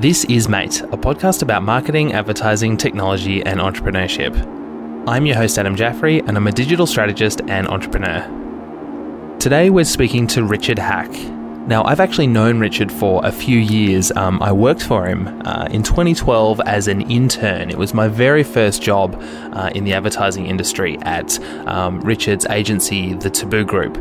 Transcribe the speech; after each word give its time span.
This 0.00 0.26
is 0.26 0.46
Mate, 0.46 0.82
a 0.82 0.98
podcast 0.98 1.40
about 1.40 1.62
marketing, 1.62 2.12
advertising, 2.12 2.76
technology, 2.76 3.42
and 3.42 3.60
entrepreneurship. 3.60 4.36
I'm 5.08 5.24
your 5.24 5.36
host, 5.36 5.58
Adam 5.58 5.74
Jaffrey, 5.74 6.18
and 6.18 6.36
I'm 6.36 6.46
a 6.46 6.52
digital 6.52 6.86
strategist 6.86 7.40
and 7.48 7.66
entrepreneur. 7.66 8.20
Today, 9.38 9.70
we're 9.70 9.86
speaking 9.86 10.26
to 10.26 10.44
Richard 10.44 10.78
Hack. 10.78 11.10
Now, 11.66 11.82
I've 11.84 12.00
actually 12.00 12.26
known 12.26 12.60
Richard 12.60 12.92
for 12.92 13.24
a 13.24 13.32
few 13.32 13.58
years. 13.58 14.12
Um, 14.12 14.42
I 14.42 14.52
worked 14.52 14.82
for 14.82 15.06
him 15.06 15.28
uh, 15.46 15.68
in 15.70 15.82
2012 15.82 16.60
as 16.66 16.88
an 16.88 17.10
intern. 17.10 17.70
It 17.70 17.78
was 17.78 17.94
my 17.94 18.06
very 18.06 18.42
first 18.42 18.82
job 18.82 19.18
uh, 19.54 19.70
in 19.74 19.84
the 19.84 19.94
advertising 19.94 20.44
industry 20.44 20.98
at 21.04 21.38
um, 21.66 22.02
Richard's 22.02 22.44
agency, 22.50 23.14
the 23.14 23.30
Taboo 23.30 23.64
Group. 23.64 23.96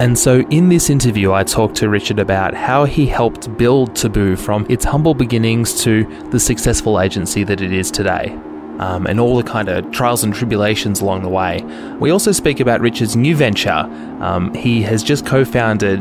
And 0.00 0.18
so, 0.18 0.40
in 0.48 0.70
this 0.70 0.88
interview, 0.88 1.34
I 1.34 1.44
talked 1.44 1.76
to 1.76 1.90
Richard 1.90 2.18
about 2.18 2.54
how 2.54 2.86
he 2.86 3.06
helped 3.06 3.54
build 3.58 3.94
Taboo 3.94 4.34
from 4.34 4.64
its 4.70 4.82
humble 4.82 5.12
beginnings 5.12 5.84
to 5.84 6.04
the 6.30 6.40
successful 6.40 6.98
agency 6.98 7.44
that 7.44 7.60
it 7.60 7.70
is 7.70 7.90
today. 7.90 8.30
Um, 8.78 9.06
and 9.06 9.20
all 9.20 9.36
the 9.36 9.42
kind 9.42 9.68
of 9.68 9.90
trials 9.92 10.24
and 10.24 10.34
tribulations 10.34 11.02
along 11.02 11.20
the 11.20 11.28
way. 11.28 11.62
We 12.00 12.12
also 12.12 12.32
speak 12.32 12.60
about 12.60 12.80
Richard's 12.80 13.14
new 13.14 13.36
venture. 13.36 13.86
Um, 14.22 14.54
he 14.54 14.80
has 14.84 15.02
just 15.02 15.26
co 15.26 15.44
founded 15.44 16.00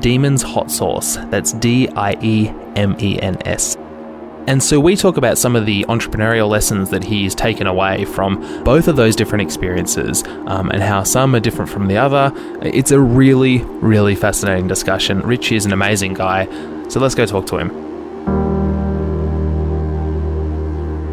Diemens 0.00 0.42
Hot 0.42 0.70
Sauce. 0.70 1.16
That's 1.30 1.54
D 1.54 1.88
I 1.96 2.18
E 2.20 2.48
M 2.76 2.94
E 3.00 3.18
N 3.22 3.38
S. 3.46 3.78
And 4.50 4.60
so 4.60 4.80
we 4.80 4.96
talk 4.96 5.16
about 5.16 5.38
some 5.38 5.54
of 5.54 5.64
the 5.64 5.84
entrepreneurial 5.84 6.48
lessons 6.48 6.90
that 6.90 7.04
he's 7.04 7.36
taken 7.36 7.68
away 7.68 8.04
from 8.04 8.64
both 8.64 8.88
of 8.88 8.96
those 8.96 9.14
different 9.14 9.42
experiences 9.42 10.24
um, 10.48 10.70
and 10.70 10.82
how 10.82 11.04
some 11.04 11.36
are 11.36 11.38
different 11.38 11.70
from 11.70 11.86
the 11.86 11.96
other. 11.96 12.32
It's 12.60 12.90
a 12.90 12.98
really, 12.98 13.58
really 13.58 14.16
fascinating 14.16 14.66
discussion. 14.66 15.20
Rich 15.20 15.52
is 15.52 15.66
an 15.66 15.72
amazing 15.72 16.14
guy. 16.14 16.46
So 16.88 16.98
let's 16.98 17.14
go 17.14 17.26
talk 17.26 17.46
to 17.46 17.58
him. 17.58 17.68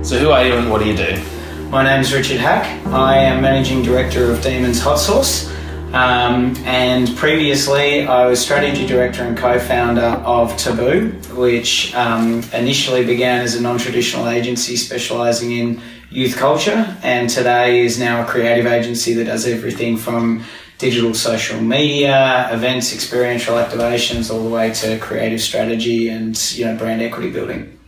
So, 0.03 0.17
who 0.17 0.31
are 0.31 0.43
you 0.43 0.55
and 0.55 0.71
what 0.71 0.81
do 0.81 0.89
you 0.89 0.97
do? 0.97 1.23
My 1.69 1.83
name 1.83 2.01
is 2.01 2.11
Richard 2.11 2.39
Hack. 2.39 2.65
I 2.87 3.17
am 3.17 3.39
Managing 3.39 3.83
Director 3.83 4.31
of 4.31 4.39
Diemens 4.39 4.79
Hot 4.79 4.97
Sauce. 4.97 5.55
Um, 5.93 6.55
and 6.65 7.15
previously, 7.15 8.05
I 8.05 8.27
was 8.27 8.41
strategy 8.41 8.85
director 8.85 9.23
and 9.23 9.37
co-founder 9.37 10.01
of 10.01 10.55
Taboo, 10.57 11.11
which 11.33 11.95
um, 11.95 12.43
initially 12.53 13.05
began 13.05 13.41
as 13.41 13.55
a 13.55 13.61
non-traditional 13.61 14.27
agency 14.27 14.75
specialising 14.75 15.53
in 15.53 15.81
youth 16.09 16.35
culture, 16.35 16.97
and 17.03 17.29
today 17.29 17.79
is 17.79 17.97
now 17.97 18.21
a 18.21 18.25
creative 18.25 18.65
agency 18.65 19.13
that 19.13 19.25
does 19.25 19.47
everything 19.47 19.95
from 19.95 20.43
digital 20.77 21.13
social 21.13 21.59
media, 21.61 22.49
events, 22.51 22.93
experiential 22.93 23.55
activations, 23.55 24.29
all 24.29 24.43
the 24.43 24.49
way 24.49 24.71
to 24.73 24.99
creative 24.99 25.41
strategy 25.41 26.09
and 26.09 26.53
you 26.53 26.65
know 26.65 26.75
brand 26.75 27.01
equity 27.01 27.31
building. 27.31 27.79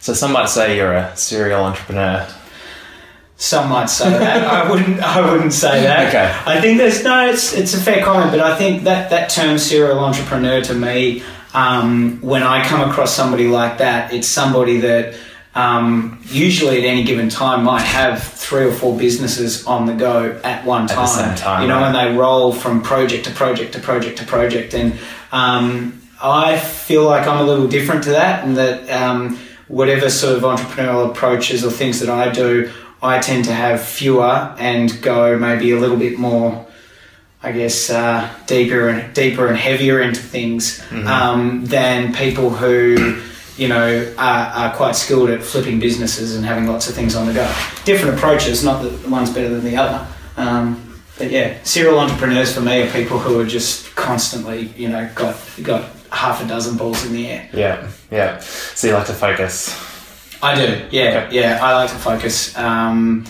So 0.00 0.12
some 0.12 0.32
might 0.32 0.48
say 0.48 0.76
you're 0.76 0.92
a 0.92 1.16
serial 1.16 1.64
entrepreneur. 1.64 2.26
Some 3.36 3.68
might 3.68 3.86
say 3.86 4.10
that. 4.10 4.44
I 4.44 4.70
wouldn't. 4.70 5.00
I 5.00 5.30
wouldn't 5.30 5.52
say 5.52 5.82
that. 5.82 6.08
Okay. 6.08 6.50
I 6.50 6.60
think 6.60 6.78
there's 6.78 7.02
no. 7.02 7.28
It's 7.28 7.52
it's 7.52 7.74
a 7.74 7.80
fair 7.80 8.04
comment, 8.04 8.30
but 8.30 8.40
I 8.40 8.56
think 8.56 8.84
that 8.84 9.10
that 9.10 9.28
term 9.28 9.58
serial 9.58 9.98
entrepreneur 9.98 10.60
to 10.62 10.74
me, 10.74 11.22
um, 11.52 12.20
when 12.20 12.44
I 12.44 12.64
come 12.64 12.88
across 12.88 13.14
somebody 13.14 13.48
like 13.48 13.78
that, 13.78 14.12
it's 14.12 14.28
somebody 14.28 14.78
that 14.78 15.16
um, 15.56 16.20
usually 16.26 16.78
at 16.78 16.84
any 16.84 17.02
given 17.02 17.28
time 17.28 17.64
might 17.64 17.82
have 17.82 18.22
three 18.22 18.64
or 18.64 18.72
four 18.72 18.96
businesses 18.96 19.66
on 19.66 19.86
the 19.86 19.94
go 19.94 20.40
at 20.44 20.64
one 20.64 20.86
time. 20.86 20.98
At 20.98 21.02
the 21.02 21.06
same 21.06 21.34
time, 21.36 21.62
you 21.62 21.68
know, 21.68 21.80
right. 21.80 21.94
and 21.94 22.14
they 22.14 22.16
roll 22.16 22.52
from 22.52 22.82
project 22.82 23.24
to 23.24 23.32
project 23.32 23.72
to 23.74 23.80
project 23.80 24.18
to 24.18 24.24
project, 24.24 24.74
and 24.74 24.96
um, 25.32 26.00
I 26.22 26.56
feel 26.56 27.04
like 27.04 27.26
I'm 27.26 27.40
a 27.40 27.44
little 27.44 27.66
different 27.66 28.04
to 28.04 28.10
that, 28.10 28.44
and 28.44 28.56
that 28.56 28.88
um, 28.90 29.38
whatever 29.66 30.08
sort 30.08 30.36
of 30.36 30.42
entrepreneurial 30.42 31.10
approaches 31.10 31.64
or 31.64 31.70
things 31.72 31.98
that 31.98 32.08
I 32.08 32.30
do. 32.30 32.72
I 33.04 33.18
tend 33.18 33.44
to 33.44 33.52
have 33.52 33.82
fewer 33.82 34.54
and 34.58 35.00
go 35.02 35.38
maybe 35.38 35.72
a 35.72 35.78
little 35.78 35.98
bit 35.98 36.18
more, 36.18 36.66
I 37.42 37.52
guess, 37.52 37.90
uh, 37.90 38.28
deeper 38.46 38.88
and 38.88 39.14
deeper 39.14 39.46
and 39.46 39.56
heavier 39.58 40.00
into 40.00 40.20
things 40.22 40.82
um, 41.06 41.66
than 41.66 42.14
people 42.14 42.48
who, 42.48 43.20
you 43.58 43.68
know, 43.68 44.14
are, 44.16 44.46
are 44.46 44.74
quite 44.74 44.96
skilled 44.96 45.28
at 45.28 45.42
flipping 45.42 45.78
businesses 45.78 46.34
and 46.34 46.46
having 46.46 46.66
lots 46.66 46.88
of 46.88 46.94
things 46.94 47.14
on 47.14 47.26
the 47.26 47.34
go. 47.34 47.54
Different 47.84 48.16
approaches, 48.16 48.64
not 48.64 48.82
that 48.82 49.08
one's 49.08 49.30
better 49.30 49.50
than 49.50 49.64
the 49.64 49.76
other. 49.76 50.06
Um, 50.38 50.98
but 51.18 51.30
yeah, 51.30 51.62
serial 51.62 51.98
entrepreneurs 51.98 52.54
for 52.54 52.62
me 52.62 52.82
are 52.82 52.90
people 52.90 53.18
who 53.18 53.38
are 53.38 53.46
just 53.46 53.94
constantly, 53.94 54.68
you 54.76 54.88
know, 54.88 55.10
got 55.14 55.36
got 55.62 55.90
half 56.10 56.42
a 56.42 56.48
dozen 56.48 56.78
balls 56.78 57.04
in 57.04 57.12
the 57.12 57.28
air. 57.28 57.50
Yeah, 57.52 57.90
yeah. 58.10 58.38
So 58.38 58.86
you 58.86 58.94
like 58.94 59.06
to 59.06 59.12
focus. 59.12 59.93
I 60.44 60.54
do, 60.54 60.82
yeah, 60.90 61.24
Okay. 61.26 61.36
yeah. 61.40 61.58
I 61.62 61.74
like 61.74 61.90
to 61.90 61.96
focus. 61.96 62.56
Um, 62.56 63.24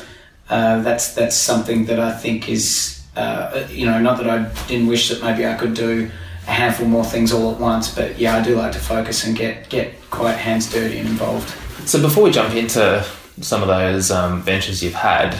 uh, 0.50 0.82
that's 0.82 1.14
that's 1.14 1.36
something 1.36 1.86
that 1.86 1.98
I 2.00 2.12
think 2.12 2.48
is, 2.48 3.02
uh, 3.16 3.64
you 3.70 3.86
know, 3.86 3.98
not 4.00 4.18
that 4.18 4.28
I 4.28 4.38
didn't 4.66 4.88
wish 4.88 5.08
that 5.10 5.22
maybe 5.22 5.46
I 5.46 5.54
could 5.54 5.74
do 5.74 6.10
a 6.46 6.50
handful 6.50 6.86
more 6.86 7.04
things 7.04 7.32
all 7.32 7.52
at 7.54 7.58
once, 7.60 7.94
but 7.94 8.18
yeah, 8.18 8.36
I 8.36 8.42
do 8.42 8.56
like 8.56 8.72
to 8.72 8.78
focus 8.80 9.24
and 9.26 9.36
get 9.36 9.68
get 9.68 9.94
quite 10.10 10.36
hands 10.36 10.70
dirty 10.72 10.98
and 10.98 11.08
involved. 11.08 11.48
So 11.88 12.00
before 12.02 12.24
we 12.24 12.30
jump 12.30 12.54
into 12.54 13.04
some 13.40 13.62
of 13.62 13.68
those 13.68 14.10
um, 14.10 14.42
ventures 14.42 14.82
you've 14.82 14.94
had, 14.94 15.36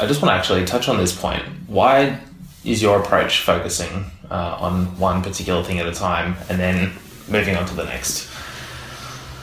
I 0.00 0.06
just 0.06 0.22
want 0.22 0.30
to 0.32 0.36
actually 0.36 0.64
touch 0.64 0.88
on 0.88 0.96
this 0.96 1.14
point. 1.14 1.42
Why 1.68 2.18
is 2.64 2.80
your 2.82 2.98
approach 3.00 3.40
focusing 3.42 4.06
uh, 4.30 4.56
on 4.58 4.98
one 4.98 5.22
particular 5.22 5.62
thing 5.64 5.78
at 5.80 5.86
a 5.86 5.92
time 5.92 6.36
and 6.48 6.58
then 6.58 6.92
moving 7.28 7.56
on 7.56 7.66
to 7.66 7.74
the 7.74 7.84
next? 7.84 8.28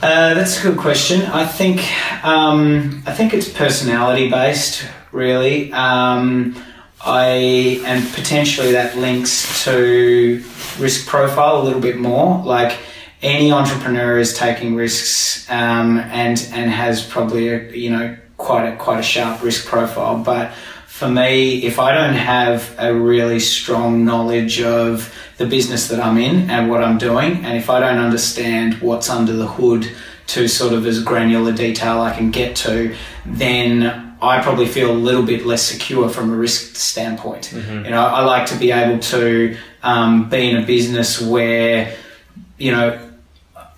Uh, 0.00 0.32
that's 0.34 0.60
a 0.60 0.62
good 0.62 0.78
question. 0.78 1.22
I 1.22 1.44
think 1.44 1.80
um, 2.24 3.02
I 3.04 3.12
think 3.12 3.34
it's 3.34 3.48
personality 3.48 4.30
based, 4.30 4.86
really. 5.10 5.72
Um, 5.72 6.54
I 7.04 7.82
and 7.84 8.08
potentially 8.12 8.72
that 8.72 8.96
links 8.96 9.64
to 9.64 10.44
risk 10.78 11.08
profile 11.08 11.60
a 11.60 11.64
little 11.64 11.80
bit 11.80 11.98
more. 11.98 12.44
Like 12.44 12.78
any 13.22 13.50
entrepreneur 13.50 14.18
is 14.18 14.34
taking 14.34 14.76
risks 14.76 15.50
um, 15.50 15.98
and 15.98 16.48
and 16.52 16.70
has 16.70 17.04
probably 17.04 17.48
a 17.48 17.72
you 17.72 17.90
know 17.90 18.16
quite 18.36 18.68
a 18.68 18.76
quite 18.76 19.00
a 19.00 19.02
sharp 19.02 19.42
risk 19.42 19.66
profile, 19.66 20.22
but 20.22 20.52
for 20.98 21.08
me, 21.08 21.62
if 21.62 21.78
I 21.78 21.94
don't 21.94 22.14
have 22.14 22.74
a 22.76 22.92
really 22.92 23.38
strong 23.38 24.04
knowledge 24.04 24.60
of 24.60 25.14
the 25.36 25.46
business 25.46 25.86
that 25.88 26.00
I'm 26.00 26.18
in 26.18 26.50
and 26.50 26.68
what 26.68 26.82
I'm 26.82 26.98
doing, 26.98 27.44
and 27.44 27.56
if 27.56 27.70
I 27.70 27.78
don't 27.78 27.98
understand 27.98 28.74
what's 28.80 29.08
under 29.08 29.32
the 29.32 29.46
hood 29.46 29.88
to 30.28 30.48
sort 30.48 30.72
of 30.72 30.84
as 30.86 31.00
granular 31.04 31.52
detail 31.52 32.00
I 32.00 32.12
can 32.16 32.32
get 32.32 32.56
to, 32.56 32.96
then 33.24 34.16
I 34.20 34.42
probably 34.42 34.66
feel 34.66 34.90
a 34.90 35.00
little 35.08 35.22
bit 35.22 35.46
less 35.46 35.62
secure 35.62 36.08
from 36.08 36.32
a 36.32 36.36
risk 36.36 36.74
standpoint. 36.74 37.52
You 37.84 37.90
know, 37.90 38.04
I 38.04 38.24
like 38.24 38.48
to 38.48 38.58
be 38.58 38.72
able 38.72 38.98
to 38.98 39.56
um, 39.84 40.28
be 40.28 40.50
in 40.50 40.56
a 40.56 40.66
business 40.66 41.22
where, 41.22 41.94
you 42.58 42.72
know, 42.72 43.07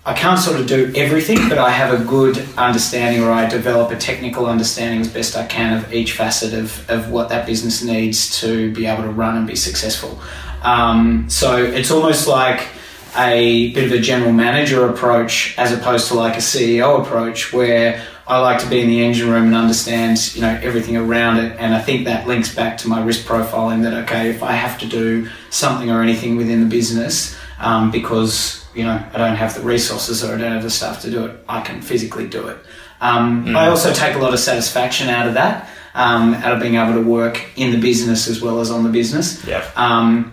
I 0.03 0.13
can't 0.13 0.39
sort 0.39 0.59
of 0.59 0.65
do 0.65 0.91
everything, 0.95 1.47
but 1.47 1.59
I 1.59 1.69
have 1.69 1.99
a 1.99 2.03
good 2.03 2.43
understanding 2.57 3.21
or 3.21 3.31
I 3.31 3.47
develop 3.47 3.91
a 3.91 3.95
technical 3.95 4.47
understanding 4.47 5.01
as 5.01 5.09
best 5.09 5.37
I 5.37 5.45
can 5.45 5.77
of 5.77 5.93
each 5.93 6.13
facet 6.13 6.55
of, 6.55 6.89
of 6.89 7.11
what 7.11 7.29
that 7.29 7.45
business 7.45 7.83
needs 7.83 8.39
to 8.41 8.73
be 8.73 8.87
able 8.87 9.03
to 9.03 9.11
run 9.11 9.37
and 9.37 9.45
be 9.45 9.55
successful. 9.55 10.19
Um, 10.63 11.29
so 11.29 11.63
it's 11.63 11.91
almost 11.91 12.27
like 12.27 12.67
a 13.15 13.71
bit 13.73 13.85
of 13.85 13.91
a 13.91 13.99
general 13.99 14.31
manager 14.31 14.89
approach 14.89 15.53
as 15.59 15.71
opposed 15.71 16.07
to 16.07 16.15
like 16.15 16.33
a 16.33 16.39
CEO 16.39 16.99
approach 16.99 17.53
where 17.53 18.03
I 18.27 18.39
like 18.39 18.59
to 18.61 18.69
be 18.69 18.81
in 18.81 18.87
the 18.87 19.03
engine 19.03 19.29
room 19.29 19.45
and 19.45 19.55
understand, 19.55 20.33
you 20.33 20.41
know, 20.41 20.59
everything 20.63 20.97
around 20.97 21.37
it. 21.37 21.55
And 21.59 21.75
I 21.75 21.81
think 21.81 22.05
that 22.05 22.27
links 22.27 22.55
back 22.55 22.79
to 22.79 22.87
my 22.87 23.03
risk 23.03 23.27
profiling 23.27 23.83
that, 23.83 23.93
okay, 24.05 24.31
if 24.31 24.41
I 24.41 24.53
have 24.53 24.79
to 24.79 24.87
do 24.87 25.29
something 25.51 25.91
or 25.91 26.01
anything 26.01 26.37
within 26.37 26.61
the 26.61 26.69
business, 26.69 27.37
um, 27.59 27.91
because 27.91 28.60
you 28.73 28.83
know 28.83 29.03
I 29.13 29.17
don't 29.17 29.35
have 29.35 29.53
the 29.55 29.61
resources 29.61 30.23
or 30.23 30.35
I 30.35 30.37
don't 30.37 30.51
have 30.51 30.63
the 30.63 30.69
staff 30.69 31.01
to 31.01 31.11
do 31.11 31.25
it, 31.25 31.39
I 31.47 31.61
can 31.61 31.81
physically 31.81 32.27
do 32.27 32.47
it. 32.47 32.57
Um, 33.01 33.55
I 33.55 33.67
also 33.67 33.91
take 33.93 34.15
a 34.15 34.19
lot 34.19 34.33
of 34.33 34.39
satisfaction 34.39 35.09
out 35.09 35.27
of 35.27 35.33
that, 35.33 35.69
um, 35.95 36.35
out 36.35 36.53
of 36.53 36.61
being 36.61 36.75
able 36.75 36.93
to 36.93 37.01
work 37.01 37.43
in 37.55 37.71
the 37.71 37.79
business 37.79 38.27
as 38.27 38.41
well 38.41 38.59
as 38.59 38.69
on 38.69 38.83
the 38.83 38.91
business. 38.91 39.43
Yeah. 39.43 39.67
Um, 39.75 40.31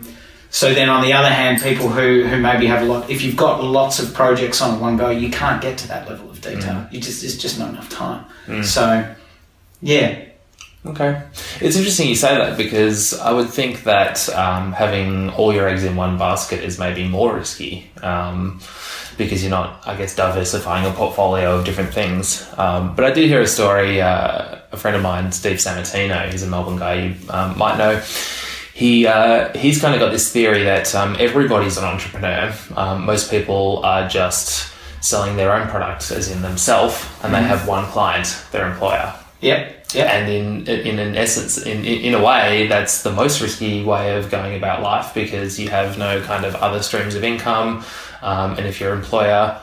so 0.51 0.73
then, 0.73 0.89
on 0.89 1.03
the 1.03 1.13
other 1.13 1.29
hand, 1.29 1.63
people 1.63 1.89
who, 1.89 2.25
who 2.25 2.39
maybe 2.41 2.67
have 2.67 2.83
a 2.83 2.87
lot, 2.87 3.11
if 3.11 3.23
you've 3.23 3.37
got 3.37 3.63
lots 3.63 3.99
of 4.01 4.15
projects 4.15 4.63
on 4.63 4.75
at 4.75 4.81
one 4.81 4.97
go, 4.97 5.11
you 5.11 5.31
can't 5.31 5.61
get 5.61 5.77
to 5.79 5.89
that 5.89 6.09
level 6.09 6.31
of 6.31 6.41
detail. 6.41 6.87
You 6.91 7.01
just 7.01 7.23
it's 7.23 7.37
just 7.37 7.59
not 7.59 7.71
enough 7.71 7.91
time. 7.91 8.25
So, 8.63 9.15
yeah, 9.83 10.25
Okay. 10.87 11.23
It's 11.61 11.77
interesting 11.77 12.09
you 12.09 12.15
say 12.15 12.37
that 12.37 12.57
because 12.57 13.19
I 13.19 13.33
would 13.33 13.51
think 13.51 13.83
that 13.85 14.29
um, 14.31 14.73
having 14.73 15.31
all 15.31 15.53
your 15.53 15.69
eggs 15.69 15.85
in 15.85 15.97
one 15.97 16.19
basket 16.19 16.63
is 16.63 16.79
maybe 16.79 17.07
more 17.07 17.35
risky 17.35 17.91
um, 18.03 18.61
because 19.17 19.43
you're 19.43 19.51
not, 19.51 19.87
I 19.87 19.97
guess, 19.97 20.15
diversifying 20.15 20.87
a 20.87 20.93
portfolio 20.93 21.59
of 21.59 21.65
different 21.65 21.93
things. 21.93 22.49
Um, 22.57 22.95
but 22.95 23.05
I 23.05 23.11
did 23.11 23.29
hear 23.29 23.41
a 23.41 23.47
story, 23.47 24.01
uh, 24.01 24.61
a 24.71 24.77
friend 24.77 24.97
of 24.97 25.03
mine, 25.03 25.33
Steve 25.33 25.57
Samatino, 25.57 26.31
he's 26.31 26.45
a 26.45 26.47
Melbourne 26.47 26.79
guy 26.79 26.95
you 26.95 27.17
um, 27.29 27.59
might 27.59 27.77
know. 27.77 28.01
He, 28.73 29.09
uh, 29.09 29.53
he's 29.59 29.81
kind 29.81 29.95
of 29.95 30.01
got 30.01 30.13
this 30.13 30.33
theory 30.33 30.63
that 30.63 30.95
um, 30.95 31.17
everybody's 31.19 31.77
an 31.77 31.85
entrepreneur. 31.85 32.55
Um, 32.77 33.05
most 33.05 33.29
people 33.29 33.85
are 33.85 34.09
just 34.09 34.73
selling 35.01 35.37
their 35.37 35.53
own 35.53 35.69
product, 35.69 36.13
as 36.13 36.31
in 36.31 36.43
themselves, 36.43 37.05
and 37.25 37.35
they 37.35 37.43
have 37.43 37.67
one 37.67 37.87
client, 37.87 38.41
their 38.53 38.71
employer. 38.71 39.13
Yep. 39.41 39.78
Yep. 39.95 40.07
And 40.11 40.31
in 40.31 40.67
in 40.69 40.99
an 40.99 41.17
essence, 41.17 41.57
in 41.59 41.85
in 41.85 42.15
a 42.15 42.23
way, 42.23 42.67
that's 42.67 43.03
the 43.03 43.13
most 43.13 43.41
risky 43.41 43.83
way 43.83 44.17
of 44.17 44.31
going 44.31 44.55
about 44.57 44.83
life 44.83 45.15
because 45.15 45.59
you 45.59 45.69
have 45.71 45.97
no 45.99 46.21
kind 46.23 46.45
of 46.45 46.55
other 46.57 46.83
streams 46.83 47.15
of 47.15 47.25
income, 47.25 47.83
um, 48.23 48.53
and 48.59 48.67
if 48.67 48.81
your 48.81 48.93
employer 48.93 49.59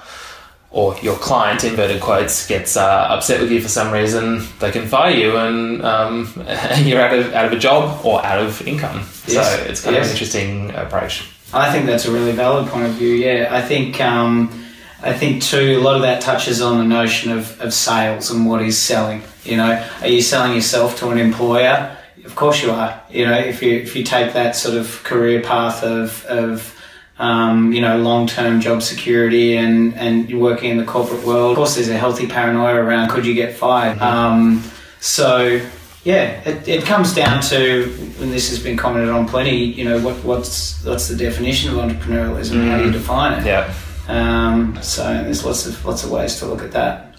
or 0.72 0.98
your 1.02 1.16
client, 1.18 1.64
inverted 1.64 2.02
quotes, 2.02 2.48
gets 2.48 2.76
uh, 2.76 2.84
upset 3.10 3.40
with 3.40 3.50
you 3.52 3.62
for 3.62 3.70
some 3.70 3.94
reason, 3.94 4.44
they 4.60 4.72
can 4.72 4.88
fire 4.88 5.12
you 5.14 5.38
and 5.38 5.82
um, 5.86 6.28
you're 6.84 7.00
out 7.00 7.14
of 7.18 7.32
out 7.34 7.46
of 7.46 7.54
a 7.54 7.60
job 7.60 8.04
or 8.04 8.26
out 8.26 8.40
of 8.40 8.66
income. 8.68 8.98
Yes. 9.28 9.58
So 9.60 9.64
it's 9.66 9.82
kind 9.82 9.96
Yes. 9.96 10.06
of 10.06 10.10
an 10.10 10.12
interesting 10.12 10.72
approach. 10.72 11.30
I 11.54 11.72
think 11.72 11.86
that's 11.86 12.06
a 12.06 12.12
really 12.12 12.32
valid 12.34 12.68
point 12.68 12.88
of 12.88 12.94
view. 12.94 13.14
Yeah, 13.14 13.48
I 13.52 13.62
think 13.62 14.02
um, 14.02 14.65
I 15.06 15.14
think 15.14 15.44
too 15.44 15.78
a 15.80 15.82
lot 15.82 15.96
of 15.96 16.02
that 16.02 16.22
touches 16.22 16.62
on 16.62 16.80
the 16.80 16.84
notion 16.84 17.32
of, 17.32 17.62
of 17.62 17.74
sales 17.74 18.32
and 18.32 18.48
what 18.48 18.64
is 18.64 18.76
selling. 18.78 19.22
You 19.44 19.58
know, 19.58 19.88
are 20.02 20.08
you 20.08 20.22
selling 20.22 20.56
yourself 20.56 20.98
to 21.00 21.10
an 21.10 21.20
employer? 21.20 21.96
Of 22.26 22.36
course 22.36 22.64
you 22.64 22.72
are. 22.72 23.00
You 23.12 23.26
know, 23.28 23.38
if 23.38 23.62
you 23.62 23.74
if 23.74 23.96
you 23.96 24.04
take 24.04 24.34
that 24.34 24.56
sort 24.56 24.76
of 24.76 25.04
career 25.04 25.42
path 25.42 25.84
of 25.84 26.26
of 26.26 26.76
um, 27.20 27.72
you 27.72 27.82
know 27.82 27.98
long 28.00 28.26
term 28.26 28.60
job 28.60 28.82
security 28.82 29.58
and 29.58 29.94
and 29.94 30.28
you're 30.28 30.40
working 30.40 30.72
in 30.72 30.78
the 30.78 30.86
corporate 30.86 31.24
world, 31.24 31.52
of 31.52 31.58
course 31.58 31.76
there's 31.76 31.90
a 31.90 31.98
healthy 31.98 32.26
paranoia 32.26 32.76
around 32.76 33.10
could 33.10 33.28
you 33.28 33.36
get 33.36 33.54
fired. 33.56 34.02
Um, 34.02 34.64
so 35.00 35.62
yeah, 36.04 36.42
it, 36.50 36.68
it 36.68 36.84
comes 36.84 37.14
down 37.14 37.42
to, 37.44 37.84
and 38.22 38.32
this 38.32 38.50
has 38.50 38.60
been 38.60 38.78
commented 38.78 39.10
on 39.10 39.28
plenty. 39.28 39.58
You 39.58 39.86
know, 39.86 40.00
what, 40.02 40.16
what's 40.24 40.84
what's 40.84 41.08
the 41.08 41.16
definition 41.16 41.70
of 41.72 41.78
entrepreneurialism? 41.78 42.68
How 42.68 42.80
do 42.80 42.86
you 42.86 42.92
define 42.92 43.40
it? 43.40 43.46
Yeah. 43.46 43.72
Um, 44.08 44.78
so 44.82 45.04
there's 45.04 45.44
lots 45.44 45.66
of 45.66 45.84
lots 45.86 46.04
of 46.04 46.12
ways 46.12 46.40
to 46.40 46.46
look 46.46 46.62
at 46.62 46.72
that. 46.72 47.16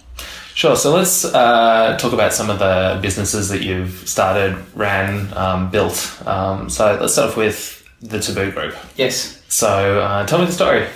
Sure. 0.55 0.75
So 0.75 0.95
let's 0.95 1.25
uh, 1.25 1.99
talk 1.99 2.15
about 2.15 2.33
some 2.33 2.49
of 2.49 2.59
the 2.59 2.99
businesses 3.03 3.51
that 3.51 3.63
you've 3.63 4.09
started, 4.09 4.57
ran, 4.75 5.31
um, 5.37 5.71
built. 5.71 6.23
Um, 6.25 6.71
so 6.71 6.97
let's 6.99 7.13
start 7.13 7.31
off 7.31 7.37
with 7.37 7.87
the 8.01 8.21
Taboo 8.21 8.51
Group. 8.53 8.75
Yes. 8.97 9.43
So 9.49 10.01
uh, 10.01 10.27
tell 10.27 10.39
me 10.39 10.47
the 10.47 10.53
story. 10.53 10.87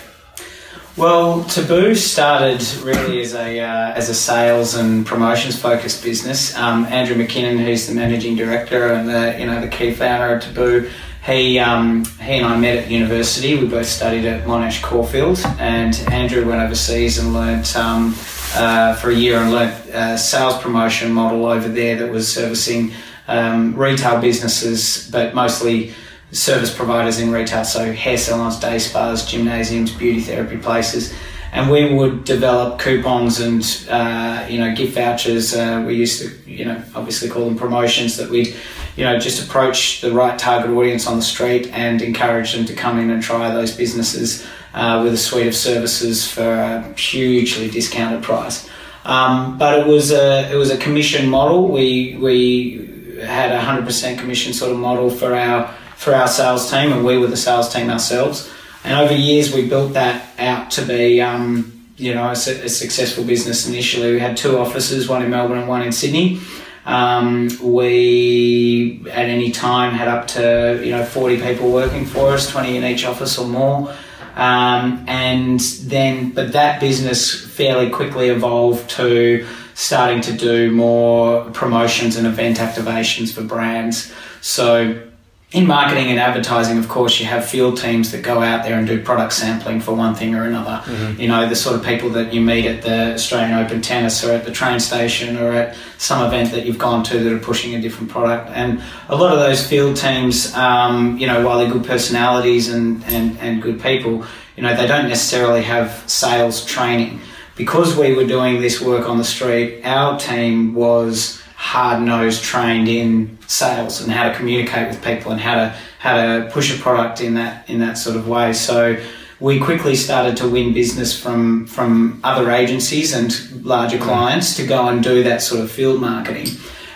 Well, 0.97 1.45
Taboo 1.45 1.95
started 1.95 2.63
really 2.83 3.21
as 3.21 3.35
a 3.35 3.61
uh, 3.61 3.93
as 3.93 4.09
a 4.09 4.15
sales 4.15 4.75
and 4.75 5.07
promotions 5.07 5.61
focused 5.61 6.03
business. 6.03 6.57
Um, 6.57 6.85
Andrew 6.87 7.17
McKinnon, 7.17 7.63
who's 7.65 7.87
the 7.87 7.95
managing 7.95 8.37
director 8.37 8.93
and 8.93 9.09
the 9.09 9.39
you 9.39 9.47
know 9.47 9.61
the 9.61 9.69
key 9.69 9.95
founder 9.95 10.35
of 10.35 10.43
Taboo, 10.43 10.91
he 11.27 11.59
um, 11.59 12.05
he 12.05 12.33
and 12.33 12.47
I 12.47 12.57
met 12.59 12.79
at 12.79 12.91
university. 12.91 13.57
We 13.57 13.67
both 13.67 13.87
studied 13.87 14.25
at 14.25 14.47
Monash 14.47 14.83
Caulfield, 14.83 15.41
and 15.59 15.95
Andrew 16.11 16.49
went 16.49 16.63
overseas 16.63 17.19
and 17.19 17.35
learnt 17.35 17.77
um, 17.77 18.15
uh, 18.55 18.95
for 18.95 19.11
a 19.11 19.15
year 19.15 19.39
and 19.39 19.53
learnt 19.53 19.75
a 19.93 20.17
sales 20.17 20.59
promotion 20.63 21.13
model 21.13 21.47
over 21.47 21.69
there 21.69 21.97
that 21.97 22.11
was 22.11 22.33
servicing 22.33 22.93
um, 23.29 23.75
retail 23.77 24.21
businesses, 24.21 25.09
but 25.11 25.35
mostly 25.35 25.95
service 26.33 26.75
providers 26.75 27.19
in 27.19 27.33
retail, 27.33 27.65
so 27.65 27.93
hair 27.93 28.17
salons, 28.17 28.59
day 28.59 28.79
spas, 28.79 29.27
gymnasiums, 29.31 29.93
beauty 29.93 30.21
therapy 30.21 30.57
places. 30.57 31.13
And 31.53 31.71
we 31.71 31.93
would 31.93 32.25
develop 32.25 32.79
coupons 32.79 33.41
and 33.41 33.63
uh, 33.91 34.47
you 34.49 34.59
know 34.59 34.75
gift 34.75 34.95
vouchers. 34.95 35.55
Uh, 35.55 35.83
we 35.87 35.95
used 35.95 36.23
to 36.23 36.51
you 36.51 36.65
know 36.65 36.83
obviously 36.95 37.29
call 37.29 37.45
them 37.45 37.59
promotions 37.59 38.17
that 38.19 38.31
we'd 38.31 38.55
you 38.97 39.05
know 39.05 39.19
just 39.19 39.45
approach 39.45 40.01
the 40.01 40.13
right 40.13 40.39
target 40.39 40.71
audience 40.71 41.07
on 41.07 41.17
the 41.17 41.23
street 41.23 41.69
and 41.73 42.03
encourage 42.03 42.53
them 42.53 42.65
to 42.67 42.75
come 42.75 42.99
in 42.99 43.11
and 43.11 43.23
try 43.23 43.53
those 43.53 43.77
businesses 43.77 44.47
uh, 44.75 45.01
with 45.03 45.13
a 45.13 45.17
suite 45.17 45.47
of 45.47 45.57
services 45.57 46.31
for 46.31 46.49
a 46.49 46.95
hugely 46.97 47.69
discounted 47.69 48.23
price. 48.23 48.69
Um, 49.05 49.59
but 49.59 49.79
it 49.79 49.87
was 49.87 50.13
a 50.13 50.51
it 50.53 50.57
was 50.57 50.71
a 50.71 50.77
commission 50.77 51.29
model. 51.29 51.69
We 51.69 52.17
we 52.21 53.19
had 53.23 53.53
a 53.53 53.61
hundred 53.61 53.87
percent 53.87 54.19
commission 54.19 54.53
sort 54.53 54.73
of 54.73 54.79
model 54.79 55.11
for 55.11 55.35
our 55.35 55.75
for 55.97 56.15
our 56.15 56.29
sales 56.29 56.71
team, 56.71 56.93
and 56.93 57.05
we 57.05 57.19
were 57.19 57.27
the 57.27 57.37
sales 57.37 57.73
team 57.73 57.91
ourselves. 57.91 58.51
And 58.85 58.99
over 58.99 59.15
years, 59.15 59.55
we 59.55 59.69
built 59.69 59.93
that 59.95 60.31
out 60.39 60.71
to 60.73 60.83
be, 60.83 61.21
um, 61.21 61.87
you 61.97 62.15
know, 62.15 62.29
a, 62.29 62.33
a 62.33 62.69
successful 62.69 63.25
business. 63.25 63.69
Initially, 63.69 64.13
we 64.13 64.21
had 64.21 64.37
two 64.37 64.59
offices, 64.59 65.09
one 65.09 65.23
in 65.23 65.31
Melbourne 65.31 65.59
and 65.59 65.69
one 65.69 65.83
in 65.83 65.93
Sydney. 65.93 66.41
Um, 66.87 67.51
we 67.63 69.05
at 69.11 69.29
any 69.29 69.53
time 69.53 69.93
had 69.93 70.09
up 70.09 70.27
to 70.29 70.81
you 70.83 70.91
know 70.93 71.05
40 71.05 71.41
people 71.43 71.71
working 71.71 72.07
for 72.07 72.29
us, 72.33 72.51
20 72.51 72.79
in 72.79 72.85
each 72.85 73.05
office 73.05 73.39
or 73.39 73.47
more. 73.47 73.95
Um, 74.35 75.05
and 75.07 75.61
then, 75.61 76.31
but 76.31 76.53
that 76.53 76.81
business 76.81 77.35
fairly 77.35 77.91
quickly 77.91 78.29
evolved 78.29 78.89
to 78.91 79.47
starting 79.75 80.21
to 80.23 80.33
do 80.33 80.71
more 80.71 81.45
promotions 81.51 82.17
and 82.17 82.27
event 82.27 82.59
activations 82.59 83.33
for 83.33 83.43
brands. 83.43 84.13
So 84.41 85.10
in 85.53 85.67
marketing 85.67 86.07
and 86.11 86.21
advertising, 86.21 86.79
of 86.79 86.89
course, 86.89 87.19
you 87.19 87.27
have 87.27 87.45
field 87.45 87.77
teams 87.77 88.13
that 88.13 88.23
go 88.23 88.41
out 88.41 88.63
there 88.63 88.79
and 88.79 88.87
do 88.87 89.03
product 89.03 89.33
sampling 89.33 89.81
for 89.81 89.93
one 89.93 90.15
thing 90.15 90.37
or 90.37 90.45
another. 90.45 90.81
You 91.21 91.27
know, 91.27 91.49
the 91.49 91.57
sort 91.57 91.75
of 91.75 91.85
people 91.85 92.09
that 92.11 92.33
you 92.33 92.41
meet 92.41 92.67
at 92.67 92.83
the 92.83 93.15
Australian 93.15 93.59
Open 93.59 93.83
Tennis 93.83 94.23
or 94.23 94.31
at 94.31 94.45
the 94.45 94.53
train 94.53 94.79
station 94.79 95.37
or 95.37 95.51
at 95.51 95.77
some 95.99 96.25
event 96.25 96.53
that 96.53 96.67
you've 96.67 96.79
gone 96.79 97.03
to 97.05 97.19
that 97.19 97.33
are 97.33 97.41
pushing 97.41 97.75
a 97.75 97.81
different 97.81 98.11
product. 98.11 98.51
And 98.51 98.81
a 99.09 99.17
lot 99.17 99.33
of 99.33 99.41
those 99.41 99.67
field 99.67 99.97
teams, 99.97 100.55
um, 100.55 101.19
you 101.19 101.27
know, 101.27 101.45
while 101.45 101.59
they're 101.59 101.73
good 101.73 101.85
personalities 101.85 102.69
and, 102.69 103.03
and, 103.07 103.37
and 103.39 103.61
good 103.61 103.83
people, 103.83 104.25
you 104.57 104.63
know, 104.63 104.77
they 104.77 104.87
don't 104.87 105.09
necessarily 105.09 105.63
have 105.63 106.09
sales 106.09 106.65
training. 106.65 107.21
Because 107.57 107.97
we 107.97 108.15
were 108.15 108.25
doing 108.25 108.61
this 108.61 108.81
work 108.81 109.09
on 109.09 109.19
the 109.19 109.25
street, 109.25 109.85
our 109.85 110.19
team 110.19 110.75
was 110.75 111.40
hard 111.61 112.01
nosed 112.03 112.43
trained 112.43 112.89
in 112.89 113.37
sales 113.47 114.01
and 114.01 114.11
how 114.11 114.27
to 114.27 114.35
communicate 114.35 114.89
with 114.89 115.05
people 115.05 115.31
and 115.31 115.39
how 115.39 115.55
to 115.57 115.77
how 115.99 116.17
to 116.17 116.51
push 116.51 116.75
a 116.75 116.83
product 116.83 117.21
in 117.21 117.35
that 117.35 117.69
in 117.69 117.81
that 117.81 117.99
sort 117.99 118.17
of 118.17 118.27
way. 118.27 118.51
So 118.55 118.99
we 119.41 119.61
quickly 119.61 119.95
started 119.95 120.39
to 120.39 120.49
win 120.49 120.73
business 120.73 121.21
from 121.23 121.67
from 121.67 122.19
other 122.25 122.51
agencies 122.51 123.13
and 123.13 123.29
larger 123.63 123.99
clients 123.99 124.57
to 124.57 124.67
go 124.67 124.89
and 124.89 125.05
do 125.05 125.23
that 125.25 125.43
sort 125.43 125.61
of 125.61 125.71
field 125.71 126.01
marketing. 126.01 126.49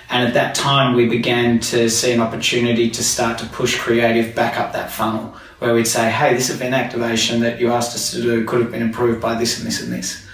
And 0.08 0.26
at 0.26 0.32
that 0.32 0.54
time, 0.54 0.94
we 0.94 1.08
began 1.08 1.60
to 1.72 1.90
see 1.90 2.12
an 2.12 2.20
opportunity 2.20 2.88
to 2.88 3.02
start 3.02 3.36
to 3.38 3.46
push 3.46 3.78
creative 3.78 4.34
back 4.34 4.58
up 4.58 4.72
that 4.72 4.90
funnel, 4.90 5.34
where 5.58 5.74
we'd 5.74 5.86
say, 5.86 6.10
"Hey, 6.10 6.32
this 6.32 6.48
event 6.48 6.74
activation 6.74 7.40
that 7.40 7.60
you 7.60 7.70
asked 7.70 7.94
us 7.94 8.12
to 8.12 8.22
do 8.22 8.44
could 8.46 8.62
have 8.62 8.72
been 8.72 8.82
improved 8.82 9.20
by 9.20 9.34
this 9.34 9.58
and 9.58 9.66
this 9.66 9.82
and 9.82 9.92
this." 9.92 10.24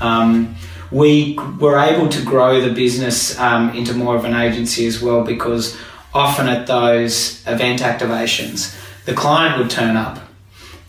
Um, 0.00 0.54
we 0.90 1.38
were 1.58 1.78
able 1.78 2.08
to 2.08 2.24
grow 2.24 2.60
the 2.60 2.72
business 2.72 3.38
um, 3.38 3.70
into 3.70 3.94
more 3.94 4.16
of 4.16 4.24
an 4.24 4.34
agency 4.34 4.86
as 4.86 5.00
well 5.00 5.22
because 5.24 5.76
often 6.12 6.48
at 6.48 6.66
those 6.66 7.46
event 7.46 7.80
activations, 7.80 8.76
the 9.04 9.14
client 9.14 9.58
would 9.58 9.70
turn 9.70 9.96
up, 9.96 10.18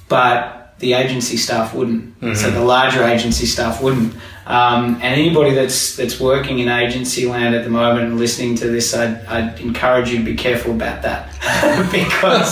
but 0.10 0.76
the 0.80 0.94
agency 0.94 1.38
staff 1.38 1.74
wouldn't. 1.76 2.16
So 2.36 2.50
the 2.52 2.64
larger 2.64 3.04
agency 3.04 3.46
staff 3.46 3.82
wouldn't. 3.82 4.16
Um, 4.48 4.96
and 4.96 5.04
anybody 5.04 5.52
that's 5.52 5.96
that's 5.96 6.20
working 6.20 6.60
in 6.60 6.68
agency 6.68 7.28
land 7.28 7.54
at 7.54 7.64
the 7.64 7.70
moment 7.70 8.06
and 8.06 8.18
listening 8.18 8.56
to 8.56 8.68
this, 8.68 8.94
I'd, 8.94 9.24
I'd 9.26 9.60
encourage 9.60 10.10
you 10.10 10.18
to 10.18 10.24
be 10.24 10.36
careful 10.36 10.72
about 10.72 11.04
that 11.04 11.30
because 11.92 12.52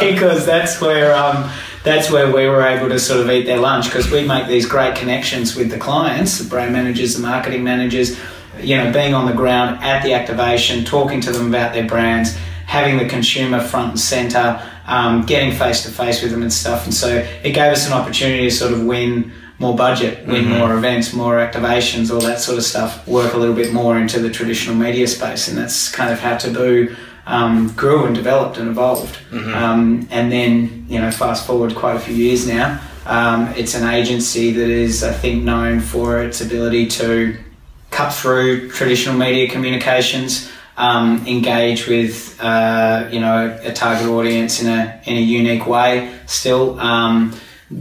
because 0.00 0.44
that's 0.44 0.80
where 0.80 1.14
um, 1.14 1.48
that's 1.82 2.10
where 2.10 2.26
we 2.26 2.46
were 2.46 2.62
able 2.62 2.88
to 2.88 2.98
sort 2.98 3.20
of 3.20 3.30
eat 3.30 3.46
their 3.46 3.58
lunch 3.58 3.86
because 3.86 4.10
we 4.10 4.26
make 4.26 4.46
these 4.48 4.66
great 4.66 4.96
connections 4.96 5.56
with 5.56 5.70
the 5.70 5.78
clients, 5.78 6.38
the 6.38 6.48
brand 6.48 6.72
managers, 6.72 7.14
the 7.14 7.20
marketing 7.20 7.64
managers, 7.64 8.18
you 8.60 8.76
know, 8.76 8.92
being 8.92 9.14
on 9.14 9.26
the 9.26 9.32
ground 9.32 9.82
at 9.82 10.02
the 10.02 10.12
activation, 10.12 10.84
talking 10.84 11.20
to 11.22 11.32
them 11.32 11.48
about 11.48 11.72
their 11.72 11.86
brands, 11.86 12.36
having 12.66 12.98
the 12.98 13.06
consumer 13.06 13.60
front 13.60 13.90
and 13.90 14.00
center, 14.00 14.62
um, 14.86 15.24
getting 15.24 15.52
face 15.52 15.82
to 15.84 15.90
face 15.90 16.22
with 16.22 16.30
them 16.32 16.42
and 16.42 16.52
stuff. 16.52 16.84
And 16.84 16.92
so 16.92 17.08
it 17.42 17.52
gave 17.52 17.72
us 17.72 17.86
an 17.86 17.94
opportunity 17.94 18.44
to 18.44 18.50
sort 18.50 18.72
of 18.72 18.84
win 18.84 19.32
more 19.58 19.76
budget, 19.76 20.26
win 20.26 20.48
more 20.48 20.74
events, 20.74 21.12
more 21.12 21.34
activations, 21.34 22.10
all 22.10 22.20
that 22.22 22.40
sort 22.40 22.56
of 22.56 22.64
stuff, 22.64 23.06
work 23.06 23.34
a 23.34 23.36
little 23.36 23.54
bit 23.54 23.72
more 23.74 23.98
into 23.98 24.18
the 24.18 24.30
traditional 24.30 24.74
media 24.74 25.06
space. 25.06 25.48
And 25.48 25.58
that's 25.58 25.90
kind 25.90 26.10
of 26.10 26.18
how 26.18 26.38
Taboo 26.38 26.96
um, 27.30 27.68
grew 27.76 28.06
and 28.06 28.14
developed 28.14 28.58
and 28.58 28.68
evolved. 28.68 29.16
Um, 29.54 30.08
and 30.10 30.30
then, 30.32 30.86
you 30.88 31.00
know, 31.00 31.10
fast 31.10 31.46
forward 31.46 31.74
quite 31.74 31.96
a 31.96 32.00
few 32.00 32.14
years 32.14 32.46
now, 32.46 32.80
um, 33.06 33.48
it's 33.56 33.74
an 33.74 33.88
agency 33.88 34.52
that 34.52 34.68
is, 34.68 35.02
I 35.04 35.12
think, 35.12 35.44
known 35.44 35.80
for 35.80 36.22
its 36.22 36.40
ability 36.40 36.88
to 36.88 37.38
cut 37.90 38.12
through 38.12 38.70
traditional 38.70 39.16
media 39.16 39.48
communications, 39.48 40.50
um, 40.76 41.24
engage 41.26 41.86
with 41.86 42.38
uh, 42.40 43.08
you 43.10 43.20
know 43.20 43.58
a 43.62 43.72
target 43.72 44.06
audience 44.06 44.62
in 44.62 44.68
a 44.68 45.00
in 45.04 45.16
a 45.16 45.20
unique 45.20 45.66
way. 45.66 46.14
Still, 46.26 46.78
um, 46.80 47.34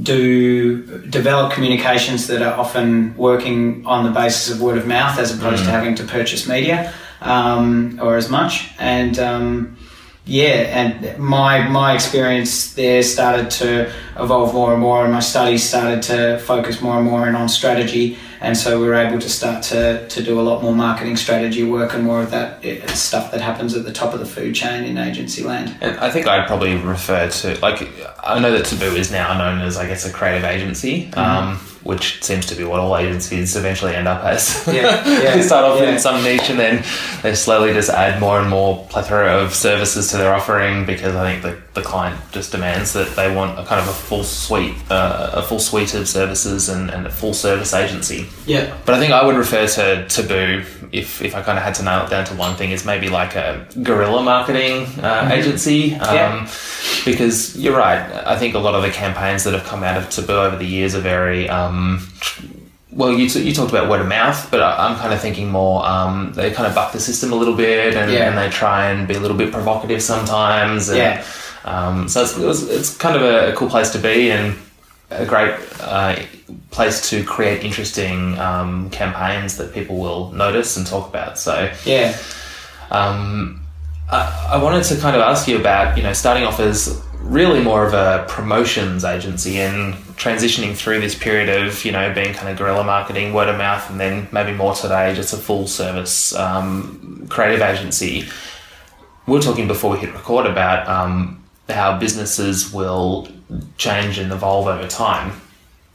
do 0.03 0.82
develop 1.08 1.53
communications 1.53 2.27
that 2.27 2.41
are 2.41 2.53
often 2.53 3.15
working 3.18 3.86
on 3.86 4.03
the 4.03 4.12
basis 4.12 4.53
of 4.53 4.62
word 4.62 4.77
of 4.77 4.86
mouth 4.88 5.18
as 5.18 5.36
opposed 5.36 5.63
to 5.63 5.72
having 5.72 5.96
to 5.96 6.03
purchase 6.03 6.48
media 6.48 6.94
um, 7.22 8.00
or 8.02 8.18
as 8.18 8.30
much. 8.30 8.72
And 8.80 9.18
um, 9.20 9.78
yeah, 10.26 10.44
and 10.44 11.18
my 11.18 11.68
my 11.68 11.94
experience 11.94 12.74
there 12.74 13.02
started 13.04 13.50
to 13.52 13.92
evolve 14.16 14.54
more 14.54 14.74
and 14.74 14.82
more, 14.82 15.04
and 15.04 15.12
my 15.12 15.22
studies 15.22 15.68
started 15.68 16.04
to 16.04 16.40
focus 16.40 16.82
more 16.82 16.98
and 16.98 17.06
more 17.06 17.28
in 17.28 17.36
on 17.36 17.50
strategy. 17.50 18.18
And 18.42 18.56
so 18.56 18.80
we 18.80 18.88
were 18.88 18.96
able 18.96 19.20
to 19.20 19.30
start 19.30 19.64
to, 19.64 20.08
to 20.08 20.24
do 20.24 20.40
a 20.40 20.44
lot 20.44 20.62
more 20.62 20.74
marketing 20.74 21.18
strategy 21.18 21.64
work 21.64 21.94
and 21.94 22.06
more 22.06 22.22
of 22.22 22.32
that 22.32 22.64
eh, 22.64 22.86
stuff 22.94 23.32
that 23.32 23.42
happens 23.42 23.76
at 23.76 23.84
the 23.84 23.92
top 23.92 24.14
of 24.14 24.22
the 24.22 24.26
food 24.26 24.56
chain 24.56 24.86
in 24.86 24.98
agency 24.98 25.44
land. 25.44 25.76
And 25.82 25.98
I 25.98 26.10
think 26.10 26.26
I'd 26.26 26.48
probably 26.48 26.78
refer 26.78 27.30
to, 27.30 27.60
like, 27.60 27.82
I 28.24 28.40
know 28.40 28.52
that 28.52 28.66
Taboo 28.66 28.96
is 28.96 29.12
now 29.12 29.38
known 29.38 29.60
as, 29.60 29.76
I 29.76 29.88
guess, 29.88 30.06
a 30.06 30.14
creative 30.14 30.46
agency. 30.46 31.08
Mm-hmm. 31.08 31.20
Um, 31.20 31.60
which 31.83 32.21
seems 32.24 32.45
to 32.48 32.55
be 32.55 32.63
what 32.63 32.79
all 32.79 32.98
agencies 32.98 33.55
eventually 33.55 33.95
end 33.95 34.07
up 34.07 34.24
as. 34.24 34.65
Yeah, 34.67 34.74
yeah 35.21 35.36
they 35.36 35.41
start 35.41 35.65
off 35.65 35.79
yeah. 35.79 35.91
in 35.91 36.00
some 36.00 36.24
niche 36.24 36.50
and 36.50 36.59
then 36.59 36.83
they 37.24 37.36
slowly 37.36 37.74
just 37.74 37.89
add 37.89 38.19
more 38.19 38.39
and 38.39 38.50
more 38.50 38.86
plethora 38.89 39.41
of 39.41 39.53
services 39.55 40.09
to 40.12 40.17
their 40.17 40.33
offering 40.33 40.86
because 40.86 41.15
I 41.15 41.31
think 41.31 41.43
the, 41.43 41.79
the 41.79 41.86
client 41.86 42.19
just 42.31 42.51
demands 42.51 42.93
that 42.93 43.15
they 43.15 43.33
want 43.33 43.57
a 43.59 43.65
kind 43.65 43.81
of 43.81 43.88
a 43.88 43.93
full 43.93 44.24
suite, 44.24 44.75
uh, 44.91 45.31
a 45.33 45.43
full 45.43 45.59
suite 45.59 45.93
of 45.93 46.07
services 46.07 46.69
and, 46.69 46.89
and 46.89 47.07
a 47.07 47.12
full 47.12 47.33
service 47.33 47.74
agency. 47.74 48.27
Yeah. 48.45 48.75
But 48.86 48.95
I 48.95 49.00
think 49.00 49.13
I 49.13 49.25
would 49.25 49.36
refer 49.36 49.67
to 49.67 50.07
Taboo 50.07 50.63
if, 50.91 51.21
if 51.21 51.36
I 51.36 51.41
kind 51.41 51.57
of 51.57 51.63
had 51.63 51.75
to 51.75 51.83
nail 51.83 52.05
it 52.05 52.09
down 52.09 52.25
to 52.25 52.36
one 52.36 52.55
thing 52.55 52.71
is 52.71 52.86
maybe 52.86 53.09
like 53.09 53.36
a 53.36 53.67
guerrilla 53.83 54.24
marketing 54.24 54.83
uh, 54.83 55.24
mm-hmm. 55.24 55.31
agency. 55.31 55.95
Um, 55.95 56.15
yeah. 56.15 56.51
Because 57.05 57.57
you're 57.57 57.77
right. 57.77 58.00
I 58.25 58.38
think 58.38 58.55
a 58.55 58.59
lot 58.59 58.75
of 58.75 58.81
the 58.81 58.89
campaigns 58.89 59.43
that 59.43 59.53
have 59.53 59.63
come 59.63 59.83
out 59.83 59.98
of 59.98 60.09
Taboo 60.09 60.33
over 60.33 60.55
the 60.55 60.65
years 60.65 60.95
are 60.95 61.01
very 61.01 61.48
um, 61.50 61.69
um, 61.70 62.08
well, 62.92 63.14
you, 63.14 63.30
t- 63.30 63.44
you 63.44 63.54
talked 63.54 63.70
about 63.70 63.90
word 63.90 64.02
of 64.02 64.08
mouth, 64.08 64.50
but 64.50 64.62
I- 64.62 64.90
am 64.90 64.98
kind 64.98 65.14
of 65.14 65.22
thinking 65.22 65.50
more 65.50 65.82
they 66.34 66.52
kind 66.52 66.68
of 66.68 66.76
buck 66.76 66.92
the 66.92 67.00
system 67.00 67.32
a 67.32 67.36
little 67.36 67.56
bit 67.56 67.96
and, 67.96 68.12
yeah. 68.12 68.28
and, 68.28 68.38
they 68.38 68.50
try 68.50 68.90
and 68.90 69.08
be 69.08 69.14
a 69.14 69.20
little 69.20 69.38
bit 69.38 69.52
provocative 69.52 70.02
sometimes. 70.02 70.90
And, 70.90 70.98
yeah. 70.98 71.26
Um, 71.66 72.08
so 72.08 72.24
it's, 72.24 72.38
it 72.38 72.46
was, 72.46 72.70
it's 72.70 72.96
kind 72.98 73.16
of 73.16 73.22
a, 73.22 73.52
a, 73.52 73.56
cool 73.56 73.70
place 73.70 73.92
to 73.92 74.00
be 74.00 74.32
and 74.32 74.58
a 75.12 75.26
great 75.26 75.54
uh, 75.82 76.16
place 76.72 77.10
to 77.10 77.24
create 77.24 77.64
interesting 77.64 78.38
um, 78.40 78.90
campaigns 78.90 79.58
that 79.58 79.74
people 79.74 79.98
will 79.98 80.32
notice 80.32 80.78
and 80.78 80.88
talk 80.88 81.08
about. 81.10 81.38
So 81.38 81.72
yeah. 81.86 82.18
Um, 82.92 83.62
I, 84.10 84.52
I 84.54 84.64
wanted 84.64 84.84
to 84.86 84.98
kind 84.98 85.16
of 85.16 85.22
ask 85.22 85.48
you 85.48 85.60
about 85.60 85.98
you 85.98 86.04
know 86.04 86.14
starting 86.14 86.44
off 86.44 86.60
as 86.60 87.04
really 87.29 87.62
more 87.62 87.86
of 87.86 87.93
a 87.93 88.25
promotions 88.27 89.05
agency 89.05 89.59
and 89.59 89.93
transitioning 90.17 90.75
through 90.75 91.00
this 91.00 91.15
period 91.15 91.48
of 91.48 91.86
you 91.86 91.91
know 91.91 92.12
being 92.13 92.33
kind 92.33 92.50
of 92.50 92.57
guerrilla 92.57 92.83
marketing 92.83 93.33
word 93.33 93.48
of 93.48 93.57
mouth 93.57 93.88
and 93.89 94.00
then 94.00 94.27
maybe 94.31 94.51
more 94.51 94.74
today 94.74 95.13
just 95.13 95.31
a 95.31 95.38
full 95.38 95.67
service 95.67 96.33
um, 96.36 97.27
creative 97.29 97.62
agency 97.62 98.27
we 99.27 99.33
were 99.33 99.41
talking 99.41 99.67
before 99.67 99.91
we 99.91 100.00
hit 100.00 100.12
record 100.13 100.48
about 100.48 100.88
um, 100.88 101.41
how 101.69 101.98
businesses 102.00 102.74
will 102.74 103.27
change 103.77 104.17
and 104.17 104.31
evolve 104.31 104.65
over 104.65 104.88
time 104.88 105.31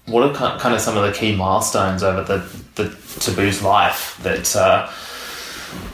what 0.06 0.22
are 0.22 0.58
kind 0.58 0.74
of 0.74 0.80
some 0.80 0.96
of 0.96 1.02
the 1.02 1.12
key 1.12 1.34
milestones 1.34 2.02
over 2.04 2.22
the, 2.22 2.38
the 2.76 2.88
taboo's 3.20 3.60
life 3.60 4.20
that 4.22 4.54
uh, 4.54 4.88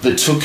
that 0.02 0.18
took 0.18 0.42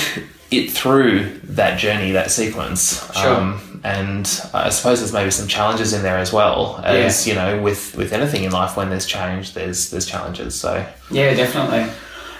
it 0.52 0.72
through 0.72 1.40
that 1.44 1.80
journey, 1.80 2.12
that 2.12 2.32
sequence. 2.32 3.12
Sure. 3.16 3.36
Um, 3.36 3.75
and 3.86 4.42
I 4.52 4.70
suppose 4.70 5.00
there's 5.00 5.14
maybe 5.14 5.30
some 5.30 5.48
challenges 5.48 5.94
in 5.94 6.02
there 6.02 6.18
as 6.18 6.34
well 6.34 6.82
as 6.84 7.28
yeah. 7.28 7.34
you 7.34 7.40
know 7.40 7.62
with 7.62 7.96
with 7.96 8.14
anything 8.14 8.44
in 8.44 8.52
life 8.52 8.76
when 8.76 8.90
there's 8.90 9.06
change, 9.06 9.54
there's 9.54 9.92
there's 9.92 10.08
challenges. 10.08 10.60
So 10.60 10.84
yeah, 11.12 11.36
definitely. 11.36 11.94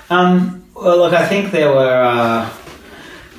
Um, 0.10 0.66
well, 0.74 0.98
look, 0.98 1.14
I 1.14 1.28
think 1.28 1.52
there 1.52 1.70
were 1.70 2.04
uh, 2.04 2.50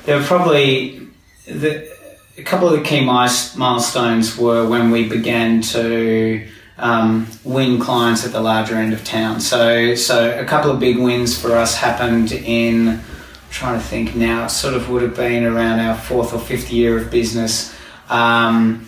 there 0.05 0.17
were 0.17 0.23
probably 0.23 1.05
the, 1.47 1.93
a 2.37 2.43
couple 2.43 2.69
of 2.69 2.79
the 2.79 2.83
key 2.83 3.03
milestones 3.03 4.37
were 4.37 4.65
when 4.65 4.89
we 4.89 5.09
began 5.09 5.61
to 5.61 6.47
um, 6.77 7.27
win 7.43 7.77
clients 7.77 8.25
at 8.25 8.31
the 8.31 8.39
larger 8.39 8.75
end 8.75 8.93
of 8.93 9.03
town. 9.03 9.41
So 9.41 9.95
so 9.95 10.39
a 10.39 10.45
couple 10.45 10.71
of 10.71 10.79
big 10.79 10.97
wins 10.97 11.37
for 11.37 11.57
us 11.57 11.75
happened 11.75 12.31
in 12.31 13.01
trying 13.49 13.79
to 13.79 13.85
think 13.85 14.15
now, 14.15 14.45
it 14.45 14.49
sort 14.49 14.75
of 14.75 14.89
would 14.89 15.01
have 15.01 15.15
been 15.15 15.43
around 15.43 15.79
our 15.79 15.95
fourth 15.95 16.33
or 16.33 16.39
fifth 16.39 16.71
year 16.71 16.97
of 16.97 17.09
business, 17.09 17.76
um, 18.09 18.87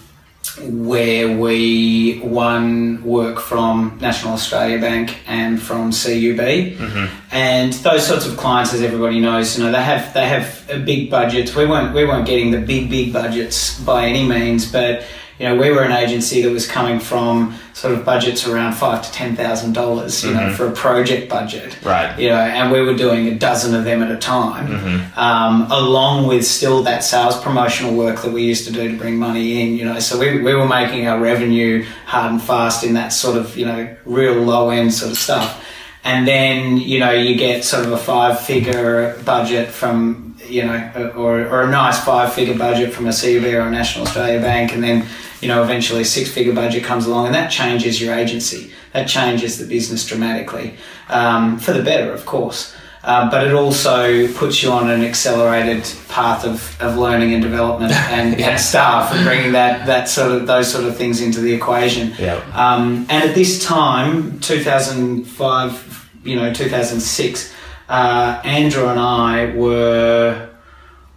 where 0.61 1.37
we 1.37 2.19
won 2.23 3.03
work 3.03 3.39
from 3.39 3.97
National 4.01 4.33
Australia 4.33 4.79
Bank 4.79 5.17
and 5.27 5.61
from 5.61 5.91
CUB, 5.91 6.39
mm-hmm. 6.39 7.05
and 7.31 7.73
those 7.73 8.05
sorts 8.07 8.25
of 8.25 8.35
clients, 8.37 8.73
as 8.73 8.81
everybody 8.81 9.19
knows, 9.19 9.57
you 9.57 9.63
know 9.63 9.71
they 9.71 9.83
have 9.83 10.13
they 10.13 10.27
have 10.27 10.85
big 10.85 11.09
budgets. 11.09 11.55
We 11.55 11.65
weren't 11.65 11.93
we 11.93 12.05
weren't 12.05 12.25
getting 12.25 12.51
the 12.51 12.59
big 12.59 12.89
big 12.89 13.13
budgets 13.13 13.79
by 13.81 14.05
any 14.05 14.27
means, 14.27 14.71
but 14.71 15.05
you 15.39 15.47
know, 15.47 15.55
we 15.55 15.71
were 15.71 15.83
an 15.83 15.93
agency 15.93 16.41
that 16.41 16.51
was 16.51 16.67
coming 16.67 16.99
from 16.99 17.55
sort 17.73 17.93
of 17.93 18.03
budgets 18.03 18.45
around 18.45 18.73
five 18.73 19.01
to 19.01 19.11
ten 19.13 19.37
thousand 19.37 19.71
dollars, 19.71 20.21
you 20.21 20.31
mm-hmm. 20.31 20.49
know, 20.49 20.53
for 20.53 20.67
a 20.67 20.71
project 20.71 21.29
budget, 21.29 21.81
right? 21.81 22.19
You 22.19 22.29
know, 22.29 22.35
and 22.35 22.69
we 22.73 22.81
were 22.81 22.93
doing 22.93 23.29
a 23.29 23.35
dozen 23.35 23.73
of 23.73 23.85
them 23.85 24.03
at 24.03 24.11
a 24.11 24.17
time, 24.17 24.67
mm-hmm. 24.67 25.19
um, 25.19 25.71
along 25.71 26.27
with 26.27 26.45
still 26.45 26.83
that 26.83 27.05
sales 27.05 27.39
promotional 27.41 27.95
work 27.95 28.21
that 28.21 28.33
we 28.33 28.43
used 28.43 28.67
to 28.67 28.73
do 28.73 28.91
to 28.91 28.97
bring 28.97 29.15
money 29.15 29.61
in. 29.61 29.77
You 29.77 29.85
know, 29.85 29.99
so 29.99 30.19
we 30.19 30.41
we 30.41 30.53
were 30.53 30.67
making 30.67 31.07
our 31.07 31.17
revenue 31.17 31.85
hard 32.05 32.33
and 32.33 32.41
fast 32.41 32.83
in 32.83 32.93
that 32.95 33.13
sort 33.13 33.37
of 33.37 33.55
you 33.55 33.65
know 33.65 33.95
real 34.03 34.35
low 34.35 34.71
end 34.71 34.93
sort 34.93 35.11
of 35.11 35.17
stuff. 35.17 35.65
And 36.03 36.27
then 36.27 36.77
you 36.77 36.99
know 36.99 37.11
you 37.11 37.35
get 37.35 37.63
sort 37.63 37.85
of 37.85 37.93
a 37.93 37.97
five 37.97 38.41
figure 38.41 39.17
budget 39.23 39.69
from 39.69 40.37
you 40.45 40.65
know 40.65 41.13
or, 41.15 41.47
or 41.47 41.63
a 41.63 41.71
nice 41.71 42.03
five 42.03 42.33
figure 42.33 42.57
budget 42.57 42.91
from 42.91 43.07
a 43.07 43.13
CUB 43.13 43.45
or 43.45 43.61
a 43.61 43.71
National 43.71 44.05
Australia 44.05 44.41
Bank, 44.41 44.73
and 44.73 44.83
then 44.83 45.07
you 45.41 45.47
know, 45.47 45.63
eventually 45.63 46.01
a 46.01 46.05
six 46.05 46.29
figure 46.29 46.53
budget 46.53 46.83
comes 46.83 47.05
along 47.05 47.27
and 47.27 47.35
that 47.35 47.49
changes 47.49 48.01
your 48.01 48.13
agency. 48.13 48.71
That 48.93 49.07
changes 49.07 49.57
the 49.57 49.65
business 49.65 50.05
dramatically, 50.05 50.75
um, 51.09 51.59
for 51.59 51.73
the 51.73 51.83
better, 51.83 52.11
of 52.11 52.25
course. 52.25 52.75
Uh, 53.01 53.29
but 53.31 53.47
it 53.47 53.53
also 53.53 54.27
puts 54.33 54.61
you 54.61 54.71
on 54.71 54.89
an 54.89 55.03
accelerated 55.03 55.89
path 56.09 56.43
of, 56.43 56.79
of 56.81 56.97
learning 56.97 57.33
and 57.33 57.41
development 57.41 57.93
and, 58.11 58.37
yeah. 58.37 58.49
and 58.49 58.59
staff 58.59 59.13
and 59.13 59.23
bringing 59.23 59.53
that, 59.53 59.85
that 59.87 60.09
sort 60.09 60.31
of 60.31 60.47
those 60.47 60.69
sort 60.69 60.83
of 60.83 60.97
things 60.97 61.21
into 61.21 61.39
the 61.39 61.53
equation. 61.53 62.13
Yeah. 62.19 62.35
Um, 62.53 63.05
and 63.09 63.23
at 63.23 63.35
this 63.35 63.63
time, 63.63 64.39
2005, 64.41 66.09
you 66.25 66.35
know, 66.35 66.53
2006, 66.53 67.53
uh, 67.87 68.41
Andrew 68.43 68.87
and 68.89 68.99
I 68.99 69.55
were, 69.55 70.49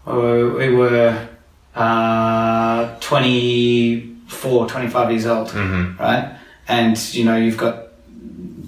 we 0.07 0.75
were 0.75 1.29
uh, 1.75 2.97
20 3.01 4.12
24, 4.43 4.69
25 4.69 5.11
years 5.11 5.27
old, 5.27 5.49
mm-hmm. 5.49 6.01
right? 6.01 6.37
And 6.69 7.15
you 7.15 7.25
know, 7.25 7.37
you've 7.37 7.57
got 7.57 7.89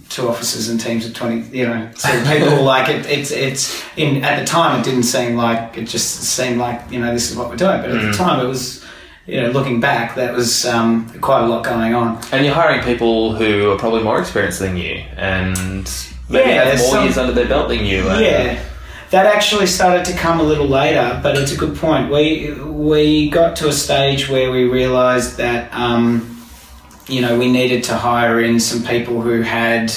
two 0.09 0.29
officers 0.29 0.69
and 0.69 0.81
teams 0.81 1.07
of 1.07 1.15
20 1.15 1.57
you 1.57 1.67
know 1.67 1.91
so 1.97 2.09
people 2.25 2.63
like 2.63 2.89
it 2.89 3.07
it's 3.07 3.31
it's 3.31 3.83
in 3.97 4.23
at 4.23 4.39
the 4.39 4.45
time 4.45 4.79
it 4.79 4.85
didn't 4.85 5.03
seem 5.03 5.35
like 5.35 5.77
it 5.79 5.87
just 5.87 6.23
seemed 6.23 6.59
like 6.59 6.79
you 6.91 7.01
know 7.01 7.13
this 7.13 7.31
is 7.31 7.37
what 7.37 7.49
we're 7.49 7.57
doing 7.57 7.81
but 7.81 7.91
at 7.91 7.97
mm-hmm. 7.97 8.11
the 8.11 8.17
time 8.17 8.45
it 8.45 8.47
was 8.47 8.85
you 9.27 9.41
know 9.41 9.49
looking 9.51 9.81
back 9.81 10.15
that 10.15 10.35
was 10.35 10.67
um, 10.67 11.09
quite 11.21 11.43
a 11.43 11.47
lot 11.47 11.65
going 11.65 11.95
on 11.95 12.23
and 12.33 12.45
you're 12.45 12.55
hiring 12.55 12.83
people 12.85 13.35
who 13.35 13.73
are 13.73 13.79
probably 13.79 14.03
more 14.03 14.21
experienced 14.21 14.59
than 14.59 14.77
you 14.77 15.03
and 15.17 15.91
maybe 16.29 16.51
yeah, 16.51 16.65
have 16.65 16.79
more 16.79 16.91
some, 16.91 17.05
years 17.05 17.17
under 17.17 17.33
their 17.33 17.49
belt 17.49 17.69
than 17.69 17.85
you 17.85 18.05
yeah 18.21 18.63
that 19.11 19.27
actually 19.27 19.67
started 19.67 20.05
to 20.07 20.13
come 20.15 20.41
a 20.41 20.43
little 20.43 20.67
later, 20.67 21.21
but 21.23 21.37
it's 21.37 21.53
a 21.53 21.57
good 21.57 21.77
point. 21.77 22.11
We 22.11 22.53
we 22.55 23.31
got 23.31 23.57
to 23.57 23.69
a 23.69 23.73
stage 23.73 24.29
where 24.29 24.51
we 24.51 24.65
realised 24.65 25.37
that 25.37 25.73
um, 25.75 26.47
you 27.07 27.21
know 27.21 27.39
we 27.39 27.51
needed 27.51 27.85
to 27.85 27.97
hire 27.97 28.41
in 28.41 28.61
some 28.61 28.83
people 28.83 29.21
who 29.21 29.43
had 29.43 29.93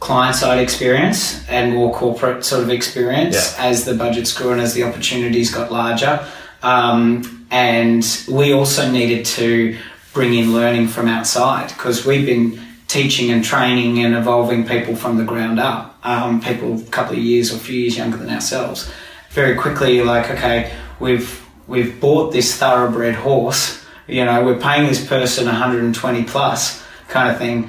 client 0.00 0.36
side 0.36 0.58
experience 0.58 1.46
and 1.48 1.72
more 1.72 1.92
corporate 1.92 2.44
sort 2.44 2.62
of 2.62 2.70
experience 2.70 3.34
yeah. 3.34 3.64
as 3.64 3.84
the 3.84 3.94
budgets 3.94 4.32
grew 4.32 4.52
and 4.52 4.60
as 4.60 4.74
the 4.74 4.82
opportunities 4.82 5.50
got 5.50 5.72
larger. 5.72 6.24
Um, 6.62 7.46
and 7.50 8.04
we 8.30 8.52
also 8.52 8.90
needed 8.90 9.24
to 9.26 9.76
bring 10.12 10.34
in 10.34 10.52
learning 10.52 10.88
from 10.88 11.08
outside 11.08 11.68
because 11.68 12.04
we've 12.04 12.26
been 12.26 12.65
teaching 12.96 13.30
and 13.30 13.44
training 13.44 14.02
and 14.02 14.14
evolving 14.14 14.66
people 14.66 14.96
from 14.96 15.18
the 15.18 15.24
ground 15.24 15.60
up. 15.60 15.98
Um, 16.02 16.40
people 16.40 16.80
a 16.80 16.84
couple 16.84 17.12
of 17.12 17.22
years 17.22 17.52
or 17.52 17.56
a 17.56 17.58
few 17.58 17.78
years 17.78 17.98
younger 17.98 18.16
than 18.16 18.30
ourselves. 18.30 18.90
Very 19.30 19.54
quickly, 19.54 19.96
you're 19.96 20.06
like, 20.06 20.30
okay, 20.30 20.74
we've 20.98 21.44
we've 21.66 22.00
bought 22.00 22.32
this 22.32 22.56
thoroughbred 22.56 23.14
horse. 23.14 23.84
You 24.06 24.24
know, 24.24 24.42
we're 24.44 24.58
paying 24.58 24.86
this 24.86 25.06
person 25.06 25.44
120 25.44 26.24
plus 26.24 26.82
kind 27.08 27.30
of 27.30 27.36
thing. 27.36 27.68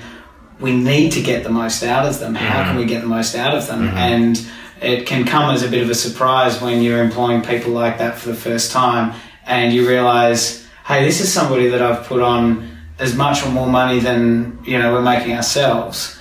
We 0.62 0.72
need 0.76 1.12
to 1.12 1.22
get 1.22 1.44
the 1.44 1.50
most 1.50 1.84
out 1.84 2.06
of 2.06 2.20
them. 2.20 2.34
How 2.34 2.62
mm-hmm. 2.62 2.70
can 2.70 2.78
we 2.78 2.86
get 2.86 3.02
the 3.02 3.08
most 3.08 3.36
out 3.36 3.54
of 3.54 3.68
them? 3.68 3.82
Mm-hmm. 3.82 3.98
And 3.98 4.48
it 4.82 5.08
can 5.08 5.26
come 5.26 5.54
as 5.54 5.62
a 5.62 5.68
bit 5.68 5.84
of 5.84 5.90
a 5.90 5.96
surprise 5.96 6.62
when 6.62 6.82
you're 6.82 7.04
employing 7.04 7.42
people 7.42 7.72
like 7.72 7.98
that 7.98 8.18
for 8.18 8.30
the 8.30 8.36
first 8.36 8.72
time 8.72 9.14
and 9.46 9.74
you 9.74 9.88
realize, 9.88 10.68
hey, 10.86 11.04
this 11.04 11.20
is 11.20 11.34
somebody 11.34 11.68
that 11.70 11.82
I've 11.82 12.06
put 12.06 12.22
on 12.22 12.77
as 13.00 13.16
much 13.16 13.46
or 13.46 13.50
more 13.50 13.68
money 13.68 14.00
than 14.00 14.60
you 14.64 14.78
know 14.78 14.94
we're 14.94 15.02
making 15.02 15.34
ourselves, 15.36 16.18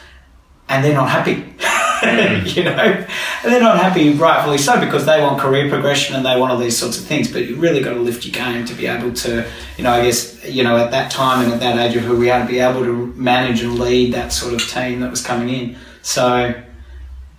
and 0.68 0.84
they're 0.84 0.94
not 0.94 1.10
happy. 1.10 1.54
Mm. 1.96 2.54
you 2.54 2.62
know, 2.62 2.72
and 2.72 3.06
they're 3.52 3.60
not 3.60 3.78
happy, 3.78 4.12
rightfully 4.12 4.58
so, 4.58 4.78
because 4.78 5.06
they 5.06 5.20
want 5.20 5.40
career 5.40 5.68
progression 5.68 6.14
and 6.14 6.26
they 6.26 6.38
want 6.38 6.52
all 6.52 6.58
these 6.58 6.76
sorts 6.76 6.98
of 6.98 7.04
things. 7.04 7.32
But 7.32 7.46
you 7.46 7.56
really 7.56 7.82
got 7.82 7.94
to 7.94 8.00
lift 8.00 8.26
your 8.26 8.34
game 8.34 8.66
to 8.66 8.74
be 8.74 8.86
able 8.86 9.14
to, 9.14 9.50
you 9.78 9.84
know, 9.84 9.92
I 9.92 10.02
guess, 10.02 10.44
you 10.44 10.62
know, 10.62 10.76
at 10.76 10.90
that 10.90 11.10
time 11.10 11.44
and 11.44 11.54
at 11.54 11.60
that 11.60 11.78
age 11.78 11.96
of 11.96 12.02
who 12.02 12.16
we 12.18 12.30
are, 12.30 12.40
to 12.40 12.46
be 12.46 12.58
able 12.58 12.84
to 12.84 13.06
manage 13.14 13.62
and 13.62 13.78
lead 13.78 14.12
that 14.12 14.32
sort 14.32 14.52
of 14.52 14.68
team 14.68 15.00
that 15.00 15.10
was 15.10 15.22
coming 15.22 15.48
in. 15.48 15.76
So, 16.02 16.54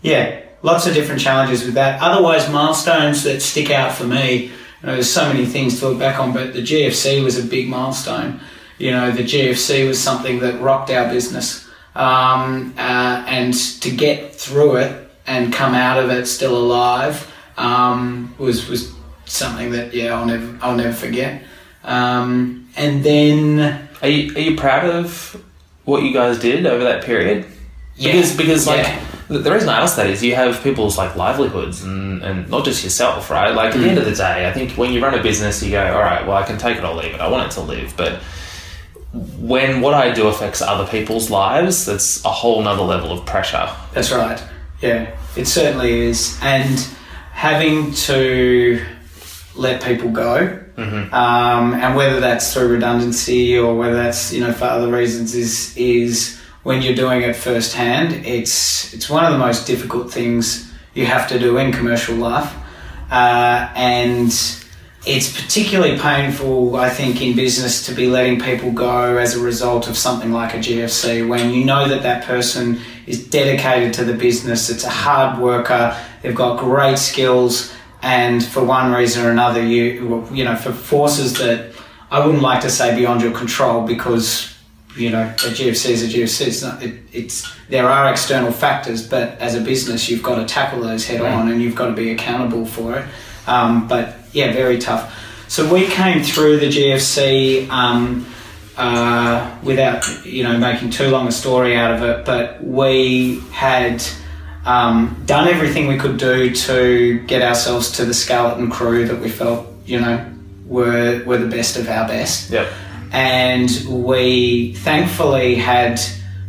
yeah, 0.01 0.41
lots 0.63 0.87
of 0.87 0.93
different 0.93 1.21
challenges 1.21 1.63
with 1.63 1.75
that. 1.75 2.01
Otherwise, 2.01 2.49
milestones 2.49 3.23
that 3.23 3.41
stick 3.41 3.69
out 3.69 3.93
for 3.93 4.05
me. 4.05 4.45
You 4.81 4.87
know, 4.87 4.93
there's 4.93 5.11
so 5.11 5.31
many 5.31 5.45
things 5.45 5.79
to 5.79 5.89
look 5.89 5.99
back 5.99 6.19
on, 6.19 6.33
but 6.33 6.53
the 6.53 6.61
GFC 6.61 7.23
was 7.23 7.37
a 7.37 7.47
big 7.47 7.67
milestone. 7.67 8.39
You 8.77 8.91
know, 8.91 9.11
the 9.11 9.23
GFC 9.23 9.87
was 9.87 10.01
something 10.01 10.39
that 10.39 10.61
rocked 10.61 10.91
our 10.91 11.11
business 11.11 11.67
um, 11.95 12.73
uh, 12.77 13.23
and 13.27 13.53
to 13.81 13.91
get 13.91 14.35
through 14.35 14.77
it 14.77 15.09
and 15.25 15.51
come 15.51 15.73
out 15.73 16.01
of 16.01 16.09
it 16.09 16.27
still 16.27 16.57
alive 16.57 17.31
um, 17.57 18.33
was 18.37 18.69
was 18.69 18.93
something 19.25 19.71
that 19.71 19.93
yeah 19.93 20.17
I'll 20.17 20.25
never 20.25 20.57
I'll 20.61 20.75
never 20.75 20.93
forget. 20.93 21.43
Um, 21.83 22.69
and 22.75 23.03
then 23.03 23.89
are 24.01 24.07
you 24.07 24.35
are 24.35 24.39
you 24.39 24.55
proud 24.55 24.85
of 24.89 25.43
what 25.85 26.03
you 26.03 26.13
guys 26.13 26.39
did 26.39 26.65
over 26.65 26.83
that 26.83 27.03
period? 27.03 27.45
Yeah, 27.95 28.11
because 28.11 28.37
because 28.37 28.67
like. 28.67 28.85
Yeah. 28.85 29.03
The 29.29 29.51
reason 29.51 29.67
I 29.67 29.81
ask 29.81 29.97
that 29.97 30.07
is 30.09 30.23
you 30.23 30.35
have 30.35 30.63
people's 30.63 30.97
like 30.97 31.17
livelihoods 31.17 31.83
and, 31.83 32.23
and 32.23 32.49
not 32.49 32.63
just 32.63 32.81
yourself, 32.81 33.29
right? 33.29 33.53
Like 33.53 33.73
at 33.73 33.75
mm. 33.75 33.83
the 33.83 33.89
end 33.89 33.97
of 33.97 34.05
the 34.05 34.15
day, 34.15 34.47
I 34.47 34.53
think 34.53 34.77
when 34.77 34.93
you 34.93 35.03
run 35.03 35.13
a 35.15 35.21
business, 35.21 35.61
you 35.61 35.71
go, 35.71 35.85
all 35.85 35.99
right, 35.99 36.25
well, 36.25 36.37
I 36.37 36.43
can 36.43 36.57
take 36.57 36.77
it 36.77 36.83
or 36.85 36.95
leave 36.95 37.13
it. 37.13 37.19
I 37.19 37.27
want 37.27 37.45
it 37.45 37.51
to 37.55 37.61
live, 37.61 37.93
but 37.97 38.21
when 39.13 39.81
what 39.81 39.93
I 39.93 40.11
do 40.11 40.27
affects 40.27 40.61
other 40.61 40.85
people's 40.85 41.29
lives, 41.29 41.85
that's 41.85 42.23
a 42.25 42.29
whole 42.29 42.61
nother 42.61 42.83
level 42.83 43.11
of 43.11 43.25
pressure. 43.25 43.69
That's 43.93 44.11
right. 44.11 44.41
Yeah, 44.81 45.15
it 45.35 45.45
certainly 45.45 46.07
is. 46.07 46.37
And 46.41 46.79
having 47.31 47.93
to 47.93 48.83
let 49.55 49.81
people 49.81 50.09
go, 50.09 50.59
mm-hmm. 50.75 51.13
um, 51.13 51.73
and 51.73 51.95
whether 51.95 52.19
that's 52.19 52.53
through 52.53 52.67
redundancy 52.67 53.57
or 53.57 53.75
whether 53.75 53.95
that's 53.95 54.33
you 54.33 54.41
know 54.41 54.53
for 54.53 54.65
other 54.65 54.91
reasons, 54.91 55.33
is 55.33 55.75
is 55.77 56.39
when 56.63 56.81
you're 56.81 56.95
doing 56.95 57.21
it 57.21 57.35
firsthand. 57.35 58.25
It's 58.25 58.93
it's 58.93 59.09
one 59.09 59.25
of 59.25 59.31
the 59.31 59.39
most 59.39 59.65
difficult 59.65 60.11
things 60.11 60.71
you 60.93 61.05
have 61.05 61.27
to 61.29 61.39
do 61.39 61.57
in 61.57 61.71
commercial 61.71 62.15
life, 62.15 62.53
uh, 63.09 63.71
and 63.75 64.31
it's 65.07 65.41
particularly 65.41 65.97
painful, 65.97 66.75
I 66.75 66.89
think, 66.89 67.21
in 67.21 67.35
business 67.35 67.85
to 67.85 67.93
be 67.93 68.07
letting 68.07 68.41
people 68.41 68.71
go 68.71 69.17
as 69.17 69.35
a 69.35 69.39
result 69.39 69.87
of 69.87 69.97
something 69.97 70.33
like 70.33 70.53
a 70.53 70.57
GFC 70.57 71.27
when 71.27 71.51
you 71.51 71.63
know 71.63 71.87
that 71.87 72.03
that 72.03 72.25
person 72.25 72.79
is 73.05 73.25
dedicated 73.25 73.93
to 73.93 74.03
the 74.03 74.13
business, 74.13 74.69
it's 74.69 74.83
a 74.83 74.89
hard 74.89 75.39
worker, 75.39 75.97
they've 76.21 76.35
got 76.35 76.59
great 76.59 76.99
skills, 76.99 77.73
and 78.01 78.45
for 78.45 78.63
one 78.63 78.91
reason 78.91 79.25
or 79.25 79.31
another, 79.31 79.63
you, 79.65 80.27
you 80.31 80.43
know, 80.43 80.57
for 80.57 80.73
forces 80.73 81.37
that 81.37 81.73
I 82.11 82.25
wouldn't 82.25 82.43
like 82.43 82.61
to 82.61 82.69
say 82.69 82.95
beyond 82.95 83.21
your 83.21 83.31
control 83.31 83.87
because, 83.87 84.55
you 84.97 85.09
know, 85.09 85.23
a 85.23 85.33
GFC 85.33 85.89
is 85.89 86.03
a 86.03 86.07
GFC. 86.07 86.47
It's 86.47 86.61
not, 86.61 86.83
it, 86.83 86.99
it's, 87.13 87.49
there 87.69 87.89
are 87.89 88.11
external 88.11 88.51
factors, 88.51 89.07
but 89.07 89.39
as 89.39 89.55
a 89.55 89.61
business, 89.61 90.09
you've 90.09 90.23
got 90.23 90.35
to 90.35 90.45
tackle 90.45 90.81
those 90.81 91.07
head 91.07 91.21
on 91.21 91.49
and 91.49 91.61
you've 91.61 91.75
got 91.75 91.87
to 91.87 91.93
be 91.93 92.11
accountable 92.11 92.65
for 92.65 92.97
it. 92.97 93.05
Um, 93.47 93.87
but 93.87 94.16
yeah, 94.33 94.53
very 94.53 94.77
tough. 94.77 95.13
So 95.47 95.71
we 95.71 95.87
came 95.87 96.23
through 96.23 96.57
the 96.59 96.67
GFC 96.67 97.69
um, 97.69 98.25
uh, 98.75 99.57
without 99.63 100.25
you 100.25 100.43
know 100.43 100.57
making 100.57 100.91
too 100.91 101.09
long 101.09 101.27
a 101.27 101.31
story 101.31 101.75
out 101.75 101.91
of 101.91 102.03
it, 102.03 102.25
but 102.25 102.63
we 102.63 103.39
had 103.51 104.03
um, 104.65 105.21
done 105.25 105.47
everything 105.47 105.87
we 105.87 105.97
could 105.97 106.17
do 106.17 106.53
to 106.53 107.19
get 107.27 107.41
ourselves 107.41 107.91
to 107.93 108.05
the 108.05 108.13
skeleton 108.13 108.69
crew 108.69 109.07
that 109.07 109.19
we 109.19 109.29
felt 109.29 109.67
you 109.85 109.99
know 109.99 110.25
were 110.65 111.23
were 111.25 111.37
the 111.37 111.47
best 111.47 111.77
of 111.77 111.87
our 111.87 112.07
best. 112.07 112.51
Yep. 112.51 112.71
And 113.11 113.69
we 113.87 114.73
thankfully 114.73 115.55
had 115.55 115.99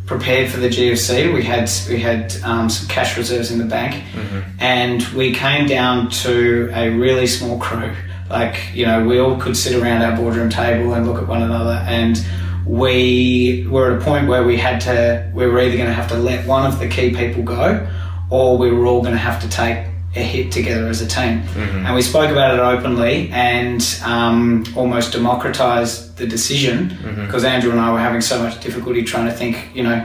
prepared 0.09 0.49
for 0.49 0.59
the 0.59 0.67
GFC. 0.67 1.31
We 1.31 1.43
had 1.43 1.69
we 1.87 1.99
had 1.99 2.35
um, 2.43 2.67
some 2.67 2.87
cash 2.87 3.15
reserves 3.15 3.51
in 3.51 3.59
the 3.59 3.65
bank, 3.65 3.93
mm-hmm. 3.93 4.39
and 4.59 5.03
we 5.09 5.35
came 5.35 5.67
down 5.67 6.09
to 6.23 6.71
a 6.73 6.89
really 6.89 7.27
small 7.27 7.59
crew. 7.59 7.93
Like 8.27 8.73
you 8.73 8.87
know, 8.87 9.05
we 9.05 9.19
all 9.19 9.39
could 9.39 9.55
sit 9.55 9.79
around 9.79 10.01
our 10.01 10.17
boardroom 10.17 10.49
table 10.49 10.95
and 10.95 11.05
look 11.05 11.21
at 11.21 11.27
one 11.27 11.43
another, 11.43 11.85
and 11.87 12.19
we 12.65 13.67
were 13.69 13.91
at 13.91 14.01
a 14.01 14.03
point 14.03 14.27
where 14.27 14.43
we 14.43 14.57
had 14.57 14.81
to. 14.81 15.31
We 15.35 15.45
were 15.45 15.59
either 15.59 15.77
going 15.77 15.89
to 15.89 15.93
have 15.93 16.09
to 16.09 16.17
let 16.17 16.47
one 16.47 16.65
of 16.65 16.79
the 16.79 16.87
key 16.87 17.13
people 17.13 17.43
go, 17.43 17.87
or 18.31 18.57
we 18.57 18.71
were 18.71 18.87
all 18.87 19.01
going 19.01 19.13
to 19.13 19.19
have 19.19 19.39
to 19.43 19.47
take 19.47 19.85
a 20.19 20.23
hit 20.23 20.51
together 20.51 20.87
as 20.87 21.01
a 21.01 21.07
team. 21.07 21.41
Mm-hmm. 21.41 21.85
And 21.85 21.95
we 21.95 22.01
spoke 22.01 22.29
about 22.31 22.53
it 22.53 22.59
openly 22.59 23.29
and 23.31 23.81
um, 24.03 24.65
almost 24.75 25.13
democratized 25.13 26.17
the 26.17 26.27
decision 26.27 26.89
because 26.89 27.43
mm-hmm. 27.43 27.45
Andrew 27.45 27.71
and 27.71 27.79
I 27.79 27.91
were 27.91 27.99
having 27.99 28.21
so 28.21 28.41
much 28.41 28.61
difficulty 28.61 29.03
trying 29.03 29.25
to 29.25 29.33
think, 29.33 29.69
you 29.73 29.83
know, 29.83 29.99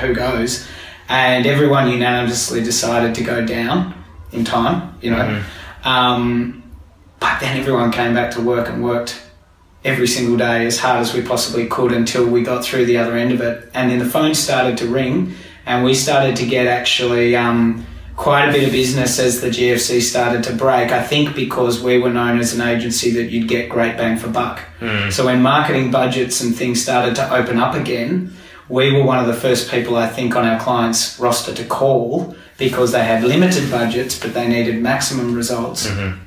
who 0.00 0.14
goes. 0.14 0.66
And 1.08 1.46
everyone 1.46 1.90
unanimously 1.90 2.62
decided 2.62 3.14
to 3.16 3.24
go 3.24 3.44
down 3.44 3.94
in 4.32 4.44
time, 4.44 4.96
you 5.00 5.10
know. 5.10 5.18
Mm-hmm. 5.18 5.88
Um, 5.88 6.62
but 7.18 7.40
then 7.40 7.58
everyone 7.58 7.90
came 7.90 8.14
back 8.14 8.30
to 8.32 8.40
work 8.40 8.68
and 8.68 8.82
worked 8.84 9.20
every 9.84 10.06
single 10.06 10.36
day 10.36 10.66
as 10.66 10.78
hard 10.78 11.00
as 11.00 11.14
we 11.14 11.22
possibly 11.22 11.66
could 11.66 11.92
until 11.92 12.26
we 12.26 12.42
got 12.42 12.64
through 12.64 12.84
the 12.84 12.98
other 12.98 13.16
end 13.16 13.32
of 13.32 13.40
it. 13.40 13.70
And 13.74 13.90
then 13.90 13.98
the 13.98 14.04
phone 14.04 14.34
started 14.34 14.76
to 14.78 14.86
ring 14.86 15.34
and 15.66 15.84
we 15.84 15.94
started 15.94 16.36
to 16.36 16.46
get 16.46 16.66
actually. 16.66 17.34
Um, 17.34 17.86
quite 18.20 18.50
a 18.50 18.52
bit 18.52 18.64
of 18.64 18.70
business 18.70 19.18
as 19.18 19.40
the 19.40 19.48
GFC 19.48 20.02
started 20.02 20.44
to 20.44 20.52
break. 20.52 20.92
I 20.92 21.02
think 21.02 21.34
because 21.34 21.82
we 21.82 21.96
were 21.96 22.10
known 22.10 22.38
as 22.38 22.52
an 22.52 22.60
agency 22.60 23.10
that 23.12 23.30
you'd 23.30 23.48
get 23.48 23.70
great 23.70 23.96
bang 23.96 24.18
for 24.18 24.28
buck. 24.28 24.60
Mm. 24.80 25.10
So 25.10 25.24
when 25.24 25.40
marketing 25.40 25.90
budgets 25.90 26.42
and 26.42 26.54
things 26.54 26.82
started 26.82 27.14
to 27.16 27.34
open 27.34 27.58
up 27.58 27.74
again, 27.74 28.34
we 28.68 28.92
were 28.92 29.02
one 29.02 29.18
of 29.18 29.26
the 29.26 29.32
first 29.32 29.70
people 29.70 29.96
I 29.96 30.06
think 30.06 30.36
on 30.36 30.44
our 30.44 30.60
clients' 30.60 31.18
roster 31.18 31.54
to 31.54 31.64
call 31.64 32.36
because 32.58 32.92
they 32.92 33.02
had 33.02 33.24
limited 33.24 33.70
budgets 33.70 34.20
but 34.20 34.34
they 34.34 34.46
needed 34.46 34.82
maximum 34.82 35.34
results. 35.34 35.86
Mm-hmm. 35.86 36.18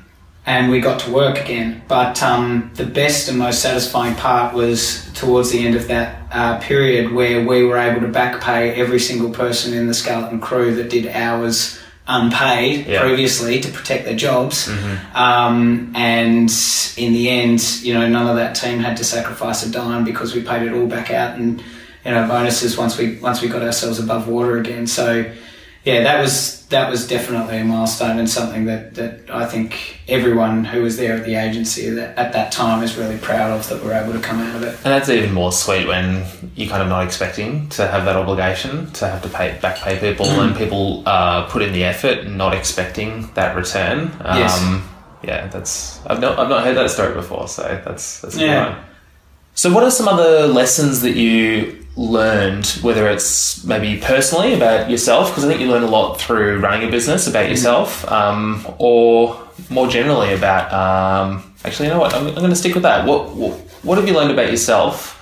And 0.46 0.72
we 0.72 0.80
got 0.80 0.98
to 1.00 1.12
work 1.12 1.38
again. 1.38 1.82
But 1.86 2.20
um, 2.24 2.72
the 2.74 2.84
best 2.84 3.28
and 3.28 3.38
most 3.38 3.62
satisfying 3.62 4.16
part 4.16 4.52
was 4.52 5.08
towards 5.14 5.52
the 5.52 5.64
end 5.64 5.76
of 5.76 5.86
that 5.86 6.20
uh, 6.32 6.58
period 6.58 7.12
where 7.12 7.46
we 7.46 7.62
were 7.62 7.78
able 7.78 8.00
to 8.00 8.08
back 8.08 8.42
pay 8.42 8.74
every 8.74 8.98
single 8.98 9.30
person 9.30 9.72
in 9.72 9.86
the 9.86 9.94
skeleton 9.94 10.40
crew 10.40 10.74
that 10.74 10.90
did 10.90 11.06
hours 11.06 11.80
unpaid 12.06 12.86
yeah. 12.86 13.00
previously 13.00 13.60
to 13.60 13.70
protect 13.70 14.04
their 14.04 14.16
jobs. 14.16 14.68
Mm-hmm. 14.68 15.16
Um, 15.16 15.92
and 15.94 16.50
in 16.96 17.12
the 17.14 17.30
end, 17.30 17.82
you 17.82 17.94
know, 17.94 18.06
none 18.08 18.26
of 18.26 18.36
that 18.36 18.54
team 18.54 18.78
had 18.78 18.96
to 18.98 19.04
sacrifice 19.04 19.64
a 19.64 19.70
dime 19.70 20.04
because 20.04 20.34
we 20.34 20.42
paid 20.42 20.62
it 20.62 20.72
all 20.74 20.86
back 20.86 21.10
out 21.10 21.38
and 21.38 21.62
you 22.04 22.10
know 22.10 22.28
bonuses 22.28 22.76
once 22.76 22.98
we 22.98 23.16
once 23.20 23.40
we 23.40 23.48
got 23.48 23.62
ourselves 23.62 23.98
above 23.98 24.28
water 24.28 24.58
again. 24.58 24.86
So 24.86 25.24
yeah, 25.84 26.02
that 26.02 26.20
was 26.20 26.66
that 26.68 26.90
was 26.90 27.06
definitely 27.06 27.58
a 27.58 27.64
milestone 27.64 28.18
and 28.18 28.28
something 28.28 28.64
that, 28.64 28.94
that 28.94 29.30
I 29.30 29.46
think 29.46 30.00
everyone 30.08 30.64
who 30.64 30.82
was 30.82 30.96
there 30.96 31.14
at 31.14 31.24
the 31.26 31.34
agency 31.34 31.90
that, 31.90 32.16
at 32.18 32.32
that 32.32 32.52
time 32.52 32.82
is 32.82 32.96
really 32.96 33.18
proud 33.18 33.50
of 33.50 33.68
that 33.68 33.84
we're 33.84 33.92
able 33.92 34.14
to 34.14 34.20
come 34.20 34.40
out 34.40 34.56
of 34.56 34.62
it. 34.62 34.70
And 34.76 34.86
that's 34.86 35.10
even 35.10 35.34
more 35.34 35.52
sweet 35.52 35.86
when 35.86 36.24
you're 36.56 36.70
kind 36.70 36.82
of 36.82 36.88
not 36.88 37.04
expecting 37.04 37.68
to 37.70 37.86
have 37.86 38.06
that 38.06 38.16
obligation 38.16 38.90
to 38.92 39.06
have 39.06 39.22
to 39.22 39.28
pay 39.28 39.58
back 39.60 39.76
pay 39.76 39.98
people 39.98 40.26
and 40.40 40.56
people 40.56 41.02
uh, 41.06 41.46
put 41.50 41.60
in 41.60 41.72
the 41.74 41.84
effort, 41.84 42.18
and 42.18 42.38
not 42.38 42.54
expecting 42.54 43.30
that 43.34 43.54
return. 43.54 44.10
Um, 44.20 44.38
yes. 44.38 44.82
Yeah, 45.22 45.46
that's 45.48 46.04
I've 46.06 46.20
not 46.20 46.38
I've 46.38 46.48
not 46.48 46.64
heard 46.64 46.76
that 46.76 46.90
story 46.90 47.14
before, 47.14 47.46
so 47.48 47.62
that's 47.84 48.20
that's 48.20 48.36
yeah. 48.36 48.84
So, 49.54 49.72
what 49.72 49.84
are 49.84 49.90
some 49.90 50.08
other 50.08 50.48
lessons 50.48 51.00
that 51.02 51.14
you 51.14 51.86
learned, 51.96 52.66
whether 52.82 53.08
it's 53.08 53.64
maybe 53.64 54.00
personally 54.00 54.52
about 54.52 54.90
yourself, 54.90 55.30
because 55.30 55.44
I 55.44 55.48
think 55.48 55.60
you 55.60 55.68
learn 55.68 55.84
a 55.84 55.88
lot 55.88 56.20
through 56.20 56.58
running 56.58 56.88
a 56.88 56.90
business 56.90 57.28
about 57.28 57.48
yourself, 57.48 58.10
um, 58.10 58.66
or 58.78 59.40
more 59.70 59.86
generally 59.86 60.34
about. 60.34 60.72
Um, 60.72 61.54
actually, 61.64 61.86
you 61.86 61.94
know 61.94 62.00
what? 62.00 62.14
I'm, 62.14 62.26
I'm 62.26 62.34
going 62.34 62.50
to 62.50 62.56
stick 62.56 62.74
with 62.74 62.82
that. 62.82 63.06
What, 63.06 63.34
what, 63.36 63.52
what 63.84 63.98
have 63.98 64.08
you 64.08 64.14
learned 64.14 64.32
about 64.32 64.50
yourself 64.50 65.12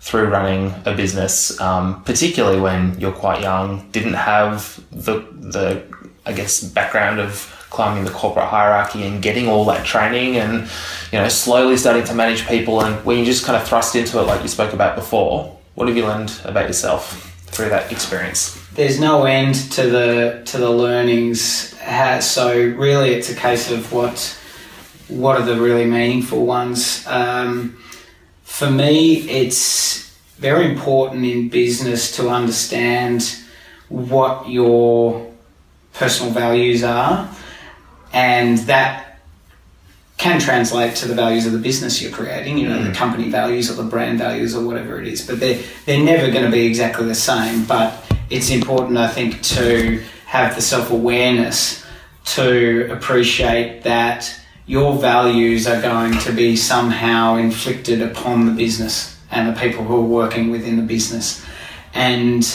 through 0.00 0.28
running 0.28 0.72
a 0.86 0.94
business, 0.94 1.60
um, 1.60 2.02
particularly 2.04 2.60
when 2.60 2.98
you're 3.00 3.12
quite 3.12 3.42
young, 3.42 3.90
didn't 3.90 4.14
have 4.14 4.82
the 4.92 5.26
the 5.32 5.84
I 6.24 6.32
guess 6.32 6.62
background 6.62 7.18
of 7.18 7.59
climbing 7.70 8.04
the 8.04 8.10
corporate 8.10 8.46
hierarchy 8.46 9.04
and 9.04 9.22
getting 9.22 9.48
all 9.48 9.64
that 9.64 9.86
training 9.86 10.36
and 10.36 10.68
you 11.12 11.18
know 11.18 11.28
slowly 11.28 11.76
starting 11.76 12.04
to 12.04 12.14
manage 12.14 12.46
people 12.46 12.82
and 12.82 13.04
when 13.04 13.18
you 13.18 13.24
just 13.24 13.44
kind 13.44 13.56
of 13.56 13.66
thrust 13.66 13.94
into 13.94 14.18
it 14.18 14.22
like 14.22 14.42
you 14.42 14.48
spoke 14.48 14.72
about 14.72 14.96
before 14.96 15.56
what 15.74 15.88
have 15.88 15.96
you 15.96 16.04
learned 16.04 16.32
about 16.44 16.66
yourself 16.66 17.30
through 17.46 17.68
that 17.70 17.90
experience? 17.90 18.56
There's 18.74 19.00
no 19.00 19.24
end 19.24 19.54
to 19.72 19.88
the 19.88 20.42
to 20.46 20.58
the 20.58 20.70
learnings. 20.70 21.74
So 22.20 22.52
really 22.54 23.10
it's 23.10 23.30
a 23.30 23.34
case 23.34 23.70
of 23.70 23.92
what 23.92 24.38
what 25.08 25.40
are 25.40 25.44
the 25.44 25.60
really 25.60 25.86
meaningful 25.86 26.46
ones. 26.46 27.04
Um, 27.06 27.82
for 28.42 28.70
me 28.70 29.28
it's 29.28 30.10
very 30.36 30.70
important 30.70 31.24
in 31.24 31.48
business 31.48 32.16
to 32.16 32.28
understand 32.28 33.36
what 33.88 34.48
your 34.48 35.30
personal 35.94 36.32
values 36.32 36.84
are, 36.84 37.28
and 38.12 38.58
that 38.58 39.10
can 40.20 40.38
translate 40.38 40.94
to 40.96 41.08
the 41.08 41.14
values 41.14 41.46
of 41.46 41.52
the 41.52 41.58
business 41.58 42.02
you're 42.02 42.12
creating, 42.12 42.58
you 42.58 42.68
know, 42.68 42.82
the 42.82 42.90
mm. 42.90 42.94
company 42.94 43.30
values 43.30 43.70
or 43.70 43.74
the 43.74 43.88
brand 43.88 44.18
values 44.18 44.54
or 44.54 44.62
whatever 44.62 45.00
it 45.00 45.08
is. 45.08 45.26
But 45.26 45.40
they're, 45.40 45.62
they're 45.86 46.04
never 46.04 46.30
going 46.30 46.44
to 46.44 46.50
be 46.50 46.66
exactly 46.66 47.06
the 47.06 47.14
same. 47.14 47.64
But 47.64 47.94
it's 48.28 48.50
important, 48.50 48.98
I 48.98 49.08
think, 49.08 49.40
to 49.42 50.02
have 50.26 50.54
the 50.54 50.60
self 50.60 50.90
awareness 50.90 51.84
to 52.26 52.92
appreciate 52.92 53.82
that 53.84 54.38
your 54.66 54.94
values 54.98 55.66
are 55.66 55.80
going 55.80 56.18
to 56.18 56.32
be 56.32 56.54
somehow 56.54 57.36
inflicted 57.36 58.02
upon 58.02 58.44
the 58.44 58.52
business 58.52 59.18
and 59.30 59.48
the 59.48 59.58
people 59.58 59.84
who 59.84 59.96
are 59.96 60.02
working 60.02 60.50
within 60.50 60.76
the 60.76 60.82
business. 60.82 61.44
And 61.94 62.46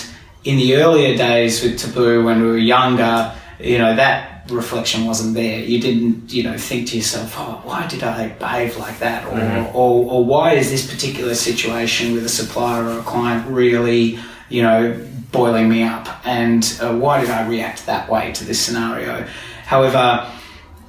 in 0.44 0.58
the 0.58 0.76
earlier 0.76 1.18
days 1.18 1.64
with 1.64 1.80
Taboo, 1.80 2.24
when 2.24 2.42
we 2.42 2.48
were 2.48 2.58
younger, 2.58 3.36
you 3.60 3.80
know, 3.80 3.96
that 3.96 4.35
reflection 4.50 5.06
wasn't 5.06 5.34
there. 5.34 5.60
You 5.60 5.80
didn't, 5.80 6.32
you 6.32 6.44
know, 6.44 6.58
think 6.58 6.90
to 6.90 6.98
yourself, 6.98 7.36
oh, 7.38 7.62
why 7.64 7.88
did 7.88 8.04
I 8.04 8.30
behave 8.30 8.78
like 8.78 9.00
that? 9.00 9.26
Or, 9.26 9.38
mm-hmm. 9.38 9.76
or, 9.76 10.12
or 10.12 10.26
why 10.26 10.54
is 10.54 10.70
this 10.70 10.90
particular 10.92 11.36
situation 11.36 12.14
with 12.14 12.26
a 12.26 12.30
supplier 12.30 12.84
or 12.84 13.00
a 13.00 13.04
client 13.04 13.48
really, 13.50 14.20
you 14.50 14.62
know, 14.62 15.08
boiling 15.32 15.70
me 15.70 15.84
up? 15.84 16.08
And 16.26 16.78
uh, 16.82 16.96
why 16.96 17.22
did 17.22 17.30
I 17.30 17.48
react 17.48 17.86
that 17.88 18.10
way 18.10 18.32
to 18.34 18.44
this 18.44 18.60
scenario? 18.60 19.28
However, 19.66 20.32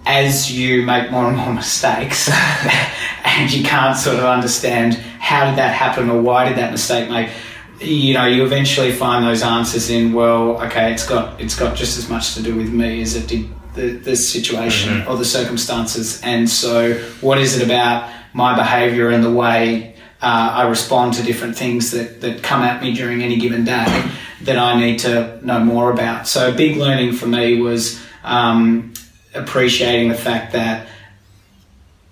as 0.05 0.53
you 0.53 0.83
make 0.83 1.11
more 1.11 1.27
and 1.27 1.37
more 1.37 1.53
mistakes 1.63 2.31
and 3.25 3.53
you 3.53 3.65
can't 3.65 3.97
sort 3.97 4.17
of 4.17 4.25
understand 4.25 4.95
how 4.95 5.47
did 5.49 5.59
that 5.59 5.75
happen 5.75 6.09
or 6.09 6.21
why 6.21 6.49
did 6.49 6.57
that 6.57 6.71
mistake 6.71 7.11
make 7.11 7.31
you 7.81 8.15
know 8.15 8.27
you 8.27 8.45
eventually 8.45 8.93
find 8.93 9.25
those 9.25 9.43
answers 9.43 9.91
in 9.91 10.13
well 10.13 10.63
okay 10.63 10.93
it's 10.93 11.07
got 11.07 11.39
it's 11.41 11.57
got 11.59 11.77
just 11.77 11.99
as 11.99 12.09
much 12.09 12.35
to 12.35 12.43
do 12.43 12.55
with 12.55 12.73
me 12.73 13.03
as 13.03 13.15
it 13.15 13.29
did 13.29 13.49
the, 13.75 13.93
the 13.99 14.17
situation 14.17 14.95
mm-hmm. 15.01 15.11
or 15.11 15.17
the 15.17 15.25
circumstances 15.25 16.21
and 16.23 16.49
so 16.49 16.95
what 17.21 17.39
is 17.39 17.59
it 17.59 17.65
about 17.65 18.11
my 18.33 18.57
behavior 18.57 19.11
and 19.11 19.23
the 19.23 19.31
way 19.31 19.95
uh, 20.23 20.51
I 20.55 20.69
respond 20.69 21.13
to 21.15 21.23
different 21.23 21.59
things 21.59 21.91
that, 21.91 22.23
that 22.23 22.43
come 22.43 22.63
at 22.63 22.83
me 22.83 22.95
during 22.95 23.23
any 23.23 23.37
given 23.37 23.65
day 23.65 24.11
that 24.43 24.57
I 24.57 24.81
need 24.81 25.01
to 25.01 25.39
know 25.45 25.61
more 25.61 25.93
about 25.93 26.27
so 26.27 26.49
a 26.49 26.57
big 26.57 26.79
learning 26.79 27.13
for 27.13 27.27
me 27.27 27.61
was 27.61 28.03
um, 28.25 28.95
appreciating 29.35 30.09
the 30.09 30.17
fact 30.17 30.53
that 30.53 30.89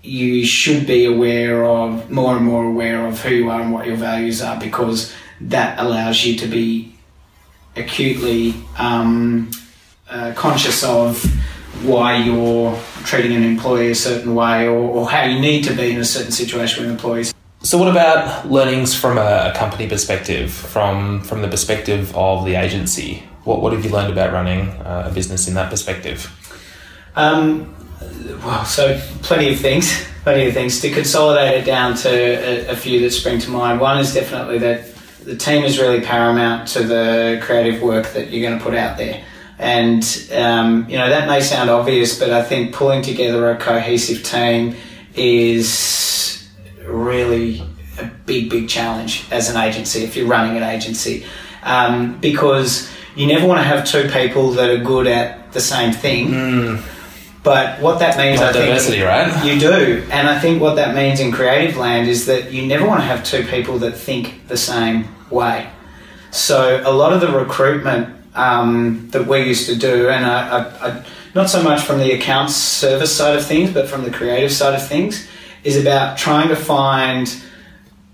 you 0.03 0.45
should 0.45 0.85
be 0.85 1.05
aware 1.05 1.65
of 1.65 2.11
more 2.11 2.37
and 2.37 2.45
more 2.45 2.63
aware 2.63 3.07
of 3.07 3.19
who 3.21 3.33
you 3.33 3.49
are 3.49 3.61
and 3.61 3.73
what 3.73 3.87
your 3.87 3.97
values 3.97 4.39
are 4.39 4.59
because 4.59 5.15
that 5.41 5.79
allows 5.79 6.25
you 6.25 6.37
to 6.37 6.47
be 6.47 6.95
acutely 7.75 8.53
um, 8.77 9.51
uh, 10.09 10.33
conscious 10.35 10.83
of 10.83 11.23
why 11.83 12.15
you're 12.15 12.77
treating 13.03 13.33
an 13.33 13.43
employee 13.43 13.91
a 13.91 13.95
certain 13.95 14.33
way 14.33 14.67
or, 14.67 14.77
or, 14.77 15.09
how 15.09 15.23
you 15.23 15.39
need 15.39 15.63
to 15.63 15.73
be 15.73 15.91
in 15.91 15.99
a 15.99 16.05
certain 16.05 16.31
situation 16.31 16.83
with 16.83 16.91
employees. 16.91 17.33
So, 17.61 17.77
what 17.77 17.89
about 17.89 18.49
learnings 18.49 18.95
from 18.95 19.17
a, 19.17 19.51
company 19.55 19.87
perspective, 19.87 20.51
from 20.51 21.21
from 21.21 21.41
the 21.41 21.47
perspective 21.47 22.15
of 22.15 22.45
the 22.45 22.55
agency? 22.55 23.23
What 23.43 23.61
what 23.61 23.73
have 23.73 23.83
you 23.83 23.91
learned 23.91 24.11
about 24.11 24.31
running 24.31 24.69
a 24.85 25.11
business 25.13 25.47
in 25.47 25.55
that 25.55 25.69
perspective? 25.69 26.31
Um, 27.15 27.75
well, 28.43 28.65
so 28.65 28.99
plenty 29.21 29.51
of 29.53 29.59
things, 29.59 30.05
plenty 30.23 30.47
of 30.47 30.53
things. 30.53 30.79
To 30.81 30.91
consolidate 30.91 31.61
it 31.61 31.65
down 31.65 31.95
to 31.97 32.09
a, 32.09 32.67
a 32.69 32.75
few 32.75 32.99
that 33.01 33.11
spring 33.11 33.39
to 33.39 33.49
mind. 33.49 33.79
One 33.79 33.99
is 33.99 34.13
definitely 34.13 34.59
that 34.59 34.94
the 35.25 35.35
team 35.35 35.63
is 35.63 35.79
really 35.79 36.01
paramount 36.01 36.67
to 36.69 36.83
the 36.83 37.39
creative 37.41 37.81
work 37.81 38.13
that 38.13 38.29
you're 38.29 38.47
going 38.47 38.57
to 38.57 38.63
put 38.63 38.75
out 38.75 38.97
there. 38.97 39.23
And, 39.57 40.03
um, 40.33 40.87
you 40.89 40.97
know, 40.97 41.09
that 41.09 41.27
may 41.27 41.41
sound 41.41 41.69
obvious, 41.69 42.19
but 42.19 42.29
I 42.29 42.43
think 42.43 42.73
pulling 42.75 43.01
together 43.01 43.49
a 43.49 43.57
cohesive 43.57 44.23
team 44.23 44.75
is 45.15 46.47
really 46.83 47.63
a 47.99 48.05
big, 48.25 48.49
big 48.49 48.67
challenge 48.69 49.25
as 49.31 49.49
an 49.49 49.57
agency, 49.57 50.03
if 50.03 50.15
you're 50.15 50.27
running 50.27 50.57
an 50.57 50.63
agency. 50.63 51.25
Um, 51.63 52.19
because 52.19 52.91
you 53.15 53.25
never 53.27 53.47
want 53.47 53.59
to 53.59 53.63
have 53.63 53.85
two 53.85 54.07
people 54.09 54.51
that 54.51 54.69
are 54.69 54.83
good 54.83 55.07
at 55.07 55.53
the 55.53 55.61
same 55.61 55.93
thing. 55.93 56.27
Mm. 56.27 56.91
But 57.41 57.79
what 57.79 57.99
that 57.99 58.17
means, 58.17 58.41
I 58.41 58.51
diversity, 58.51 58.97
think, 58.97 59.07
right? 59.07 59.45
You 59.45 59.59
do, 59.59 60.05
and 60.11 60.27
I 60.27 60.39
think 60.39 60.61
what 60.61 60.75
that 60.75 60.95
means 60.95 61.19
in 61.19 61.31
creative 61.31 61.77
land 61.77 62.07
is 62.07 62.25
that 62.25 62.51
you 62.51 62.65
never 62.65 62.85
want 62.87 62.99
to 62.99 63.05
have 63.05 63.23
two 63.23 63.43
people 63.43 63.79
that 63.79 63.95
think 63.95 64.47
the 64.47 64.57
same 64.57 65.07
way. 65.29 65.69
So 66.31 66.81
a 66.85 66.91
lot 66.91 67.13
of 67.13 67.21
the 67.21 67.27
recruitment 67.29 68.13
um, 68.35 69.09
that 69.11 69.25
we 69.27 69.43
used 69.43 69.67
to 69.67 69.75
do, 69.75 70.09
and 70.09 70.25
I, 70.25 70.59
I, 70.59 70.89
I, 70.89 71.05
not 71.33 71.49
so 71.49 71.63
much 71.63 71.81
from 71.83 71.99
the 71.99 72.11
accounts 72.11 72.55
service 72.55 73.15
side 73.15 73.35
of 73.37 73.45
things, 73.45 73.71
but 73.71 73.87
from 73.87 74.03
the 74.03 74.11
creative 74.11 74.51
side 74.51 74.73
of 74.75 74.85
things, 74.87 75.27
is 75.63 75.77
about 75.77 76.17
trying 76.17 76.49
to 76.49 76.55
find 76.55 77.33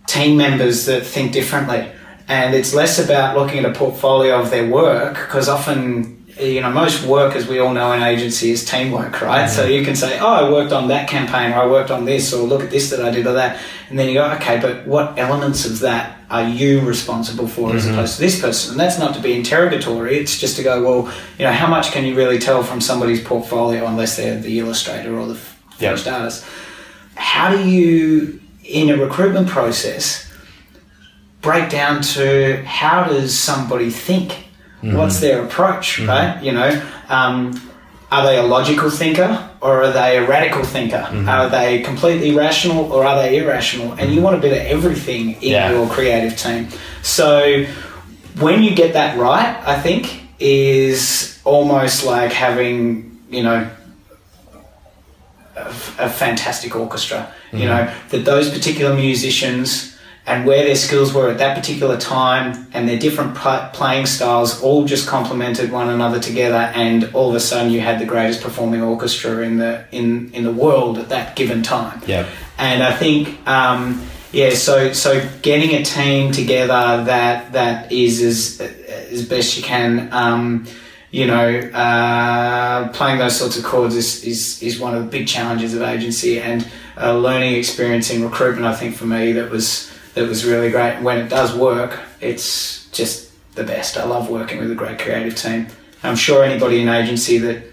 team 0.07 0.37
members 0.37 0.85
that 0.85 1.05
think 1.05 1.31
differently. 1.31 1.91
And 2.27 2.55
it's 2.55 2.73
less 2.73 2.97
about 3.03 3.35
looking 3.35 3.59
at 3.59 3.65
a 3.65 3.73
portfolio 3.73 4.39
of 4.39 4.51
their 4.51 4.69
work, 4.69 5.15
because 5.15 5.49
often 5.49 6.20
you 6.41 6.61
know, 6.61 6.71
most 6.71 7.05
work, 7.05 7.35
as 7.35 7.47
we 7.47 7.59
all 7.59 7.73
know 7.73 7.91
in 7.93 8.01
agency, 8.01 8.51
is 8.51 8.65
teamwork, 8.65 9.21
right? 9.21 9.45
Mm-hmm. 9.45 9.55
So 9.55 9.65
you 9.65 9.85
can 9.85 9.95
say, 9.95 10.19
oh, 10.19 10.27
I 10.27 10.49
worked 10.49 10.71
on 10.71 10.87
that 10.87 11.07
campaign, 11.07 11.51
or 11.51 11.55
I 11.55 11.67
worked 11.67 11.91
on 11.91 12.05
this, 12.05 12.33
or 12.33 12.47
look 12.47 12.63
at 12.63 12.71
this 12.71 12.89
that 12.89 12.99
I 12.99 13.11
did, 13.11 13.27
or 13.27 13.33
that. 13.33 13.61
And 13.89 13.99
then 13.99 14.07
you 14.07 14.15
go, 14.15 14.31
okay, 14.33 14.59
but 14.59 14.87
what 14.87 15.17
elements 15.19 15.65
of 15.65 15.79
that 15.79 16.17
are 16.29 16.47
you 16.47 16.81
responsible 16.81 17.47
for 17.47 17.69
mm-hmm. 17.69 17.77
as 17.77 17.87
opposed 17.87 18.15
to 18.15 18.21
this 18.21 18.41
person? 18.41 18.71
And 18.71 18.79
that's 18.79 18.97
not 18.97 19.13
to 19.15 19.21
be 19.21 19.33
interrogatory, 19.33 20.17
it's 20.17 20.39
just 20.39 20.55
to 20.57 20.63
go, 20.63 20.81
well, 20.81 21.13
you 21.37 21.45
know, 21.45 21.51
how 21.51 21.67
much 21.67 21.91
can 21.91 22.05
you 22.05 22.15
really 22.15 22.39
tell 22.39 22.63
from 22.63 22.81
somebody's 22.81 23.23
portfolio 23.23 23.85
unless 23.85 24.17
they're 24.17 24.39
the 24.39 24.59
illustrator 24.59 25.17
or 25.17 25.27
the 25.27 25.39
yep. 25.79 25.99
artist? 26.07 26.45
How 27.15 27.55
do 27.55 27.69
you, 27.69 28.41
in 28.63 28.89
a 28.89 28.97
recruitment 28.97 29.47
process, 29.47 30.31
break 31.41 31.69
down 31.69 32.01
to 32.01 32.63
how 32.65 33.03
does 33.03 33.37
somebody 33.37 33.89
think? 33.89 34.47
Mm-hmm. 34.81 34.97
What's 34.97 35.19
their 35.19 35.45
approach, 35.45 35.97
mm-hmm. 35.97 36.09
right? 36.09 36.43
You 36.43 36.53
know, 36.53 36.89
um, 37.09 37.53
are 38.11 38.25
they 38.25 38.37
a 38.37 38.43
logical 38.43 38.89
thinker 38.89 39.49
or 39.61 39.83
are 39.83 39.91
they 39.91 40.17
a 40.17 40.27
radical 40.27 40.63
thinker? 40.63 40.97
Mm-hmm. 40.97 41.29
Are 41.29 41.49
they 41.49 41.81
completely 41.81 42.35
rational 42.35 42.91
or 42.91 43.05
are 43.05 43.21
they 43.21 43.37
irrational? 43.37 43.93
And 43.93 44.13
you 44.13 44.21
want 44.21 44.35
a 44.35 44.39
bit 44.39 44.51
of 44.51 44.65
everything 44.65 45.33
in 45.41 45.51
yeah. 45.51 45.71
your 45.71 45.87
creative 45.87 46.37
team. 46.37 46.67
So 47.03 47.65
when 48.39 48.63
you 48.63 48.75
get 48.75 48.93
that 48.93 49.17
right, 49.17 49.55
I 49.65 49.79
think 49.79 50.23
is 50.39 51.39
almost 51.43 52.05
like 52.05 52.33
having, 52.33 53.19
you 53.29 53.43
know, 53.43 53.69
a, 55.55 55.67
a 55.99 56.09
fantastic 56.09 56.75
orchestra. 56.75 57.31
You 57.51 57.59
mm-hmm. 57.59 57.67
know, 57.67 57.93
that 58.09 58.25
those 58.25 58.49
particular 58.49 58.95
musicians 58.95 59.90
and 60.25 60.45
where 60.45 60.63
their 60.63 60.75
skills 60.75 61.13
were 61.13 61.29
at 61.29 61.39
that 61.39 61.57
particular 61.57 61.97
time 61.97 62.67
and 62.73 62.87
their 62.87 62.99
different 62.99 63.35
playing 63.35 64.05
styles 64.05 64.61
all 64.61 64.85
just 64.85 65.07
complemented 65.07 65.71
one 65.71 65.89
another 65.89 66.19
together 66.19 66.71
and 66.75 67.09
all 67.13 67.29
of 67.29 67.35
a 67.35 67.39
sudden 67.39 67.71
you 67.71 67.81
had 67.81 67.99
the 67.99 68.05
greatest 68.05 68.41
performing 68.41 68.81
orchestra 68.81 69.39
in 69.39 69.57
the 69.57 69.83
in 69.91 70.31
in 70.33 70.43
the 70.43 70.53
world 70.53 70.97
at 70.97 71.09
that 71.09 71.35
given 71.35 71.63
time 71.63 72.01
yeah 72.05 72.27
and 72.57 72.83
i 72.83 72.95
think 72.95 73.47
um, 73.47 74.01
yeah 74.31 74.51
so 74.51 74.93
so 74.93 75.27
getting 75.41 75.73
a 75.73 75.83
team 75.83 76.31
together 76.31 77.03
that 77.03 77.51
that 77.51 77.91
is 77.91 78.21
as 78.21 78.61
as 79.11 79.27
best 79.27 79.57
you 79.57 79.63
can 79.63 80.07
um, 80.13 80.67
you 81.11 81.27
know, 81.27 81.59
uh, 81.73 82.87
playing 82.93 83.19
those 83.19 83.37
sorts 83.37 83.57
of 83.57 83.65
chords 83.65 83.95
is, 83.95 84.23
is, 84.23 84.63
is 84.63 84.79
one 84.79 84.95
of 84.95 85.03
the 85.03 85.09
big 85.09 85.27
challenges 85.27 85.73
of 85.75 85.81
agency 85.81 86.39
and 86.39 86.65
a 86.95 87.13
learning 87.13 87.55
experience 87.55 88.09
in 88.09 88.23
recruitment. 88.23 88.65
I 88.65 88.73
think 88.73 88.95
for 88.95 89.05
me 89.05 89.33
that 89.33 89.51
was 89.51 89.90
that 90.15 90.27
was 90.27 90.45
really 90.45 90.69
great. 90.69 91.01
When 91.01 91.17
it 91.17 91.29
does 91.29 91.55
work, 91.55 91.99
it's 92.19 92.89
just 92.91 93.31
the 93.55 93.63
best. 93.63 93.97
I 93.97 94.05
love 94.05 94.29
working 94.29 94.59
with 94.59 94.71
a 94.71 94.75
great 94.75 94.99
creative 94.99 95.35
team. 95.35 95.67
I'm 96.03 96.15
sure 96.15 96.43
anybody 96.43 96.81
in 96.81 96.89
agency 96.89 97.37
that 97.39 97.63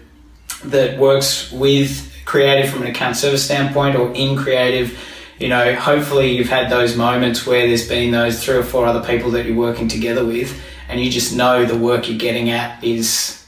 that 0.65 0.99
works 0.99 1.51
with 1.51 2.11
creative 2.25 2.69
from 2.69 2.83
an 2.83 2.89
account 2.89 3.15
service 3.15 3.43
standpoint 3.43 3.95
or 3.95 4.11
in 4.13 4.37
creative, 4.37 4.97
you 5.39 5.47
know, 5.47 5.73
hopefully 5.75 6.35
you've 6.35 6.49
had 6.49 6.69
those 6.69 6.95
moments 6.95 7.45
where 7.45 7.65
there's 7.65 7.87
been 7.87 8.11
those 8.11 8.43
three 8.43 8.55
or 8.55 8.63
four 8.63 8.85
other 8.85 9.05
people 9.07 9.31
that 9.31 9.45
you're 9.45 9.55
working 9.55 9.87
together 9.87 10.25
with 10.25 10.59
and 10.89 10.99
you 10.99 11.09
just 11.09 11.35
know 11.35 11.65
the 11.65 11.77
work 11.77 12.09
you're 12.09 12.17
getting 12.17 12.49
at 12.49 12.83
is 12.83 13.38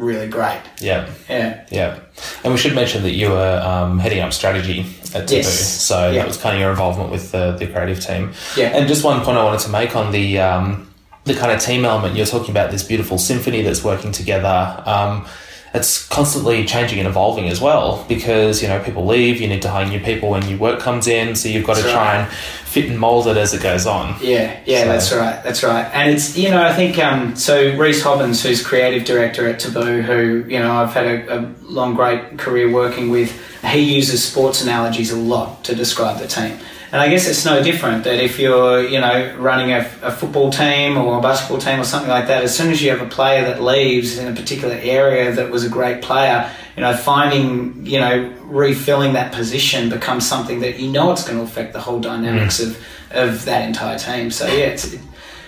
really 0.00 0.28
great. 0.28 0.60
Yeah. 0.80 1.08
Yeah. 1.28 1.66
Yeah. 1.70 1.98
And 2.42 2.52
we 2.52 2.58
should 2.58 2.74
mention 2.74 3.02
that 3.02 3.12
you 3.12 3.30
were 3.30 3.60
um, 3.64 3.98
heading 3.98 4.20
up 4.20 4.32
strategy 4.32 4.80
at 5.14 5.28
Taboo. 5.28 5.36
Yes. 5.36 5.82
So 5.82 6.10
yeah. 6.10 6.18
that 6.18 6.26
was 6.26 6.36
kind 6.36 6.56
of 6.56 6.60
your 6.60 6.70
involvement 6.70 7.10
with 7.10 7.30
the, 7.32 7.52
the 7.52 7.66
creative 7.66 8.00
team. 8.04 8.32
Yeah. 8.56 8.68
And 8.68 8.88
just 8.88 9.04
one 9.04 9.22
point 9.22 9.36
I 9.36 9.44
wanted 9.44 9.60
to 9.60 9.70
make 9.70 9.94
on 9.94 10.10
the 10.12 10.40
um, 10.40 10.92
the 11.24 11.34
kind 11.34 11.52
of 11.52 11.60
team 11.60 11.84
element, 11.84 12.16
you're 12.16 12.26
talking 12.26 12.50
about 12.50 12.70
this 12.70 12.82
beautiful 12.82 13.18
symphony 13.18 13.62
that's 13.62 13.84
working 13.84 14.10
together. 14.10 14.82
Um, 14.86 15.26
it's 15.72 16.06
constantly 16.08 16.64
changing 16.64 16.98
and 16.98 17.06
evolving 17.06 17.48
as 17.48 17.60
well 17.60 18.04
because 18.08 18.60
you 18.60 18.66
know 18.68 18.82
people 18.82 19.06
leave 19.06 19.40
you 19.40 19.46
need 19.48 19.62
to 19.62 19.68
hire 19.70 19.86
new 19.86 20.00
people 20.00 20.30
when 20.30 20.44
new 20.46 20.58
work 20.58 20.80
comes 20.80 21.06
in 21.06 21.36
so 21.36 21.48
you've 21.48 21.64
got 21.64 21.74
That's 21.76 21.86
to 21.88 21.94
right. 21.94 22.02
try 22.12 22.16
and 22.22 22.32
fit 22.32 22.86
and 22.90 22.98
mold 22.98 23.26
it 23.28 23.36
as 23.36 23.54
it 23.54 23.62
goes 23.62 23.86
on 23.86 24.16
Yeah, 24.20 24.58
yeah, 24.64 24.82
So- 24.82 24.88
that's 24.88 25.12
right, 25.12 25.42
that's 25.44 25.62
right. 25.62 25.84
And 25.94 26.10
it's 26.14 26.36
you 26.36 26.50
know 26.50 26.62
I 26.62 26.72
think 26.72 26.98
um, 26.98 27.36
so. 27.36 27.76
Reese 27.76 28.02
Hobbins, 28.02 28.42
who's 28.42 28.64
creative 28.66 29.04
director 29.04 29.48
at 29.48 29.58
Taboo, 29.60 30.02
who 30.02 30.44
you 30.48 30.58
know 30.58 30.72
I've 30.72 30.92
had 30.92 31.06
a, 31.06 31.38
a 31.38 31.54
long 31.62 31.94
great 31.94 32.38
career 32.38 32.70
working 32.70 33.08
with, 33.10 33.30
he 33.64 33.80
uses 33.96 34.22
sports 34.24 34.62
analogies 34.62 35.10
a 35.12 35.16
lot 35.16 35.62
to 35.64 35.74
describe 35.74 36.18
the 36.20 36.26
team. 36.28 36.58
And 36.92 37.00
I 37.00 37.08
guess 37.08 37.28
it's 37.28 37.44
no 37.44 37.62
different 37.62 38.02
that 38.04 38.18
if 38.22 38.38
you're 38.40 38.82
you 38.82 39.00
know 39.00 39.36
running 39.38 39.72
a, 39.72 39.88
a 40.02 40.10
football 40.10 40.50
team 40.50 40.96
or 40.96 41.18
a 41.18 41.22
basketball 41.22 41.58
team 41.58 41.78
or 41.78 41.84
something 41.84 42.10
like 42.10 42.26
that, 42.26 42.42
as 42.42 42.56
soon 42.56 42.70
as 42.72 42.82
you 42.82 42.90
have 42.90 43.00
a 43.00 43.08
player 43.08 43.44
that 43.44 43.62
leaves 43.62 44.18
in 44.18 44.26
a 44.26 44.34
particular 44.34 44.74
area 44.74 45.32
that 45.32 45.50
was 45.50 45.64
a 45.64 45.68
great 45.68 46.02
player, 46.02 46.50
you 46.76 46.82
know 46.82 46.96
finding 46.96 47.86
you 47.86 48.00
know 48.00 48.34
refilling 48.42 49.12
that 49.12 49.32
position 49.32 49.88
becomes 49.88 50.28
something 50.28 50.60
that 50.60 50.80
you 50.80 50.90
know 50.90 51.12
it's 51.12 51.24
going 51.24 51.38
to 51.38 51.44
affect 51.44 51.72
the 51.72 51.80
whole 51.80 52.00
dynamics 52.00 52.58
of 52.58 52.76
of 53.12 53.44
that 53.44 53.66
entire 53.66 53.98
team. 53.98 54.30
So 54.30 54.46
yeah, 54.46 54.66
it's 54.66 54.92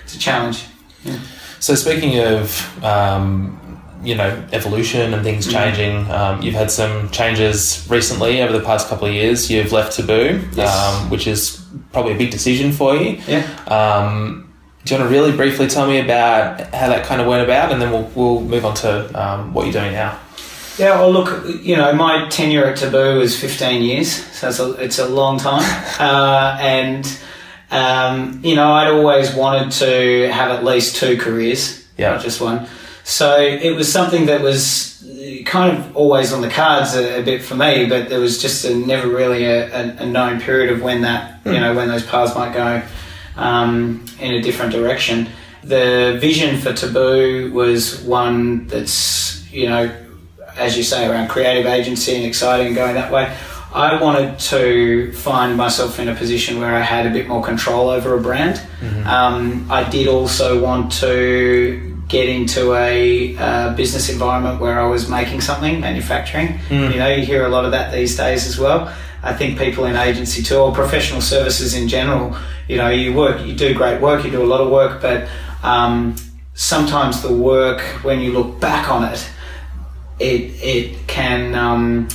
it's 0.04 0.14
a 0.14 0.18
challenge. 0.18 0.64
so 1.58 1.74
speaking 1.74 2.20
of 2.20 2.84
um, 2.84 3.58
you 4.02 4.14
know 4.14 4.44
evolution 4.52 5.14
and 5.14 5.22
things 5.22 5.46
changing 5.50 6.10
um, 6.10 6.42
you've 6.42 6.54
had 6.54 6.70
some 6.70 7.08
changes 7.10 7.86
recently 7.88 8.42
over 8.42 8.52
the 8.56 8.64
past 8.64 8.88
couple 8.88 9.06
of 9.06 9.14
years 9.14 9.50
you've 9.50 9.72
left 9.72 9.96
taboo 9.96 10.40
Yes. 10.54 10.74
um, 10.76 11.10
which 11.10 11.26
is 11.26 11.64
probably 11.92 12.12
a 12.12 12.18
big 12.18 12.30
decision 12.30 12.72
for 12.72 12.96
you 12.96 13.18
Yeah. 13.26 13.44
Um, 13.68 14.52
do 14.84 14.94
you 14.94 15.00
want 15.00 15.10
to 15.12 15.16
really 15.16 15.36
briefly 15.36 15.68
tell 15.68 15.86
me 15.86 16.00
about 16.00 16.60
how 16.74 16.88
that 16.88 17.06
kind 17.06 17.20
of 17.20 17.28
went 17.28 17.44
about, 17.44 17.70
and 17.70 17.80
then 17.80 17.92
we'll, 17.92 18.10
we'll 18.16 18.40
move 18.40 18.64
on 18.64 18.74
to 18.74 18.90
um, 19.14 19.54
what 19.54 19.62
you're 19.64 19.72
doing 19.80 19.92
now? 19.92 20.18
Yeah, 20.76 20.98
well, 20.98 21.12
look, 21.12 21.46
you 21.62 21.76
know, 21.76 21.92
my 21.92 22.26
tenure 22.30 22.64
at 22.64 22.78
Taboo 22.78 23.20
is 23.20 23.38
15 23.40 23.80
years, 23.80 24.10
so 24.10 24.48
it's 24.48 24.58
a, 24.58 24.70
it's 24.82 24.98
a 24.98 25.06
long 25.08 25.38
time. 25.38 25.62
uh, 26.00 26.58
and, 26.60 27.06
um, 27.70 28.40
you 28.42 28.56
know, 28.56 28.72
I'd 28.72 28.88
always 28.90 29.32
wanted 29.32 29.70
to 29.84 30.28
have 30.32 30.50
at 30.50 30.64
least 30.64 30.96
two 30.96 31.16
careers, 31.16 31.86
Yeah. 31.96 32.14
not 32.14 32.22
just 32.22 32.40
one. 32.40 32.66
So 33.04 33.40
it 33.40 33.74
was 33.74 33.90
something 33.92 34.26
that 34.26 34.42
was 34.42 34.92
kind 35.44 35.76
of 35.76 35.96
always 35.96 36.32
on 36.32 36.40
the 36.40 36.48
cards 36.48 36.94
a, 36.94 37.20
a 37.20 37.22
bit 37.22 37.42
for 37.42 37.54
me, 37.54 37.86
but 37.86 38.08
there 38.08 38.20
was 38.20 38.40
just 38.40 38.64
a, 38.64 38.74
never 38.74 39.08
really 39.08 39.44
a, 39.44 39.96
a, 39.98 40.06
known 40.06 40.40
period 40.40 40.72
of 40.72 40.82
when 40.82 41.02
that, 41.02 41.40
you 41.44 41.58
know, 41.58 41.74
when 41.74 41.88
those 41.88 42.04
paths 42.06 42.34
might 42.34 42.54
go 42.54 42.82
um, 43.36 44.04
in 44.20 44.34
a 44.34 44.42
different 44.42 44.72
direction. 44.72 45.28
The 45.64 46.18
vision 46.20 46.58
for 46.58 46.72
Taboo 46.72 47.52
was 47.52 48.02
one 48.02 48.66
that's, 48.66 49.50
you 49.52 49.68
know, 49.68 49.94
as 50.56 50.76
you 50.76 50.82
say, 50.82 51.08
around 51.08 51.28
creative 51.28 51.66
agency 51.66 52.16
and 52.16 52.24
exciting 52.24 52.68
and 52.68 52.76
going 52.76 52.94
that 52.94 53.12
way. 53.12 53.34
I 53.74 54.00
wanted 54.02 54.38
to 54.38 55.12
find 55.12 55.56
myself 55.56 55.98
in 55.98 56.08
a 56.08 56.14
position 56.14 56.60
where 56.60 56.74
I 56.74 56.80
had 56.80 57.06
a 57.06 57.10
bit 57.10 57.26
more 57.26 57.42
control 57.42 57.88
over 57.88 58.14
a 58.14 58.20
brand. 58.20 58.60
Um, 59.06 59.66
I 59.70 59.88
did 59.88 60.08
also 60.08 60.62
want 60.62 60.92
to 61.00 61.91
get 62.12 62.28
into 62.28 62.74
a 62.74 63.34
uh, 63.38 63.74
business 63.74 64.10
environment 64.10 64.60
where 64.60 64.78
I 64.78 64.86
was 64.86 65.08
making 65.08 65.40
something, 65.40 65.80
manufacturing. 65.80 66.60
You 66.92 66.98
know, 66.98 67.08
you 67.08 67.24
hear 67.24 67.46
a 67.46 67.48
lot 67.48 67.64
of 67.64 67.70
that 67.72 67.90
these 67.90 68.14
days 68.14 68.46
as 68.46 68.58
well. 68.58 68.94
I 69.22 69.32
think 69.32 69.58
people 69.58 69.86
in 69.86 69.96
agency 69.96 70.42
too, 70.42 70.58
or 70.58 70.72
professional 70.74 71.22
services 71.22 71.74
in 71.74 71.88
general, 71.88 72.36
you 72.68 72.76
know, 72.76 72.90
you 72.90 73.14
work, 73.14 73.40
you 73.46 73.54
do 73.54 73.72
great 73.74 74.00
work, 74.02 74.24
you 74.24 74.30
do 74.30 74.42
a 74.42 74.50
lot 74.54 74.60
of 74.60 74.68
work, 74.70 75.00
but 75.00 75.26
um, 75.62 76.14
sometimes 76.52 77.22
the 77.22 77.32
work, 77.32 77.80
when 78.04 78.20
you 78.20 78.32
look 78.32 78.60
back 78.60 78.90
on 78.90 79.04
it, 79.04 79.30
it 80.18 80.42
it 80.62 81.06
can 81.06 81.54
um, 81.54 82.08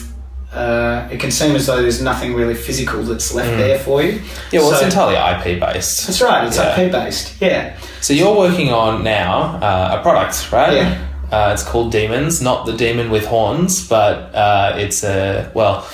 uh, 0.53 1.07
it 1.11 1.19
can 1.19 1.29
seem 1.31 1.55
as 1.55 1.65
though 1.67 1.81
there's 1.81 2.01
nothing 2.01 2.33
really 2.33 2.55
physical 2.55 3.03
that's 3.03 3.33
left 3.33 3.49
there 3.57 3.77
for 3.79 4.01
you. 4.01 4.21
Yeah, 4.51 4.61
well, 4.61 4.71
So- 4.71 4.75
it's 4.77 4.83
entirely 4.95 5.15
IP 5.15 5.59
based. 5.59 6.07
That's 6.07 6.21
right. 6.21 6.47
It's 6.47 6.57
Yeah. 6.57 6.79
IP 6.79 6.91
based. 6.91 7.33
Yeah. 7.41 7.73
So 8.01 8.13
you're 8.13 8.35
working 8.35 8.71
on 8.71 9.03
now 9.03 9.59
uh, 9.61 9.97
a 9.99 10.01
product, 10.01 10.51
right? 10.51 10.73
Yeah. 10.73 10.97
Uh, 11.31 11.49
it's 11.53 11.63
called 11.63 11.91
Diemens, 11.91 12.41
not 12.41 12.65
the 12.65 12.71
demon 12.73 13.09
with 13.11 13.25
horns, 13.25 13.85
but 13.87 14.33
uh, 14.33 14.73
it's 14.77 15.03
a 15.03 15.51
well. 15.53 15.85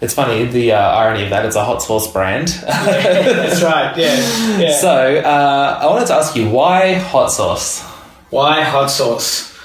It's 0.00 0.14
funny 0.14 0.44
the 0.46 0.72
uh, 0.72 0.80
irony 0.80 1.22
of 1.22 1.30
that. 1.30 1.44
It's 1.46 1.54
a 1.54 1.62
hot 1.64 1.80
sauce 1.80 2.10
brand. 2.10 2.48
That's 2.66 3.62
right. 3.62 3.96
Yeah. 3.96 4.58
Yeah. 4.58 4.76
So 4.80 4.90
uh, 5.18 5.78
I 5.80 5.86
wanted 5.86 6.06
to 6.08 6.14
ask 6.14 6.34
you 6.34 6.48
why 6.50 6.94
hot 6.94 7.30
sauce. 7.30 7.82
Why 8.30 8.62
hot 8.62 8.90
sauce? 8.90 9.56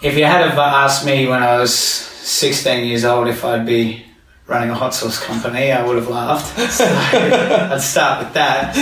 If 0.00 0.16
you 0.16 0.24
had 0.24 0.48
have 0.48 0.56
asked 0.56 1.04
me 1.04 1.26
when 1.26 1.42
I 1.42 1.58
was 1.58 2.08
16 2.22 2.86
years 2.86 3.04
old 3.04 3.26
if 3.26 3.44
I'd 3.44 3.66
be 3.66 4.04
running 4.46 4.70
a 4.70 4.74
hot 4.74 4.94
sauce 4.94 5.18
company, 5.18 5.72
I 5.72 5.84
would 5.84 5.96
have 5.96 6.08
laughed. 6.08 6.58
So 6.72 6.84
I'd 6.86 7.80
start 7.80 8.24
with 8.24 8.34
that. 8.34 8.76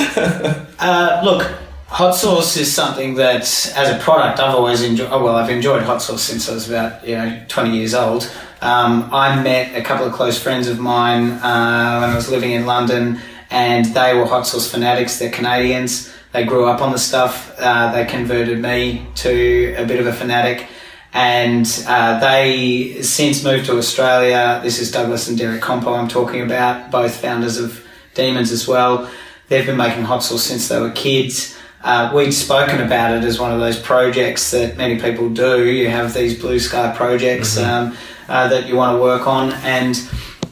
Uh, 0.78 1.20
look, 1.24 1.50
hot 1.86 2.12
sauce 2.14 2.56
is 2.56 2.72
something 2.72 3.14
that, 3.14 3.42
as 3.42 3.90
a 3.90 3.98
product, 3.98 4.40
I've 4.40 4.54
always 4.54 4.82
enjoyed. 4.82 5.08
Oh, 5.10 5.24
well, 5.24 5.36
I've 5.36 5.50
enjoyed 5.50 5.82
hot 5.82 6.02
sauce 6.02 6.22
since 6.22 6.48
I 6.48 6.54
was 6.54 6.68
about 6.68 7.06
you 7.06 7.16
know 7.16 7.42
20 7.48 7.76
years 7.76 7.94
old. 7.94 8.30
Um, 8.60 9.08
I 9.12 9.42
met 9.42 9.74
a 9.74 9.82
couple 9.82 10.06
of 10.06 10.12
close 10.12 10.40
friends 10.40 10.68
of 10.68 10.78
mine 10.78 11.30
uh, 11.30 11.98
when 12.00 12.10
I 12.10 12.14
was 12.14 12.30
living 12.30 12.52
in 12.52 12.66
London, 12.66 13.18
and 13.50 13.86
they 13.86 14.14
were 14.14 14.26
hot 14.26 14.46
sauce 14.46 14.70
fanatics. 14.70 15.18
They're 15.18 15.30
Canadians. 15.30 16.12
They 16.32 16.44
grew 16.44 16.66
up 16.66 16.80
on 16.80 16.92
the 16.92 16.98
stuff. 16.98 17.54
Uh, 17.58 17.90
they 17.92 18.04
converted 18.04 18.60
me 18.60 19.06
to 19.16 19.74
a 19.76 19.84
bit 19.84 19.98
of 19.98 20.06
a 20.06 20.12
fanatic 20.12 20.68
and 21.12 21.66
uh, 21.88 22.20
they 22.20 23.02
since 23.02 23.42
moved 23.42 23.66
to 23.66 23.76
Australia. 23.78 24.60
This 24.62 24.80
is 24.80 24.90
Douglas 24.90 25.28
and 25.28 25.36
Derek 25.36 25.60
Compo 25.60 25.94
I'm 25.94 26.08
talking 26.08 26.42
about, 26.42 26.90
both 26.90 27.16
founders 27.16 27.58
of 27.58 27.84
Diemens 28.14 28.52
as 28.52 28.68
well. 28.68 29.10
They've 29.48 29.66
been 29.66 29.76
making 29.76 30.04
hot 30.04 30.22
sauce 30.22 30.44
since 30.44 30.68
they 30.68 30.80
were 30.80 30.90
kids. 30.90 31.56
Uh, 31.82 32.12
we'd 32.14 32.32
spoken 32.32 32.80
about 32.80 33.16
it 33.16 33.24
as 33.24 33.40
one 33.40 33.52
of 33.52 33.58
those 33.58 33.80
projects 33.80 34.50
that 34.50 34.76
many 34.76 35.00
people 35.00 35.30
do. 35.30 35.68
You 35.68 35.88
have 35.88 36.14
these 36.14 36.38
blue 36.38 36.60
sky 36.60 36.94
projects 36.94 37.56
um, 37.56 37.96
uh, 38.28 38.48
that 38.48 38.68
you 38.68 38.76
want 38.76 38.96
to 38.96 39.02
work 39.02 39.26
on, 39.26 39.52
and 39.64 40.00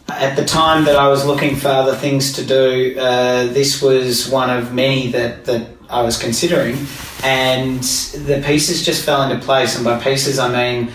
at 0.08 0.36
the 0.36 0.44
time 0.44 0.84
that 0.84 0.96
I 0.96 1.08
was 1.08 1.24
looking 1.24 1.54
for 1.54 1.68
other 1.68 1.94
things 1.94 2.32
to 2.32 2.44
do, 2.44 2.98
uh, 2.98 3.46
this 3.52 3.82
was 3.82 4.28
one 4.28 4.50
of 4.50 4.74
many 4.74 5.12
that, 5.12 5.44
that 5.44 5.68
I 5.90 6.02
was 6.02 6.16
considering. 6.18 6.76
And 7.24 7.82
the 7.82 8.42
pieces 8.44 8.84
just 8.84 9.04
fell 9.04 9.22
into 9.22 9.44
place. 9.44 9.76
And 9.76 9.84
by 9.84 9.98
pieces, 9.98 10.38
I 10.38 10.48
mean 10.52 10.92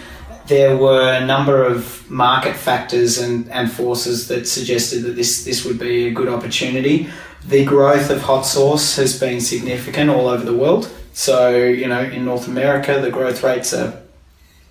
there 0.47 0.75
were 0.75 1.13
a 1.13 1.25
number 1.25 1.63
of 1.63 2.09
market 2.11 2.55
factors 2.55 3.17
and, 3.17 3.49
and 3.49 3.71
forces 3.71 4.27
that 4.27 4.45
suggested 4.47 5.03
that 5.03 5.15
this, 5.15 5.45
this 5.45 5.63
would 5.65 5.79
be 5.79 6.07
a 6.07 6.11
good 6.11 6.27
opportunity. 6.27 7.09
The 7.47 7.63
growth 7.65 8.09
of 8.09 8.21
hot 8.21 8.41
sauce 8.45 8.95
has 8.97 9.17
been 9.19 9.39
significant 9.41 10.09
all 10.09 10.27
over 10.27 10.43
the 10.43 10.53
world. 10.55 10.91
So, 11.13 11.57
you 11.57 11.87
know, 11.87 12.01
in 12.01 12.25
North 12.25 12.47
America, 12.47 12.99
the 12.99 13.09
growth 13.11 13.43
rates 13.43 13.73
are 13.73 13.99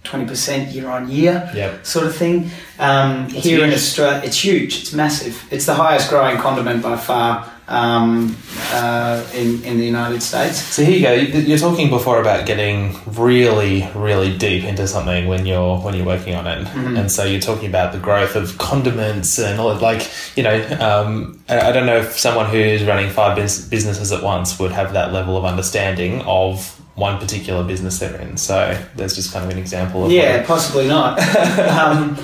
20% 0.04 0.74
year 0.74 0.88
on 0.88 1.08
year 1.10 1.50
Yep. 1.54 1.86
sort 1.86 2.06
of 2.06 2.14
thing. 2.16 2.50
Um, 2.78 3.28
here 3.28 3.64
in. 3.64 3.72
Australia, 3.72 4.20
it's 4.24 4.44
huge. 4.44 4.80
It's 4.80 4.92
massive. 4.92 5.42
It's 5.50 5.66
the 5.66 5.74
highest 5.74 6.10
growing 6.10 6.38
condiment 6.38 6.82
by 6.82 6.96
far 6.96 7.50
um, 7.68 8.36
uh, 8.72 9.24
in 9.34 9.62
in 9.64 9.78
the 9.78 9.84
United 9.84 10.22
States. 10.22 10.58
So 10.60 10.82
here 10.84 10.94
you 10.96 11.02
go. 11.02 11.12
You- 11.12 11.40
You're 11.46 11.58
talking 11.58 11.90
before 11.90 12.20
about 12.20 12.44
getting 12.46 12.96
really, 13.06 13.88
really 13.94 14.36
deep 14.36 14.64
into 14.64 14.86
something 14.88 15.26
when 15.28 15.46
you're 15.46 15.78
when 15.78 15.94
you're 15.94 16.06
working 16.06 16.34
on 16.34 16.46
it, 16.46 16.66
and 16.74 17.10
so 17.10 17.24
you're 17.24 17.40
talking 17.40 17.68
about 17.68 17.92
the 17.92 17.98
growth 17.98 18.34
of 18.36 18.58
condiments 18.58 19.38
and 19.38 19.60
all. 19.60 19.74
Like 19.76 20.08
you 20.36 20.42
know, 20.42 20.56
um, 20.80 21.40
I, 21.48 21.72
don't 21.72 21.86
know 21.86 21.98
if 21.98 22.18
someone 22.18 22.46
who's 22.50 22.82
running 22.84 23.10
five 23.10 23.36
bus- 23.36 23.66
businesses 23.68 24.12
at 24.12 24.22
once 24.22 24.58
would 24.58 24.72
have 24.72 24.92
that 24.94 25.12
level 25.12 25.36
of 25.36 25.44
understanding 25.44 26.20
of 26.22 26.78
one 26.94 27.18
particular 27.18 27.64
business 27.64 27.98
they're 28.00 28.20
in. 28.20 28.36
So 28.36 28.76
there's 28.96 29.14
just 29.14 29.32
kind 29.32 29.44
of 29.44 29.50
an 29.50 29.58
example 29.58 30.04
of 30.04 30.12
Yeah, 30.12 30.44
possibly 30.44 30.86
not. 30.86 31.18
um, 31.70 32.18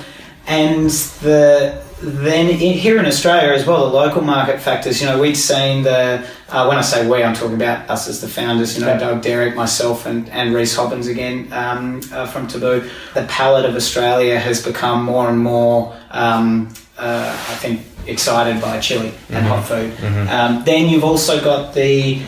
and 0.47 0.89
the 1.21 1.81
then 2.01 2.49
in, 2.49 2.73
here 2.77 2.97
in 2.97 3.05
Australia 3.05 3.51
as 3.51 3.65
well, 3.65 3.89
the 3.89 3.93
local 3.93 4.21
market 4.21 4.59
factors. 4.59 5.01
You 5.01 5.07
know, 5.07 5.19
we'd 5.19 5.35
seen 5.35 5.83
the 5.83 6.25
uh, 6.49 6.65
when 6.65 6.77
I 6.77 6.81
say 6.81 7.07
we, 7.07 7.23
I'm 7.23 7.35
talking 7.35 7.55
about 7.55 7.89
us 7.89 8.07
as 8.07 8.21
the 8.21 8.27
founders. 8.27 8.77
You 8.77 8.85
know. 8.85 8.97
Doug 8.97 9.21
Derrick, 9.21 9.55
myself, 9.55 10.05
and 10.05 10.29
and 10.29 10.53
Reese 10.53 10.75
Hobbins 10.75 11.07
again 11.07 11.51
um, 11.51 12.01
uh, 12.11 12.25
from 12.25 12.47
Taboo. 12.47 12.89
The 13.13 13.25
palate 13.25 13.65
of 13.65 13.75
Australia 13.75 14.39
has 14.39 14.63
become 14.63 15.03
more 15.03 15.29
and 15.29 15.39
more. 15.39 15.95
Um, 16.11 16.73
uh, 16.97 17.29
I 17.49 17.55
think 17.55 17.81
excited 18.07 18.61
by 18.61 18.79
chili 18.79 19.13
and 19.29 19.45
hot 19.45 19.65
food. 19.65 19.93
Um, 20.29 20.63
then 20.65 20.89
you've 20.89 21.03
also 21.03 21.41
got 21.43 21.73
the 21.73 22.21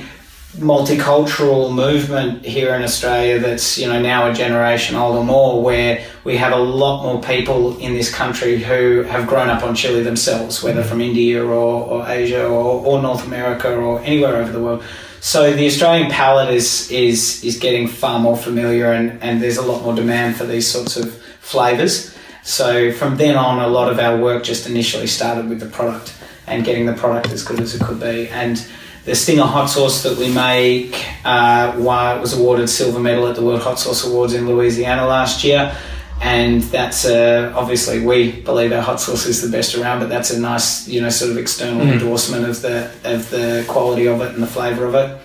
multicultural 0.58 1.74
movement 1.74 2.44
here 2.46 2.76
in 2.76 2.84
Australia 2.84 3.40
that's 3.40 3.78
you 3.78 3.88
know 3.88 4.02
now 4.02 4.30
a 4.30 4.34
generation 4.34 4.96
old 4.96 5.16
or 5.16 5.24
more 5.24 5.64
where 5.64 6.06
we 6.26 6.36
have 6.36 6.52
a 6.52 6.58
lot 6.58 7.04
more 7.04 7.22
people 7.22 7.78
in 7.78 7.94
this 7.94 8.14
country 8.14 8.58
who 8.58 9.02
have 9.04 9.28
grown 9.28 9.50
up 9.50 9.64
on 9.64 9.74
chili 9.74 10.04
themselves 10.04 10.62
whether 10.62 10.84
from 10.84 11.00
India 11.00 11.42
or, 11.42 11.50
or 11.52 12.08
Asia 12.08 12.46
or, 12.46 12.86
or 12.86 13.02
North 13.02 13.26
America 13.26 13.74
or 13.74 14.02
anywhere 14.02 14.36
over 14.36 14.52
the 14.52 14.60
world 14.60 14.84
so 15.22 15.54
the 15.54 15.68
Australian 15.68 16.10
palate 16.10 16.50
is 16.50 16.90
is 16.90 17.44
is 17.44 17.60
getting 17.60 17.88
far 17.88 18.20
more 18.20 18.36
familiar 18.36 18.92
and, 18.92 19.22
and 19.22 19.40
there's 19.40 19.58
a 19.58 19.62
lot 19.62 19.84
more 19.84 19.94
demand 19.94 20.36
for 20.36 20.46
these 20.46 20.68
sorts 20.68 20.98
of 20.98 21.14
flavors. 21.42 22.18
So 22.44 22.92
from 22.92 23.18
then 23.18 23.36
on, 23.36 23.60
a 23.60 23.68
lot 23.68 23.92
of 23.92 24.00
our 24.00 24.18
work 24.18 24.44
just 24.44 24.68
initially 24.68 25.06
started 25.06 25.48
with 25.48 25.60
the 25.60 25.68
product 25.68 26.16
and 26.48 26.66
getting 26.66 26.88
the 26.88 26.94
product 26.94 27.30
as 27.30 27.44
good 27.44 27.60
as 27.60 27.76
it 27.76 27.82
could 27.82 28.00
be. 28.00 28.30
And 28.30 28.66
the 29.06 29.16
Stinger 29.16 29.44
hot 29.44 29.66
sauce 29.68 30.04
that 30.04 30.18
we 30.18 30.32
make 30.32 31.06
uh, 31.26 31.74
was 31.78 32.38
awarded 32.38 32.70
silver 32.70 33.00
medal 33.00 33.28
at 33.28 33.36
the 33.36 33.44
World 33.44 33.62
Hot 33.62 33.80
Sauce 33.80 34.06
Awards 34.06 34.34
in 34.34 34.48
Louisiana 34.48 35.08
last 35.08 35.44
year. 35.44 35.76
And 36.22 36.62
that's 36.64 37.04
uh, 37.06 37.52
obviously 37.56 38.06
we 38.06 38.32
believe 38.32 38.72
our 38.72 38.82
hot 38.82 39.00
sauce 39.00 39.26
is 39.26 39.42
the 39.42 39.50
best 39.50 39.76
around, 39.76 40.02
but 40.02 40.10
that's 40.10 40.30
a 40.30 40.40
nice, 40.40 40.88
you 40.88 41.02
know, 41.02 41.10
sort 41.10 41.32
of 41.32 41.38
external 41.40 41.84
mm. 41.84 41.94
endorsement 41.94 42.46
of 42.46 42.62
the 42.62 42.92
of 43.04 43.28
the 43.32 43.66
quality 43.68 44.08
of 44.08 44.22
it 44.22 44.34
and 44.36 44.44
the 44.44 44.48
flavour 44.48 44.86
of 44.86 44.94
it. 44.94 45.20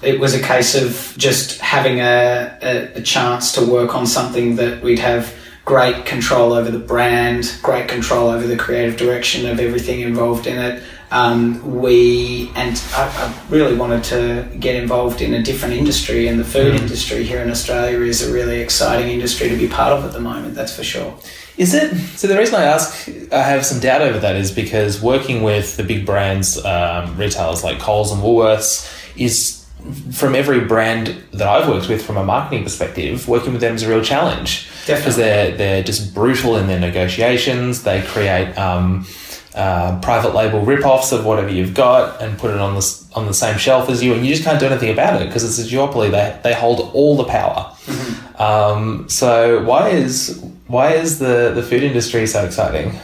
It 0.00 0.20
was 0.20 0.34
a 0.34 0.40
case 0.40 0.76
of 0.76 1.14
just 1.18 1.60
having 1.60 2.00
a, 2.00 2.56
a, 2.62 2.98
a 2.98 3.02
chance 3.02 3.52
to 3.52 3.66
work 3.66 3.96
on 3.96 4.06
something 4.06 4.56
that 4.56 4.82
we'd 4.82 5.00
have 5.00 5.34
great 5.64 6.06
control 6.06 6.52
over 6.52 6.70
the 6.70 6.78
brand, 6.78 7.52
great 7.62 7.88
control 7.88 8.28
over 8.28 8.46
the 8.46 8.56
creative 8.56 8.96
direction 8.96 9.46
of 9.46 9.58
everything 9.58 10.00
involved 10.00 10.46
in 10.46 10.58
it. 10.58 10.82
Um, 11.12 11.78
we 11.78 12.50
and 12.54 12.82
I, 12.94 13.04
I, 13.04 13.50
really 13.50 13.76
wanted 13.76 14.02
to 14.04 14.48
get 14.58 14.76
involved 14.76 15.20
in 15.20 15.34
a 15.34 15.42
different 15.42 15.74
industry, 15.74 16.26
and 16.26 16.40
the 16.40 16.44
food 16.44 16.72
mm. 16.72 16.80
industry 16.80 17.22
here 17.22 17.42
in 17.42 17.50
Australia 17.50 18.00
is 18.00 18.26
a 18.26 18.32
really 18.32 18.60
exciting 18.60 19.10
industry 19.10 19.50
to 19.50 19.56
be 19.56 19.68
part 19.68 19.92
of 19.92 20.06
at 20.06 20.14
the 20.14 20.20
moment. 20.20 20.54
That's 20.54 20.74
for 20.74 20.82
sure. 20.82 21.14
Is 21.58 21.74
it? 21.74 21.94
So 22.16 22.26
the 22.28 22.38
reason 22.38 22.54
I 22.54 22.62
ask, 22.62 23.10
I 23.30 23.42
have 23.42 23.66
some 23.66 23.78
doubt 23.78 24.00
over 24.00 24.18
that, 24.20 24.36
is 24.36 24.50
because 24.50 25.02
working 25.02 25.42
with 25.42 25.76
the 25.76 25.84
big 25.84 26.06
brands, 26.06 26.56
um, 26.64 27.14
retailers 27.18 27.62
like 27.62 27.78
Coles 27.78 28.10
and 28.10 28.22
Woolworths, 28.22 28.90
is 29.14 29.66
from 30.12 30.34
every 30.34 30.60
brand 30.60 31.08
that 31.32 31.46
I've 31.46 31.68
worked 31.68 31.90
with 31.90 32.02
from 32.02 32.16
a 32.16 32.24
marketing 32.24 32.64
perspective, 32.64 33.28
working 33.28 33.52
with 33.52 33.60
them 33.60 33.74
is 33.74 33.82
a 33.82 33.88
real 33.88 34.02
challenge. 34.02 34.66
Because 34.86 35.16
they're, 35.16 35.54
they're 35.56 35.82
just 35.82 36.14
brutal 36.14 36.56
in 36.56 36.66
their 36.66 36.80
negotiations. 36.80 37.82
They 37.82 38.02
create 38.02 38.56
um, 38.58 39.06
uh, 39.54 40.00
private 40.00 40.34
label 40.34 40.60
rip-offs 40.64 41.12
of 41.12 41.24
whatever 41.24 41.50
you've 41.50 41.74
got 41.74 42.20
and 42.22 42.38
put 42.38 42.50
it 42.50 42.58
on 42.58 42.74
the, 42.74 43.04
on 43.14 43.26
the 43.26 43.34
same 43.34 43.58
shelf 43.58 43.88
as 43.90 44.02
you, 44.02 44.14
and 44.14 44.24
you 44.24 44.32
just 44.32 44.44
can't 44.44 44.58
do 44.58 44.66
anything 44.66 44.90
about 44.90 45.20
it 45.20 45.26
because 45.26 45.44
it's 45.44 45.58
a 45.58 45.70
duopoly. 45.70 46.10
They, 46.10 46.38
they 46.42 46.54
hold 46.54 46.90
all 46.94 47.16
the 47.16 47.24
power. 47.24 47.70
Mm-hmm. 47.84 48.42
Um, 48.42 49.08
so 49.08 49.62
why 49.64 49.90
is 49.90 50.42
why 50.66 50.94
is 50.94 51.18
the, 51.18 51.52
the 51.54 51.62
food 51.62 51.82
industry 51.82 52.26
so 52.26 52.44
exciting? 52.44 52.98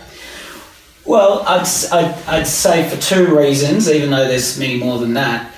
Well, 1.04 1.42
I'd, 1.46 1.66
I'd, 1.92 2.14
I'd 2.26 2.46
say 2.46 2.88
for 2.88 3.00
two 3.00 3.36
reasons, 3.36 3.90
even 3.90 4.10
though 4.10 4.26
there's 4.26 4.58
many 4.58 4.78
more 4.78 4.98
than 4.98 5.14
that. 5.14 5.52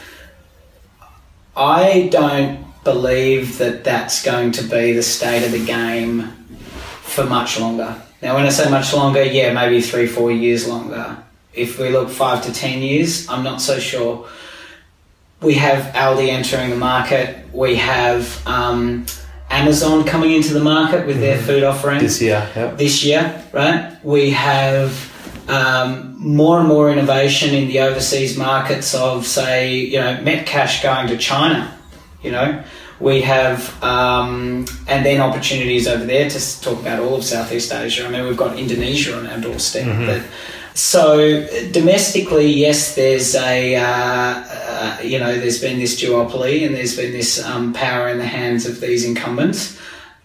I 1.57 2.09
don't 2.11 2.65
believe 2.85 3.59
that 3.59 3.85
that's 3.85 4.25
going 4.25 4.53
to 4.53 4.63
be 4.63 4.93
the 4.93 5.03
state 5.03 5.45
of 5.45 5.53
the 5.53 5.65
game 5.65 6.29
for 7.03 7.25
much 7.25 7.59
longer. 7.61 8.01
Now, 8.23 8.35
when 8.35 8.45
I 8.45 8.51
say 8.51 8.71
much 8.71 8.93
longer, 8.93 9.23
yeah, 9.23 9.53
maybe 9.53 9.81
three, 9.81 10.07
four 10.07 10.31
years 10.31 10.69
longer. 10.69 11.17
If 11.55 11.79
we 11.79 11.89
look 11.89 12.11
five 12.11 12.45
to 12.45 12.53
ten 12.53 12.83
years, 12.83 13.29
I'm 13.29 13.43
not 13.43 13.61
so 13.61 13.79
sure. 13.79 14.29
We 15.41 15.55
have 15.55 15.95
Aldi 15.95 16.29
entering 16.29 16.71
the 16.71 16.77
market. 16.77 17.53
We 17.53 17.77
have 17.77 18.47
um, 18.47 19.07
Amazon 19.49 20.05
coming 20.05 20.33
into 20.33 20.53
the 20.53 20.61
market 20.61 21.07
with 21.07 21.17
mm-hmm. 21.17 21.25
their 21.25 21.39
food 21.39 21.65
offering 21.65 22.01
this 22.01 22.21
year. 22.21 22.49
Yep. 22.55 22.77
This 22.77 23.03
year, 23.03 23.43
right? 23.53 23.97
We 24.05 24.31
have 24.31 25.11
um, 25.49 26.15
more 26.19 26.61
and 26.61 26.69
more 26.69 26.91
innovation 26.91 27.55
in 27.55 27.69
the 27.69 27.81
overseas 27.81 28.37
markets 28.37 28.95
of, 28.95 29.27
say, 29.27 29.77
you 29.77 29.99
know, 29.99 30.19
Metcash 30.19 30.83
going 30.83 31.09
to 31.09 31.17
China. 31.17 31.77
You 32.23 32.33
know, 32.33 32.63
we 33.01 33.23
have, 33.23 33.83
um, 33.83 34.67
and 34.87 35.05
then 35.05 35.21
opportunities 35.21 35.89
over 35.89 36.05
there 36.05 36.29
to 36.29 36.61
talk 36.61 36.79
about 36.79 37.01
all 37.01 37.17
of 37.17 37.25
Southeast 37.25 37.73
Asia. 37.73 38.07
I 38.07 38.11
mean, 38.11 38.27
we've 38.27 38.37
got 38.37 38.59
Indonesia 38.59 39.17
on 39.17 39.27
our 39.27 39.41
doorstep. 39.41 39.87
Mm-hmm. 39.87 40.27
so 40.75 41.47
domestically, 41.73 42.47
yes, 42.47 42.95
there's 42.95 43.35
a, 43.35 43.77
uh, 43.77 43.83
uh, 43.83 44.99
you 45.03 45.19
know, 45.19 45.35
there's 45.35 45.61
been 45.61 45.79
this 45.79 46.01
duopoly 46.01 46.67
and 46.67 46.75
there's 46.75 46.95
been 46.95 47.13
this 47.13 47.43
um, 47.45 47.73
power 47.73 48.09
in 48.09 48.19
the 48.19 48.27
hands 48.27 48.67
of 48.67 48.81
these 48.81 49.05
incumbents. 49.05 49.79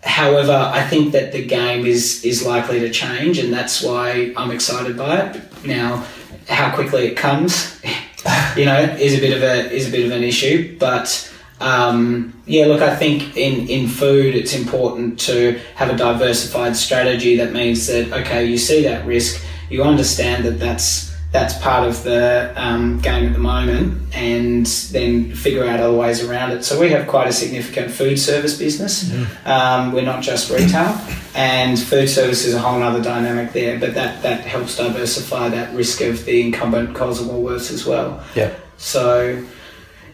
However, 0.03 0.53
I 0.53 0.83
think 0.83 1.13
that 1.13 1.31
the 1.31 1.43
game 1.43 1.85
is 1.85 2.23
is 2.23 2.45
likely 2.45 2.79
to 2.81 2.91
change, 2.91 3.39
and 3.39 3.51
that's 3.51 3.81
why 3.81 4.33
I'm 4.37 4.51
excited 4.51 4.95
by 4.95 5.17
it. 5.17 5.65
Now, 5.65 6.05
how 6.47 6.75
quickly 6.75 7.07
it 7.07 7.15
comes, 7.17 7.81
you 8.55 8.65
know, 8.65 8.81
is 8.99 9.17
a 9.17 9.19
bit 9.19 9.35
of 9.35 9.41
a 9.41 9.71
is 9.71 9.87
a 9.87 9.91
bit 9.91 10.05
of 10.05 10.11
an 10.11 10.21
issue. 10.21 10.77
But 10.77 11.34
um, 11.65 12.31
yeah, 12.45 12.67
look, 12.67 12.83
I 12.83 12.95
think 12.95 13.35
in 13.35 13.67
in 13.67 13.87
food, 13.87 14.35
it's 14.35 14.53
important 14.53 15.19
to 15.21 15.59
have 15.73 15.89
a 15.89 15.97
diversified 15.97 16.75
strategy. 16.75 17.35
That 17.37 17.53
means 17.53 17.87
that 17.87 18.13
okay, 18.21 18.45
you 18.45 18.59
see 18.59 18.83
that 18.83 19.03
risk, 19.07 19.43
you 19.71 19.81
understand 19.83 20.45
that 20.45 20.59
that's 20.59 21.11
that's 21.31 21.57
part 21.57 21.87
of 21.87 22.03
the 22.03 22.53
um, 22.55 22.99
game 22.99 23.25
at 23.25 23.33
the 23.33 23.39
moment, 23.39 24.13
and 24.13 24.67
then 24.91 25.33
figure 25.33 25.65
out 25.65 25.79
other 25.79 25.97
ways 25.97 26.23
around 26.23 26.51
it. 26.51 26.63
So 26.63 26.79
we 26.79 26.91
have 26.91 27.07
quite 27.07 27.27
a 27.27 27.33
significant 27.33 27.89
food 27.91 28.19
service 28.19 28.59
business. 28.59 29.05
Mm. 29.05 29.47
Um, 29.47 29.91
we're 29.91 30.05
not 30.05 30.21
just 30.21 30.51
retail, 30.51 30.95
and 31.33 31.79
food 31.79 32.07
service 32.07 32.45
is 32.45 32.53
a 32.53 32.59
whole 32.59 32.83
other 32.83 33.01
dynamic 33.01 33.53
there. 33.53 33.79
But 33.79 33.95
that 33.95 34.21
that 34.21 34.41
helps 34.41 34.77
diversify 34.77 35.49
that 35.49 35.73
risk 35.73 36.01
of 36.01 36.25
the 36.25 36.43
incumbent 36.43 36.95
Coles 36.95 37.19
and 37.19 37.31
Woolworths 37.31 37.73
as 37.73 37.87
well. 37.87 38.23
Yeah. 38.35 38.53
So 38.77 39.43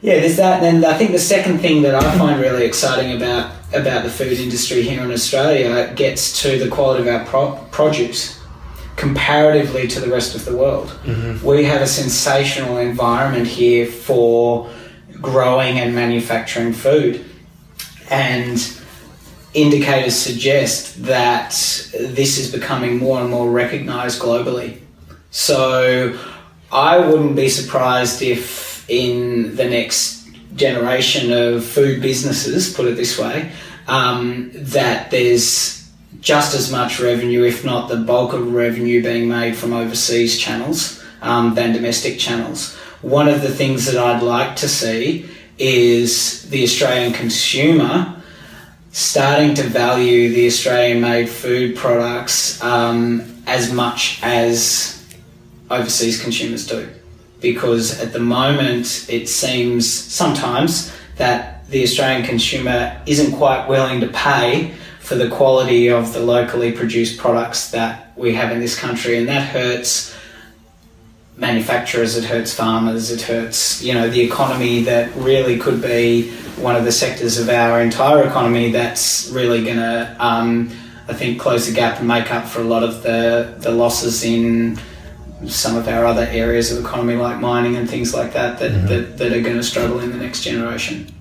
yeah, 0.01 0.19
there's 0.19 0.37
that. 0.37 0.63
And 0.63 0.85
I 0.85 0.97
think 0.97 1.11
the 1.11 1.19
second 1.19 1.59
thing 1.59 1.83
that 1.83 1.95
I 1.95 2.17
find 2.17 2.39
really 2.41 2.65
exciting 2.65 3.15
about 3.15 3.53
about 3.73 4.03
the 4.03 4.09
food 4.09 4.33
industry 4.33 4.81
here 4.81 5.01
in 5.01 5.11
Australia 5.11 5.93
gets 5.95 6.41
to 6.41 6.59
the 6.59 6.67
quality 6.67 7.07
of 7.07 7.15
our 7.15 7.25
pro- 7.25 7.55
produce 7.71 8.37
comparatively 8.97 9.87
to 9.87 9.99
the 9.99 10.09
rest 10.09 10.35
of 10.35 10.43
the 10.45 10.55
world. 10.55 10.89
Mm-hmm. 11.05 11.45
We 11.45 11.63
have 11.63 11.81
a 11.81 11.87
sensational 11.87 12.77
environment 12.77 13.47
here 13.47 13.85
for 13.85 14.69
growing 15.21 15.79
and 15.79 15.95
manufacturing 15.95 16.73
food. 16.73 17.25
And 18.09 18.59
indicators 19.53 20.15
suggest 20.15 21.03
that 21.03 21.49
this 21.49 22.37
is 22.37 22.51
becoming 22.51 22.97
more 22.97 23.21
and 23.21 23.29
more 23.29 23.49
recognized 23.49 24.21
globally. 24.21 24.81
So 25.29 26.17
I 26.71 26.97
wouldn't 26.99 27.35
be 27.35 27.49
surprised 27.49 28.21
if 28.21 28.70
in 28.91 29.55
the 29.55 29.63
next 29.63 30.27
generation 30.55 31.31
of 31.31 31.65
food 31.65 32.01
businesses, 32.01 32.73
put 32.73 32.85
it 32.85 32.97
this 32.97 33.17
way, 33.17 33.49
um, 33.87 34.51
that 34.53 35.09
there's 35.09 35.89
just 36.19 36.53
as 36.53 36.69
much 36.69 36.99
revenue, 36.99 37.43
if 37.43 37.63
not 37.63 37.87
the 37.87 37.95
bulk 37.95 38.33
of 38.33 38.53
revenue, 38.53 39.01
being 39.01 39.29
made 39.29 39.55
from 39.55 39.71
overseas 39.71 40.37
channels 40.37 41.01
um, 41.21 41.55
than 41.55 41.71
domestic 41.71 42.19
channels. 42.19 42.75
One 43.01 43.29
of 43.29 43.41
the 43.41 43.49
things 43.49 43.85
that 43.85 43.95
I'd 43.97 44.21
like 44.21 44.57
to 44.57 44.67
see 44.67 45.29
is 45.57 46.49
the 46.49 46.63
Australian 46.63 47.13
consumer 47.13 48.21
starting 48.91 49.55
to 49.55 49.63
value 49.63 50.33
the 50.33 50.47
Australian 50.47 50.99
made 50.99 51.29
food 51.29 51.77
products 51.77 52.61
um, 52.61 53.41
as 53.47 53.71
much 53.71 54.19
as 54.21 55.01
overseas 55.69 56.21
consumers 56.21 56.67
do. 56.67 56.89
Because 57.41 57.99
at 57.99 58.13
the 58.13 58.19
moment, 58.19 59.07
it 59.09 59.27
seems 59.27 59.91
sometimes 59.91 60.93
that 61.17 61.67
the 61.69 61.83
Australian 61.83 62.23
consumer 62.25 63.01
isn't 63.05 63.35
quite 63.35 63.67
willing 63.67 63.99
to 64.01 64.07
pay 64.07 64.73
for 64.99 65.15
the 65.15 65.29
quality 65.29 65.89
of 65.89 66.13
the 66.13 66.19
locally 66.19 66.71
produced 66.71 67.19
products 67.19 67.71
that 67.71 68.13
we 68.15 68.33
have 68.35 68.51
in 68.51 68.59
this 68.59 68.77
country, 68.77 69.17
and 69.17 69.27
that 69.27 69.49
hurts 69.49 70.15
manufacturers, 71.37 72.15
it 72.15 72.23
hurts 72.23 72.53
farmers, 72.53 73.09
it 73.09 73.21
hurts 73.21 73.81
you 73.81 73.93
know 73.93 74.09
the 74.09 74.21
economy 74.21 74.83
that 74.83 75.13
really 75.15 75.57
could 75.57 75.81
be 75.81 76.29
one 76.57 76.75
of 76.75 76.85
the 76.85 76.91
sectors 76.91 77.39
of 77.39 77.49
our 77.49 77.81
entire 77.81 78.23
economy 78.27 78.71
that's 78.71 79.29
really 79.29 79.63
going 79.63 79.77
to, 79.77 80.15
um, 80.19 80.69
I 81.07 81.13
think, 81.13 81.39
close 81.39 81.67
the 81.67 81.73
gap 81.73 81.99
and 81.99 82.07
make 82.07 82.31
up 82.31 82.45
for 82.45 82.61
a 82.61 82.65
lot 82.65 82.83
of 82.83 83.01
the 83.01 83.55
the 83.59 83.71
losses 83.71 84.23
in 84.23 84.77
some 85.47 85.75
of 85.75 85.87
our 85.87 86.05
other 86.05 86.27
areas 86.29 86.71
of 86.71 86.83
economy 86.83 87.15
like 87.15 87.39
mining 87.39 87.75
and 87.75 87.89
things 87.89 88.13
like 88.13 88.33
that 88.33 88.59
that, 88.59 88.71
mm-hmm. 88.71 88.87
that, 88.87 89.17
that 89.17 89.33
are 89.33 89.41
going 89.41 89.57
to 89.57 89.63
struggle 89.63 89.99
in 89.99 90.11
the 90.11 90.17
next 90.17 90.43
generation. 90.43 91.11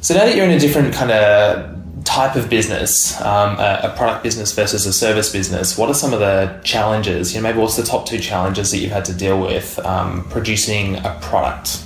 So 0.00 0.14
now 0.14 0.24
that 0.24 0.34
you're 0.34 0.46
in 0.46 0.52
a 0.52 0.58
different 0.58 0.94
kind 0.94 1.10
of 1.10 2.04
type 2.04 2.34
of 2.34 2.48
business, 2.48 3.20
um, 3.20 3.58
a, 3.58 3.80
a, 3.84 3.94
product 3.96 4.22
business 4.24 4.52
versus 4.52 4.86
a 4.86 4.92
service 4.92 5.30
business, 5.30 5.76
what 5.76 5.90
are 5.90 5.94
some 5.94 6.12
of 6.12 6.20
the 6.20 6.60
challenges? 6.64 7.34
You 7.34 7.40
know, 7.40 7.48
maybe 7.48 7.58
what's 7.58 7.76
the 7.76 7.82
top 7.82 8.06
two 8.06 8.18
challenges 8.18 8.70
that 8.70 8.78
you've 8.78 8.90
had 8.90 9.04
to 9.06 9.12
deal 9.12 9.40
with 9.40 9.78
um, 9.80 10.24
producing 10.30 10.96
a 10.96 11.18
product? 11.20 11.84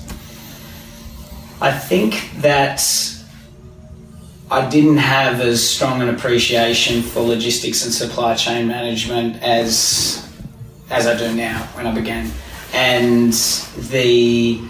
I 1.60 1.72
think 1.72 2.30
that 2.38 2.80
I 4.50 4.68
didn't 4.68 4.98
have 4.98 5.40
as 5.40 5.68
strong 5.68 6.00
an 6.00 6.08
appreciation 6.08 7.02
for 7.02 7.20
logistics 7.20 7.84
and 7.84 7.92
supply 7.92 8.34
chain 8.34 8.68
management 8.68 9.42
as 9.42 10.23
as 10.90 11.06
I 11.06 11.16
do 11.16 11.34
now 11.34 11.58
when 11.74 11.86
I 11.86 11.94
began, 11.94 12.30
and 12.72 13.32
the 13.90 14.60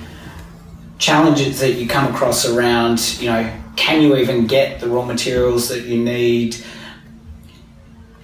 challenges 0.98 1.60
that 1.60 1.72
you 1.72 1.86
come 1.88 2.12
across 2.14 2.46
around, 2.46 3.18
you 3.20 3.28
know 3.30 3.60
can 3.76 4.00
you 4.00 4.16
even 4.16 4.46
get 4.46 4.78
the 4.78 4.88
raw 4.88 5.04
materials 5.04 5.68
that 5.68 5.82
you 5.82 5.98
need? 6.02 6.56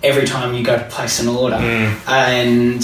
every 0.03 0.25
time 0.27 0.55
you 0.55 0.65
go 0.65 0.77
to 0.79 0.85
place 0.85 1.21
an 1.21 1.29
order, 1.29 1.59
hmm. 1.59 2.11
and 2.11 2.83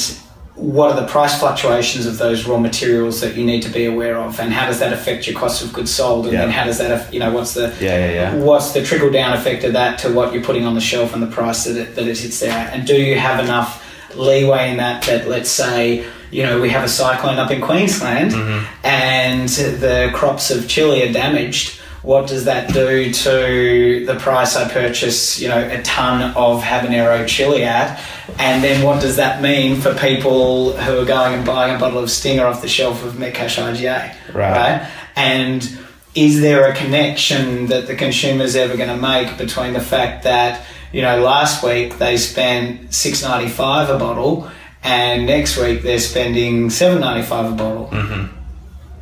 what 0.55 0.91
are 0.91 1.01
the 1.01 1.07
price 1.07 1.39
fluctuations 1.39 2.07
of 2.07 2.17
those 2.17 2.47
raw 2.47 2.59
materials 2.59 3.21
that 3.21 3.37
you 3.37 3.45
need 3.45 3.63
to 3.63 3.69
be 3.69 3.85
aware 3.85 4.17
of, 4.17 4.39
and 4.41 4.53
how 4.53 4.67
does 4.67 4.79
that 4.79 4.93
affect 4.93 5.27
your 5.27 5.39
cost 5.39 5.63
of 5.63 5.73
goods 5.73 5.91
sold, 5.91 6.25
and 6.27 6.35
Yeah. 6.35 6.41
then 6.43 6.51
how 6.51 6.65
does 6.65 6.79
that, 6.79 7.13
you 7.13 7.21
know, 7.21 7.31
what's 7.31 7.55
the 7.55 7.73
Yeah, 7.81 7.99
yeah, 7.99 8.13
yeah. 8.13 8.35
what's 8.37 8.73
the 8.73 8.83
trickle 8.83 9.11
down 9.11 9.35
effect 9.35 9.65
of 9.65 9.73
that 9.75 9.99
to 10.01 10.11
what 10.11 10.33
you're 10.33 10.43
putting 10.43 10.65
on 10.67 10.75
the 10.75 10.81
shelf 10.81 11.13
and 11.15 11.23
the 11.23 11.27
price 11.27 11.65
that 11.65 11.77
it, 11.77 11.97
that 11.97 12.07
it 12.07 12.19
hits 12.19 12.41
there? 12.41 12.71
And 12.73 12.87
do 12.87 12.95
you 12.95 13.19
have 13.19 13.43
enough 13.43 13.83
leeway 14.17 14.71
in 14.71 14.77
that 14.79 15.05
that 15.05 15.29
let's 15.29 15.51
say 15.51 16.07
you 16.31 16.43
know 16.43 16.61
we 16.61 16.71
have 16.71 16.85
a 16.85 16.89
cyclone 16.89 17.39
up 17.39 17.51
in 17.51 17.61
Queensland 17.61 18.33
mm-hmm. 18.33 18.87
and 18.87 19.49
the 19.49 20.11
crops 20.15 20.51
of 20.51 20.69
chili 20.69 21.09
are 21.09 21.13
damaged? 21.13 21.81
What 22.03 22.29
does 22.29 22.45
that 22.45 22.73
do 22.73 23.13
to 23.13 24.07
the 24.07 24.15
price 24.21 24.55
I 24.55 24.71
purchase, 24.71 25.41
you 25.41 25.49
know, 25.49 25.59
a 25.59 25.83
ton 25.83 26.23
of 26.37 26.63
habanero 26.63 27.27
chili 27.27 27.65
at? 27.65 28.01
And 28.39 28.63
then 28.63 28.85
what 28.85 29.03
does 29.03 29.17
that 29.17 29.43
mean 29.43 29.81
for 29.81 29.93
people 29.93 30.77
who 30.77 31.01
are 31.01 31.05
going 31.05 31.35
and 31.35 31.45
buying 31.45 31.75
a 31.75 31.79
bottle 31.81 31.99
of 31.99 32.09
Stinger 32.09 32.47
off 32.47 32.63
the 32.63 32.69
shelf 32.69 33.05
of 33.05 33.15
Metcash 33.15 33.59
IGA? 33.61 34.15
Right. 34.33 34.89
And 35.17 35.69
is 36.15 36.41
there 36.41 36.71
a 36.71 36.75
connection 36.77 37.67
that 37.67 37.89
the 37.89 37.97
consumer 37.97 38.45
is 38.45 38.55
ever 38.55 38.77
going 38.77 38.89
to 38.89 38.97
make 38.97 39.37
between 39.37 39.73
the 39.73 39.81
fact 39.81 40.23
that 40.23 40.65
you 40.97 41.03
know 41.03 41.17
last 41.21 41.63
week 41.63 41.99
they 41.99 42.17
spent 42.17 42.93
six 42.93 43.23
ninety 43.23 43.51
five 43.61 43.91
a 43.91 43.99
bottle 43.99 44.51
and 44.83 45.27
next 45.27 45.59
week 45.59 45.83
they're 45.83 45.99
spending 45.99 46.71
seven 46.71 47.01
ninety 47.01 47.27
five 47.27 47.53
a 47.53 47.55
bottle? 47.55 47.89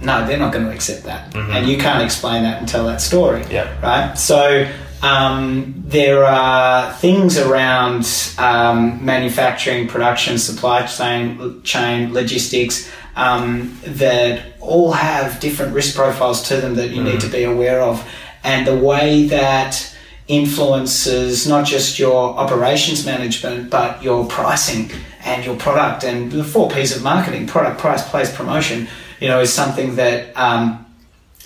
No, 0.01 0.26
they're 0.26 0.38
not 0.38 0.53
going 0.53 0.66
to 0.66 0.72
accept 0.72 1.05
that, 1.05 1.34
and 1.34 1.66
you 1.70 1.78
can't 1.78 2.03
explain 2.03 2.42
that 2.42 2.59
and 2.59 2.68
tell 2.68 2.86
that 2.86 3.01
story. 3.01 3.45
Yeah. 3.51 3.66
Right. 3.80 4.18
So. 4.18 4.68
Um, 5.03 5.74
there 5.84 6.24
are 6.24 6.90
things 6.95 7.36
around 7.36 8.07
um, 8.38 9.05
manufacturing, 9.05 9.86
production, 9.86 10.38
supply 10.38 10.86
chain, 10.86 11.61
chain 11.62 12.14
logistics 12.14 12.90
um, 13.14 13.78
that 13.84 14.55
all 14.61 14.92
have 14.92 15.40
different 15.40 15.74
risk 15.74 15.95
profiles 15.95 16.49
to 16.49 16.57
them 16.57 16.76
that 16.76 16.88
you 16.88 17.03
need 17.03 17.20
to 17.20 17.28
be 17.28 17.45
aware 17.45 17.82
of, 17.82 18.03
and 18.45 18.66
the 18.66 18.78
way 18.90 19.26
that 19.26 19.93
influences 20.27 21.47
not 21.47 21.66
just 21.66 21.99
your 21.99 22.35
operations 22.39 23.05
management 23.05 23.68
but 23.70 24.03
your 24.03 24.27
pricing 24.27 24.91
and 25.25 25.45
your 25.45 25.57
product 25.57 26.05
and 26.05 26.31
the 26.33 26.45
four 26.45 26.70
P's 26.70 26.95
of 26.97 27.03
marketing: 27.03 27.47
product, 27.47 27.79
price, 27.81 28.07
place, 28.09 28.35
promotion. 28.35 28.89
You 29.20 29.29
know, 29.29 29.41
is 29.41 29.53
something 29.53 29.97
that 29.97 30.37
um, 30.37 30.85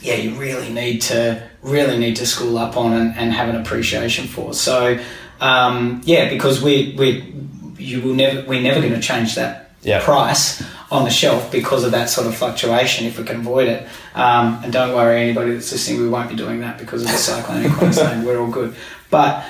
yeah, 0.01 0.15
you 0.15 0.35
really 0.35 0.73
need 0.73 1.01
to 1.03 1.49
really 1.63 1.99
need 1.99 2.17
to 2.17 2.27
school 2.27 2.59
up 2.59 2.77
on 2.77 2.93
and, 2.93 3.17
and 3.17 3.33
have 3.33 3.49
an 3.49 3.57
appreciation 3.57 4.27
for. 4.27 4.53
So 4.55 4.99
um, 5.41 6.01
yeah, 6.05 6.29
because 6.29 6.61
we 6.63 6.95
we 6.99 7.33
you 7.79 8.01
will 8.03 8.15
never 8.15 8.47
we're 8.49 8.63
never 8.63 8.81
going 8.81 8.95
to 8.95 9.01
change 9.01 9.37
that 9.37 9.71
Yeah. 9.83 10.03
price 10.05 10.63
on 10.91 11.05
the 11.05 11.11
shelf 11.11 11.53
because 11.53 11.85
of 11.85 11.93
that 11.93 12.09
sort 12.09 12.27
of 12.27 12.35
fluctuation 12.35 13.07
if 13.07 13.19
we 13.19 13.25
can 13.25 13.41
avoid 13.41 13.69
it. 13.69 13.87
Um, 14.15 14.61
and 14.65 14.73
don't 14.73 14.95
worry, 14.95 15.21
anybody 15.21 15.53
that's 15.53 15.71
listening, 15.71 16.01
we 16.01 16.09
won't 16.09 16.31
be 16.31 16.37
doing 16.37 16.61
that 16.61 16.79
because 16.79 17.03
of 17.03 17.09
the 17.09 17.17
cyclone 17.17 17.65
in 17.65 17.73
Queensland. 17.73 18.27
We're 18.27 18.41
all 18.41 18.51
good, 18.51 18.75
but. 19.11 19.45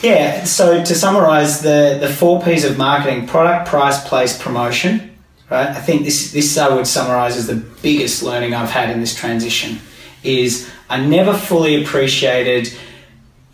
Yeah, 0.00 0.44
so 0.44 0.84
to 0.84 0.94
summarize 0.94 1.60
the, 1.60 1.98
the 2.00 2.08
four 2.08 2.40
P's 2.40 2.64
of 2.64 2.78
marketing 2.78 3.26
product, 3.26 3.68
price, 3.68 4.06
place, 4.06 4.40
promotion, 4.40 5.18
right? 5.50 5.68
I 5.68 5.80
think 5.80 6.04
this, 6.04 6.30
this 6.30 6.56
I 6.56 6.72
would 6.72 6.86
summarize 6.86 7.36
as 7.36 7.48
the 7.48 7.56
biggest 7.82 8.22
learning 8.22 8.54
I've 8.54 8.70
had 8.70 8.90
in 8.90 9.00
this 9.00 9.12
transition 9.12 9.80
is 10.22 10.70
I 10.88 11.04
never 11.04 11.34
fully 11.34 11.82
appreciated 11.82 12.72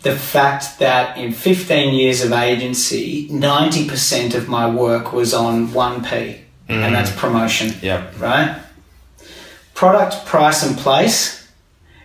the 0.01 0.15
fact 0.15 0.79
that 0.79 1.17
in 1.17 1.33
15 1.33 1.93
years 1.93 2.23
of 2.23 2.31
agency, 2.31 3.27
90% 3.29 4.35
of 4.35 4.47
my 4.47 4.69
work 4.69 5.11
was 5.13 5.33
on 5.33 5.69
1P, 5.69 6.41
and 6.67 6.93
that's 6.95 7.11
promotion 7.11 7.73
Yeah. 7.81 8.03
right? 8.19 8.59
Product, 9.73 10.25
price, 10.25 10.63
and 10.65 10.77
place 10.77 11.47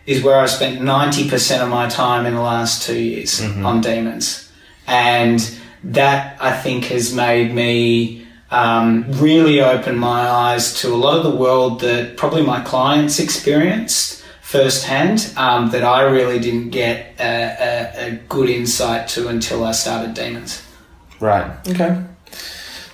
is 0.07 0.23
where 0.23 0.41
I 0.41 0.47
spent 0.47 0.81
90% 0.81 1.63
of 1.63 1.69
my 1.69 1.89
time 1.89 2.27
in 2.27 2.35
the 2.35 2.41
last 2.41 2.83
two 2.83 2.99
years 2.99 3.41
on 3.41 3.81
Diemens. 3.81 4.51
And 4.87 5.39
that 5.85 6.37
I 6.41 6.53
think 6.53 6.87
has 6.87 7.15
made 7.15 7.55
me 7.55 8.27
um, 8.51 9.05
really 9.13 9.61
open 9.61 9.97
my 9.97 10.29
eyes 10.29 10.81
to 10.81 10.93
a 10.93 10.97
lot 10.97 11.17
of 11.17 11.23
the 11.23 11.31
world 11.37 11.81
that 11.83 12.17
probably 12.17 12.43
my 12.43 12.61
clients 12.61 13.21
experienced 13.21 14.25
firsthand 14.43 15.33
um, 15.37 15.71
that 15.71 15.85
I 15.85 16.03
really 16.03 16.41
didn't 16.41 16.71
get 16.71 17.15
a, 17.21 17.23
a, 17.25 18.07
a 18.09 18.11
good 18.29 18.51
insight 18.51 19.07
to 19.11 19.29
until 19.29 19.63
I 19.65 19.71
started 19.73 20.15
Diemens. 20.15 20.63
Right. 21.21 21.53
Okay. 21.69 22.03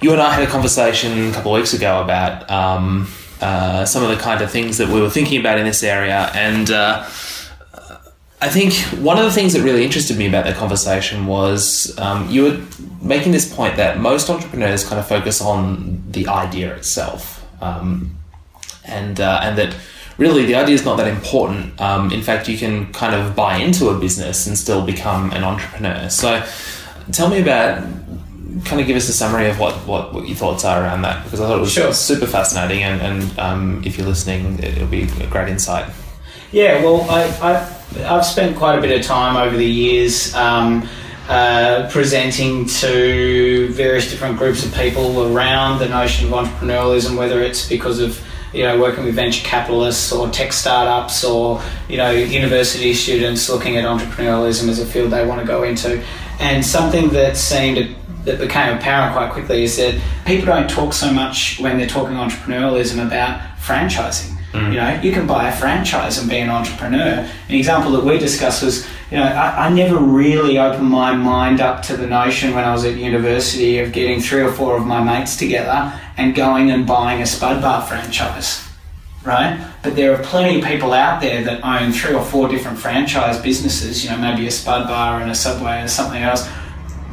You 0.07 0.12
and 0.12 0.22
I 0.22 0.32
had 0.32 0.44
a 0.44 0.46
conversation 0.46 1.30
a 1.30 1.32
couple 1.32 1.52
of 1.52 1.61
weeks 1.61 1.74
ago 1.74 2.00
about 2.00 2.48
um, 2.48 3.09
uh, 3.40 3.84
some 3.84 4.04
of 4.04 4.09
the 4.09 4.14
kind 4.14 4.40
of 4.40 4.52
things 4.52 4.78
that 4.78 4.86
we 4.86 5.00
were 5.00 5.11
thinking 5.11 5.40
about 5.40 5.59
in 5.59 5.64
this 5.66 5.82
area, 5.82 6.30
and 6.32 6.70
uh, 6.70 7.02
I 8.40 8.48
think 8.48 8.74
one 9.02 9.18
of 9.18 9.24
the 9.24 9.32
things 9.32 9.52
that 9.54 9.62
really 9.62 9.84
interested 9.84 10.16
me 10.16 10.28
about 10.28 10.44
that 10.44 10.54
conversation 10.54 11.26
was 11.26 11.98
um, 11.98 12.30
you 12.30 12.44
were 12.44 12.61
making 13.02 13.32
this 13.32 13.52
point 13.52 13.74
that 13.78 13.98
most 13.98 14.30
entrepreneurs 14.30 14.84
kind 14.88 15.00
of 15.00 15.09
focus 15.09 15.40
on 15.40 16.04
the 16.09 16.28
idea 16.28 16.72
itself, 16.76 17.44
um, 17.61 18.16
and 18.84 19.20
uh, 19.20 19.40
and 19.42 19.59
that 19.59 19.74
really 20.18 20.46
the 20.46 20.54
idea 20.54 20.76
is 20.76 20.84
not 20.84 20.98
that 20.98 21.09
important. 21.09 21.80
Um, 21.80 22.12
in 22.12 22.22
fact, 22.22 22.48
you 22.48 22.57
can 22.57 22.92
kind 22.92 23.12
of 23.12 23.34
buy 23.34 23.57
into 23.57 23.88
a 23.88 23.98
business 23.98 24.46
and 24.46 24.57
still 24.57 24.86
become 24.86 25.32
an 25.32 25.42
entrepreneur. 25.42 26.09
So, 26.11 26.46
tell 27.11 27.28
me 27.28 27.40
about 27.40 27.82
kind 28.64 28.80
of 28.80 28.86
give 28.86 28.96
us 28.96 29.09
a 29.09 29.12
summary 29.12 29.48
of 29.48 29.59
what, 29.59 29.74
what, 29.86 30.14
what 30.14 30.26
your 30.26 30.36
thoughts 30.36 30.64
are 30.64 30.82
around 30.82 31.02
that 31.02 31.24
because 31.24 31.40
I 31.40 31.46
thought 31.46 31.59
it 31.59 31.61
was 31.61 31.72
Sure. 31.72 31.92
super 31.92 32.26
fascinating 32.26 32.82
and, 32.82 33.00
and 33.02 33.38
um, 33.38 33.82
if 33.84 33.98
you're 33.98 34.07
listening, 34.07 34.59
it- 34.59 34.76
it'll 34.76 34.86
be 34.86 35.02
a 35.20 35.26
great 35.26 35.48
insight. 35.48 35.90
Yeah, 36.52 36.82
well, 36.82 37.02
I, 37.11 37.24
I, 37.42 38.14
I've 38.16 38.24
spent 38.24 38.57
quite 38.57 38.78
a 38.78 38.80
bit 38.80 38.98
of 38.98 39.04
time 39.04 39.36
over 39.36 39.57
the 39.57 39.66
years 39.66 40.34
um, 40.34 40.88
uh, 41.28 41.88
presenting 41.90 42.66
to 42.66 43.68
various 43.72 44.11
different 44.11 44.38
groups 44.38 44.64
of 44.64 44.72
people 44.74 45.34
around 45.36 45.80
the 45.80 45.88
notion 45.88 46.32
of 46.32 46.46
entrepreneurialism, 46.46 47.18
whether 47.18 47.42
it's 47.42 47.68
because 47.68 47.98
of 48.00 48.20
you 48.54 48.62
know 48.62 48.78
working 48.80 49.04
with 49.04 49.14
venture 49.16 49.44
capitalists 49.44 50.12
or 50.12 50.30
tech 50.30 50.52
startups 50.52 51.24
or 51.24 51.61
you 51.88 51.96
know 51.96 52.11
university 52.12 52.94
students 52.94 53.50
looking 53.50 53.76
at 53.76 53.84
entrepreneurialism 53.84 54.68
as 54.68 54.78
a 54.78 54.86
field 54.86 55.11
they 55.11 55.26
want 55.26 55.40
to 55.40 55.46
go 55.46 55.64
into, 55.64 56.02
and 56.38 56.64
something 56.64 57.09
that 57.09 57.36
seemed 57.36 57.94
that 58.27 58.39
became 58.39 58.77
apparent 58.77 59.14
quite 59.14 59.33
quickly 59.33 59.62
is 59.62 59.77
that 59.77 60.01
people 60.27 60.47
don't 60.47 60.68
talk 60.68 60.93
so 60.93 61.12
much 61.12 61.59
when 61.61 61.79
they're 61.79 61.87
talking 61.87 62.16
entrepreneurialism 62.16 63.05
about 63.07 63.41
franchising. 63.59 64.37
Mm. 64.53 64.72
You 64.72 64.79
know, 64.81 65.01
you 65.01 65.12
can 65.12 65.27
buy 65.27 65.49
a 65.49 65.57
franchise 65.57 66.18
and 66.18 66.29
be 66.29 66.39
an 66.39 66.51
entrepreneur. 66.51 67.29
An 67.49 67.55
example 67.55 67.93
that 67.93 68.05
we 68.05 68.18
discussed 68.18 68.62
was, 68.62 68.87
you 69.11 69.18
know, 69.18 69.24
I, 69.24 69.66
I 69.66 69.70
never 69.70 69.97
really 69.97 70.59
opened 70.59 70.89
my 70.89 71.14
mind 71.14 71.61
up 71.61 71.83
to 71.85 71.97
the 71.97 72.07
notion 72.07 72.55
when 72.55 72.64
I 72.64 72.72
was 72.72 72.85
at 72.85 72.97
university 72.97 73.79
of 73.79 73.93
getting 73.93 74.20
three 74.20 74.43
or 74.43 74.53
four 74.53 74.77
of 74.77 74.87
my 74.87 75.03
mates 75.03 75.37
together 75.37 75.93
and 76.16 76.35
going 76.35 76.70
and 76.70 76.87
buying 76.87 77.22
a 77.22 77.27
Spud 77.27 77.62
Bar 77.62 77.87
franchise, 77.87 78.66
right? 79.24 79.64
But 79.83 79.95
there 79.95 80.14
are 80.14 80.22
plenty 80.22 80.59
of 80.59 80.66
people 80.66 80.93
out 80.93 81.20
there 81.20 81.45
that 81.45 81.64
own 81.64 81.93
three 81.93 82.14
or 82.14 82.24
four 82.24 82.49
different 82.49 82.79
franchise 82.79 83.41
businesses, 83.41 84.03
you 84.03 84.11
know, 84.11 84.18
maybe 84.18 84.47
a 84.49 84.51
Spud 84.51 84.89
Bar 84.89 85.20
and 85.20 85.31
a 85.31 85.35
Subway 85.35 85.81
and 85.81 85.91
something 85.91 86.22
else, 86.22 86.49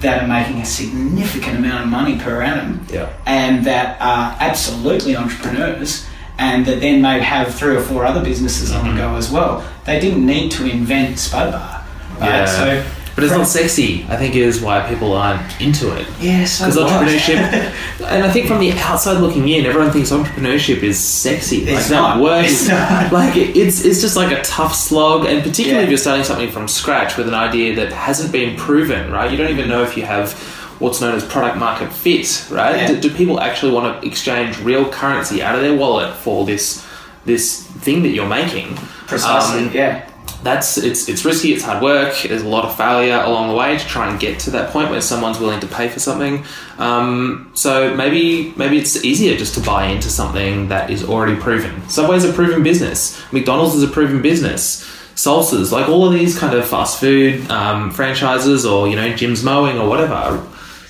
that 0.04 0.24
are 0.24 0.28
making 0.28 0.62
a 0.62 0.66
significant 0.66 1.58
amount 1.58 1.86
of 1.86 1.90
money 1.90 2.20
per 2.20 2.42
annum 2.42 2.86
Yeah. 2.92 3.10
and 3.26 3.66
that 3.66 4.00
are 4.00 4.38
absolutely 4.40 5.16
entrepreneurs 5.16 6.06
and 6.38 6.66
that 6.66 6.82
then 6.82 7.02
may 7.02 7.20
have 7.20 7.54
three 7.54 7.76
or 7.76 7.82
four 7.82 8.06
other 8.06 8.24
businesses 8.24 8.72
on 8.72 8.84
the 8.84 8.90
mm-hmm. 8.90 8.98
go 9.12 9.16
as 9.16 9.32
well. 9.32 9.64
They 9.86 10.00
didn't 10.00 10.26
need 10.26 10.52
to 10.52 10.70
invent 10.70 11.20
Spud 11.20 11.52
Bar. 11.52 11.86
Right? 12.20 12.30
Yeah. 12.30 12.46
So, 12.46 12.86
But 13.16 13.26
it's 13.26 13.34
not 13.34 13.46
sexy, 13.48 14.06
I 14.10 14.16
think, 14.18 14.36
is 14.36 14.60
why 14.60 14.88
people 14.90 15.14
aren't 15.14 15.62
into 15.62 15.96
it. 15.96 16.08
yeah, 16.20 16.46
so 16.46 16.66
Because 16.66 16.78
entrepreneurship, 16.92 17.36
and 18.08 18.24
I 18.24 18.32
think 18.32 18.48
from 18.48 18.60
the 18.60 18.72
outside 18.74 19.20
looking 19.20 19.48
in, 19.50 19.66
everyone 19.68 19.92
thinks 19.92 20.10
entrepreneurship 20.10 20.82
is 20.82 20.98
sexy. 20.98 21.64
Like 21.66 21.76
It's 21.76 21.90
that 21.90 21.96
not. 21.96 22.20
works. 22.22 22.52
It's 22.52 22.68
not. 22.70 23.12
Like 23.14 23.36
it, 23.38 23.56
it's 23.56 23.86
it's 23.86 24.02
just 24.02 24.16
like 24.16 24.32
a 24.36 24.42
tough 24.42 24.74
slog, 24.74 25.26
and 25.26 25.44
particularly 25.44 25.78
Yeah. 25.82 25.84
if 25.84 25.90
you're 25.90 25.98
starting 26.00 26.24
something 26.24 26.50
from 26.50 26.68
scratch 26.68 27.16
with 27.16 27.28
an 27.28 27.36
idea 27.36 27.76
that 27.76 27.92
hasn't 27.92 28.32
been 28.32 28.56
proven, 28.58 29.12
right? 29.12 29.30
You 29.30 29.38
don't 29.38 29.52
even 29.52 29.70
know 29.70 29.84
if 29.84 29.96
you 29.96 30.04
have 30.06 30.34
what's 30.80 31.00
known 31.00 31.14
as 31.14 31.24
product 31.24 31.58
market 31.58 31.94
fit, 31.94 32.48
right? 32.50 32.76
Yeah. 32.76 32.88
Do, 32.88 33.00
do 33.02 33.10
people 33.12 33.40
actually 33.40 33.74
want 33.74 34.02
to 34.02 34.08
exchange 34.08 34.58
real 34.60 34.90
currency 34.90 35.44
out 35.44 35.54
of 35.56 35.62
their 35.62 35.76
wallet 35.78 36.16
for 36.16 36.46
this 36.46 36.84
this 37.26 37.62
thing 37.86 38.02
that 38.04 38.10
you're 38.10 38.28
making? 38.28 38.74
Precisely, 39.08 39.68
Um, 39.68 39.72
yeah. 39.74 40.10
That's 40.44 40.78
it's 40.78 41.10
it's 41.10 41.26
risky. 41.26 41.54
It's 41.54 41.64
hard 41.64 41.82
work. 41.82 42.16
There's 42.22 42.44
a 42.44 42.48
lot 42.48 42.66
of 42.66 42.76
failure 42.76 43.20
along 43.20 43.50
the 43.50 43.56
way 43.56 43.78
to 43.78 43.86
try 43.86 44.10
and 44.10 44.20
get 44.20 44.40
to 44.42 44.52
that 44.52 44.72
point 44.72 44.90
where 44.90 45.02
someone's 45.02 45.40
willing 45.40 45.60
to 45.62 45.68
pay 45.68 45.88
for 45.90 46.00
something. 46.00 46.44
Um, 46.78 47.52
so 47.54 47.96
maybe 47.96 48.54
maybe 48.56 48.78
it's 48.78 49.04
easier 49.04 49.38
just 49.38 49.56
to 49.56 49.62
buy 49.62 49.88
into 49.88 50.10
something 50.10 50.68
that 50.68 50.90
is 50.90 51.04
already 51.04 51.40
proven. 51.40 51.88
Subway's 51.90 52.26
a 52.26 52.34
proven 52.34 52.64
business. 52.64 53.22
McDonald's 53.32 53.76
is 53.76 53.84
a 53.84 53.88
proven 53.88 54.22
business. 54.22 54.84
Salsas, 55.16 55.72
like 55.72 55.88
all 55.88 56.08
of 56.08 56.14
these 56.14 56.38
kind 56.38 56.56
of 56.56 56.68
fast 56.68 57.00
food 57.00 57.50
um, 57.50 57.92
franchises, 57.92 58.66
or 58.66 58.88
you 58.88 58.96
know, 58.96 59.16
Jim's 59.16 59.44
Mowing 59.44 59.78
or 59.78 59.88
whatever. 59.88 60.46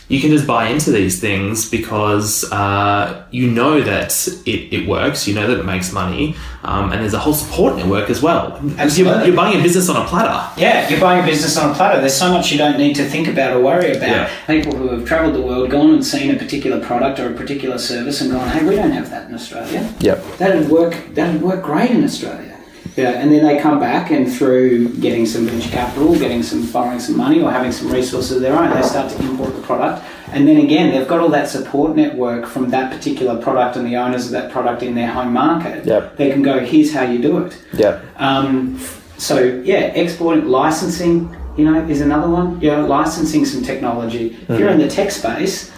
You 0.10 0.20
can 0.20 0.30
just 0.32 0.46
buy 0.46 0.68
into 0.68 0.92
these 0.92 1.20
things 1.20 1.70
because 1.70 2.50
uh, 2.52 3.26
you 3.32 3.50
know 3.50 3.82
that 3.82 4.28
it, 4.46 4.74
it 4.74 4.88
works, 4.88 5.28
you 5.28 5.34
know 5.34 5.48
that 5.48 5.60
it 5.60 5.66
makes 5.66 5.92
money, 5.92 6.36
um, 6.64 6.92
and 6.92 7.02
there's 7.02 7.14
a 7.14 7.20
whole 7.20 7.34
support 7.34 7.76
network 7.78 8.10
as 8.10 8.22
well. 8.22 8.54
Absolutely. 8.78 9.04
You're, 9.04 9.28
you're 9.28 9.36
buying 9.36 9.60
a 9.60 9.64
business 9.64 9.90
on 9.90 10.06
a 10.06 10.08
platter. 10.08 10.60
Yeah, 10.60 10.90
you're 10.90 11.00
buying 11.00 11.24
a 11.24 11.26
business 11.26 11.58
on 11.58 11.72
a 11.72 11.74
platter. 11.74 12.00
There's 12.00 12.18
so 12.18 12.32
much 12.32 12.52
you 12.52 12.58
don't 12.58 12.78
need 12.78 12.96
to 12.96 13.06
think 13.06 13.28
about 13.28 13.56
or 13.56 13.62
worry 13.62 13.96
about. 13.96 14.10
Yeah. 14.10 14.46
People 14.46 14.76
who 14.76 14.90
have 14.90 15.08
travelled 15.08 15.36
the 15.36 15.42
world, 15.42 15.70
gone 15.70 15.92
and 15.92 16.06
seen 16.06 16.34
a 16.36 16.38
particular 16.38 16.80
product 16.86 17.20
or 17.20 17.32
a 17.32 17.34
particular 17.34 17.78
service, 17.78 18.22
and 18.22 18.32
gone, 18.32 18.48
"Hey, 18.50 18.64
we 18.68 18.76
don't 18.76 18.92
have 18.92 19.10
that 19.10 19.30
in 19.30 19.36
Australia. 19.36 19.94
Yep. 20.00 20.38
That'd 20.38 20.70
work. 20.70 20.96
That'd 21.14 21.42
work 21.42 21.64
great 21.64 21.92
in 21.92 22.04
Australia." 22.04 22.53
Yeah, 22.96 23.12
and 23.12 23.32
then 23.32 23.44
they 23.44 23.60
come 23.60 23.80
back 23.80 24.12
and 24.12 24.32
through 24.32 24.90
getting 25.00 25.26
some 25.26 25.46
venture 25.46 25.70
capital, 25.70 26.14
getting 26.14 26.44
some 26.44 26.70
borrowing 26.72 27.00
some 27.00 27.18
money, 27.18 27.42
or 27.42 27.52
having 27.52 27.72
some 27.72 27.92
resources 27.92 28.38
of 28.38 28.42
their 28.42 28.58
own, 28.58 28.70
they 28.70 28.84
start 28.84 29.12
to 29.12 29.24
import 29.24 29.56
the 29.56 29.62
product. 29.62 30.06
And 30.32 30.48
then 30.48 30.58
again, 30.58 30.92
they've 30.92 31.08
got 31.08 31.20
all 31.20 31.30
that 31.30 31.48
support 31.50 31.96
network 31.96 32.46
from 32.46 32.70
that 32.70 32.92
particular 32.92 33.42
product 33.42 33.78
and 33.78 33.86
the 33.86 33.96
owners 33.96 34.26
of 34.28 34.32
that 34.32 34.52
product 34.52 34.84
in 34.84 34.96
their 34.96 35.12
home 35.12 35.34
market. 35.34 35.86
Yep. 35.86 36.18
They 36.18 36.32
can 36.32 36.42
go, 36.42 36.60
"Here's 36.60 36.94
how 36.94 37.04
you 37.04 37.20
do 37.20 37.46
it." 37.46 37.58
Yep. 37.74 38.04
Um, 38.18 38.80
so 39.18 39.62
yeah, 39.64 39.86
exporting, 39.94 40.48
licensing, 40.48 41.36
you 41.58 41.66
know, 41.66 41.80
is 41.88 42.02
another 42.02 42.30
one. 42.30 42.60
You 42.62 42.72
know, 42.72 42.86
licensing 42.86 43.46
some 43.46 43.64
technology. 43.64 44.38
If 44.48 44.60
you're 44.60 44.70
in 44.70 44.80
the 44.80 44.88
tech 44.88 45.12
space 45.12 45.72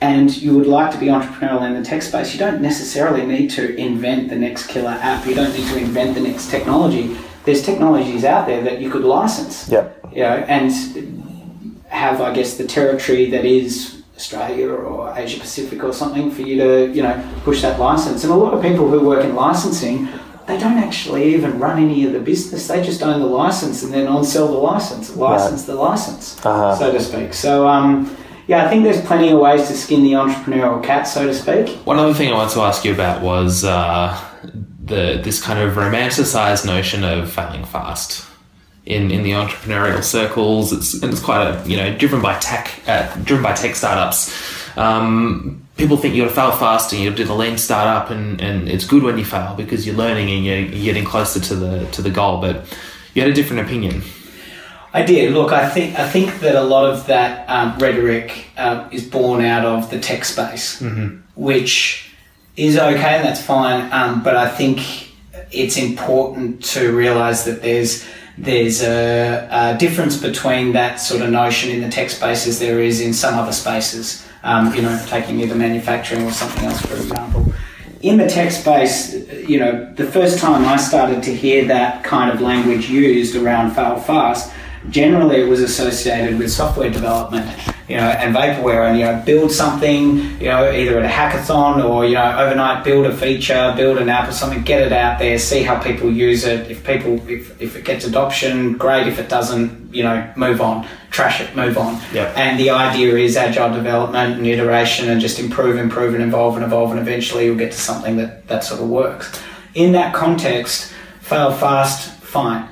and 0.00 0.34
you 0.36 0.56
would 0.56 0.66
like 0.66 0.90
to 0.92 0.98
be 0.98 1.06
entrepreneurial 1.06 1.62
in 1.66 1.74
the 1.74 1.82
tech 1.86 2.02
space, 2.02 2.32
you 2.32 2.38
don't 2.38 2.60
necessarily 2.62 3.26
need 3.26 3.50
to 3.50 3.74
invent 3.76 4.30
the 4.30 4.36
next 4.36 4.66
killer 4.68 4.96
app. 5.00 5.26
You 5.26 5.34
don't 5.34 5.52
need 5.52 5.68
to 5.68 5.78
invent 5.78 6.14
the 6.14 6.20
next 6.22 6.50
technology. 6.50 7.16
There's 7.44 7.62
technologies 7.62 8.24
out 8.24 8.46
there 8.46 8.62
that 8.62 8.80
you 8.80 8.90
could 8.90 9.04
license. 9.04 9.68
Yep. 9.68 10.10
You 10.12 10.22
know, 10.22 10.36
and 10.48 10.72
have 11.88 12.20
I 12.20 12.32
guess 12.32 12.56
the 12.56 12.66
territory 12.66 13.30
that 13.30 13.44
is 13.44 14.02
Australia 14.16 14.70
or 14.70 15.12
Asia 15.16 15.40
Pacific 15.40 15.82
or 15.82 15.92
something 15.92 16.30
for 16.30 16.42
you 16.42 16.56
to 16.58 16.92
you 16.94 17.02
know 17.02 17.22
push 17.44 17.62
that 17.62 17.78
license. 17.80 18.24
And 18.24 18.32
a 18.32 18.36
lot 18.36 18.54
of 18.54 18.62
people 18.62 18.88
who 18.88 19.00
work 19.06 19.24
in 19.24 19.34
licensing, 19.34 20.08
they 20.46 20.58
don't 20.58 20.78
actually 20.78 21.34
even 21.34 21.58
run 21.58 21.78
any 21.82 22.04
of 22.06 22.12
the 22.12 22.20
business. 22.20 22.68
They 22.68 22.82
just 22.82 23.02
own 23.02 23.20
the 23.20 23.26
license 23.26 23.82
and 23.82 23.92
then 23.92 24.06
on 24.06 24.24
sell 24.24 24.48
the 24.48 24.58
license, 24.58 25.14
license 25.16 25.64
the 25.64 25.74
license, 25.74 26.38
Uh-huh. 26.44 26.74
so 26.76 26.92
to 26.92 27.00
speak. 27.00 27.34
So 27.34 27.66
um, 27.68 28.14
yeah, 28.50 28.66
I 28.66 28.68
think 28.68 28.82
there's 28.82 29.00
plenty 29.02 29.30
of 29.30 29.38
ways 29.38 29.68
to 29.68 29.74
skin 29.74 30.02
the 30.02 30.14
entrepreneurial 30.14 30.82
cat, 30.82 31.04
so 31.04 31.24
to 31.24 31.32
speak. 31.32 31.68
One 31.86 32.00
other 32.00 32.12
thing 32.12 32.32
I 32.32 32.34
wanted 32.34 32.54
to 32.54 32.62
ask 32.62 32.84
you 32.84 32.92
about 32.92 33.22
was 33.22 33.62
uh, 33.62 34.20
the 34.84 35.20
this 35.22 35.40
kind 35.40 35.60
of 35.60 35.76
romanticized 35.76 36.66
notion 36.66 37.04
of 37.04 37.30
failing 37.30 37.64
fast. 37.64 38.26
In, 38.86 39.12
in 39.12 39.22
the 39.22 39.32
entrepreneurial 39.32 40.02
circles, 40.02 40.72
it's 40.72 41.00
it's 41.00 41.20
quite 41.20 41.46
a 41.46 41.68
you 41.68 41.76
know 41.76 41.96
driven 41.96 42.20
by 42.20 42.40
tech, 42.40 42.82
uh, 42.88 43.14
driven 43.22 43.44
by 43.44 43.52
tech 43.52 43.76
startups. 43.76 44.34
Um, 44.76 45.64
people 45.76 45.96
think 45.96 46.16
you 46.16 46.24
to 46.24 46.30
fail 46.30 46.50
fast 46.50 46.92
and 46.92 47.00
you 47.00 47.12
do 47.12 47.24
the 47.24 47.34
lean 47.34 47.56
startup, 47.56 48.10
and, 48.10 48.40
and 48.40 48.68
it's 48.68 48.84
good 48.84 49.04
when 49.04 49.16
you 49.16 49.24
fail 49.24 49.54
because 49.54 49.86
you're 49.86 49.94
learning 49.94 50.28
and 50.28 50.44
you're, 50.44 50.58
you're 50.58 50.86
getting 50.86 51.04
closer 51.04 51.38
to 51.38 51.54
the 51.54 51.86
to 51.92 52.02
the 52.02 52.10
goal. 52.10 52.40
But 52.40 52.66
you 53.14 53.22
had 53.22 53.30
a 53.30 53.34
different 53.34 53.64
opinion. 53.64 54.02
I 54.92 55.02
did. 55.02 55.32
Look, 55.32 55.52
I 55.52 55.68
think 55.68 55.98
I 55.98 56.08
think 56.08 56.40
that 56.40 56.56
a 56.56 56.62
lot 56.62 56.90
of 56.90 57.06
that 57.06 57.48
um, 57.48 57.78
rhetoric 57.78 58.46
um, 58.56 58.88
is 58.90 59.08
born 59.08 59.44
out 59.44 59.64
of 59.64 59.90
the 59.90 60.00
tech 60.00 60.24
space, 60.24 60.82
which 61.34 62.10
is 62.56 62.76
okay 62.76 63.16
and 63.16 63.24
that's 63.24 63.42
fine. 63.42 63.90
Um, 63.92 64.22
but 64.22 64.36
I 64.36 64.48
think 64.48 65.12
it's 65.52 65.76
important 65.76 66.62
to 66.64 66.92
realise 66.92 67.44
that 67.44 67.62
there's 67.62 68.04
there's 68.36 68.82
a, 68.82 69.48
a 69.50 69.78
difference 69.78 70.16
between 70.16 70.72
that 70.72 70.96
sort 70.96 71.22
of 71.22 71.30
notion 71.30 71.70
in 71.70 71.82
the 71.82 71.88
tech 71.88 72.10
space 72.10 72.46
as 72.46 72.58
there 72.58 72.80
is 72.80 73.00
in 73.00 73.12
some 73.12 73.34
other 73.34 73.52
spaces. 73.52 74.26
Um, 74.42 74.74
you 74.74 74.80
know, 74.80 75.04
taking 75.06 75.38
either 75.40 75.54
manufacturing 75.54 76.24
or 76.24 76.32
something 76.32 76.64
else, 76.64 76.80
for 76.80 76.96
example 76.96 77.52
in 78.02 78.16
the 78.16 78.26
tech 78.26 78.50
space, 78.50 79.14
you 79.46 79.58
know, 79.58 79.92
the 79.94 80.06
first 80.06 80.38
time 80.38 80.64
I 80.64 80.76
started 80.76 81.22
to 81.24 81.34
hear 81.34 81.66
that 81.66 82.02
kind 82.02 82.30
of 82.30 82.40
language 82.40 82.88
used 82.88 83.36
around 83.36 83.72
fail 83.72 84.00
fast, 84.00 84.50
generally 84.88 85.42
it 85.42 85.48
was 85.48 85.60
associated 85.60 86.38
with 86.38 86.50
software 86.50 86.90
development, 86.90 87.46
you 87.88 87.96
know, 87.96 88.08
and 88.08 88.34
vaporware, 88.34 88.88
and 88.88 88.98
you 88.98 89.04
know, 89.04 89.22
build 89.26 89.52
something, 89.52 90.16
you 90.40 90.46
know, 90.46 90.72
either 90.72 90.98
at 90.98 91.04
a 91.04 91.08
hackathon 91.08 91.84
or 91.84 92.06
you 92.06 92.14
know, 92.14 92.38
overnight 92.38 92.82
build 92.82 93.04
a 93.04 93.14
feature, 93.14 93.74
build 93.76 93.98
an 93.98 94.08
app 94.08 94.28
or 94.28 94.32
something, 94.32 94.62
get 94.62 94.80
it 94.80 94.92
out 94.92 95.18
there, 95.18 95.38
see 95.38 95.62
how 95.62 95.78
people 95.78 96.10
use 96.10 96.44
it. 96.44 96.70
If 96.70 96.84
people, 96.86 97.20
if, 97.28 97.60
if 97.60 97.76
it 97.76 97.84
gets 97.84 98.06
adoption, 98.06 98.74
great. 98.78 99.06
If 99.06 99.18
it 99.18 99.28
doesn't, 99.28 99.92
you 99.94 100.02
know, 100.02 100.32
move 100.36 100.60
on, 100.62 100.86
trash 101.10 101.40
it, 101.40 101.54
move 101.54 101.76
on. 101.76 102.00
Yeah. 102.12 102.32
And 102.36 102.58
the 102.58 102.70
idea 102.70 103.16
is 103.16 103.36
agile 103.36 103.74
development 103.74 104.38
and 104.38 104.46
iteration 104.46 105.10
and 105.10 105.20
just 105.20 105.38
improve, 105.38 105.76
improve, 105.76 106.14
and 106.14 106.22
evolve 106.22 106.56
and 106.56 106.64
evolve, 106.64 106.92
and 106.92 107.00
eventually 107.00 107.44
you'll 107.44 107.58
get 107.58 107.72
to 107.72 107.78
something 107.78 108.16
that, 108.16 108.48
that 108.48 108.64
sort 108.64 108.80
of 108.80 108.88
works. 108.88 109.40
In 109.74 109.92
that 109.92 110.14
context, 110.14 110.92
fail 111.20 111.52
fast, 111.52 112.10
fine. 112.22 112.68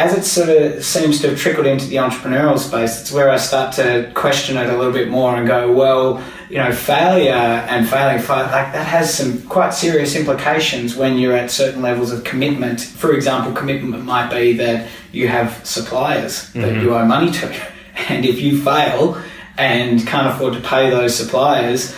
As 0.00 0.16
it 0.16 0.24
sort 0.24 0.48
of 0.48 0.82
seems 0.82 1.20
to 1.20 1.28
have 1.28 1.38
trickled 1.38 1.66
into 1.66 1.84
the 1.86 1.96
entrepreneurial 1.96 2.58
space, 2.58 3.02
it's 3.02 3.12
where 3.12 3.28
I 3.28 3.36
start 3.36 3.74
to 3.74 4.10
question 4.14 4.56
it 4.56 4.70
a 4.70 4.74
little 4.78 4.94
bit 4.94 5.10
more 5.10 5.36
and 5.36 5.46
go, 5.46 5.70
well, 5.70 6.24
you 6.48 6.56
know, 6.56 6.72
failure 6.72 7.34
and 7.34 7.86
failing, 7.86 8.16
like 8.26 8.72
that 8.72 8.86
has 8.86 9.12
some 9.12 9.42
quite 9.42 9.74
serious 9.74 10.16
implications 10.16 10.96
when 10.96 11.18
you're 11.18 11.36
at 11.36 11.50
certain 11.50 11.82
levels 11.82 12.12
of 12.12 12.24
commitment. 12.24 12.80
For 12.80 13.12
example, 13.12 13.52
commitment 13.52 14.02
might 14.06 14.30
be 14.30 14.54
that 14.54 14.88
you 15.12 15.28
have 15.28 15.66
suppliers 15.66 16.50
that 16.54 16.60
mm-hmm. 16.60 16.80
you 16.80 16.94
owe 16.94 17.04
money 17.04 17.30
to, 17.32 17.54
and 18.08 18.24
if 18.24 18.40
you 18.40 18.64
fail 18.64 19.20
and 19.58 20.06
can't 20.06 20.28
afford 20.28 20.54
to 20.54 20.60
pay 20.60 20.88
those 20.88 21.14
suppliers, 21.14 21.94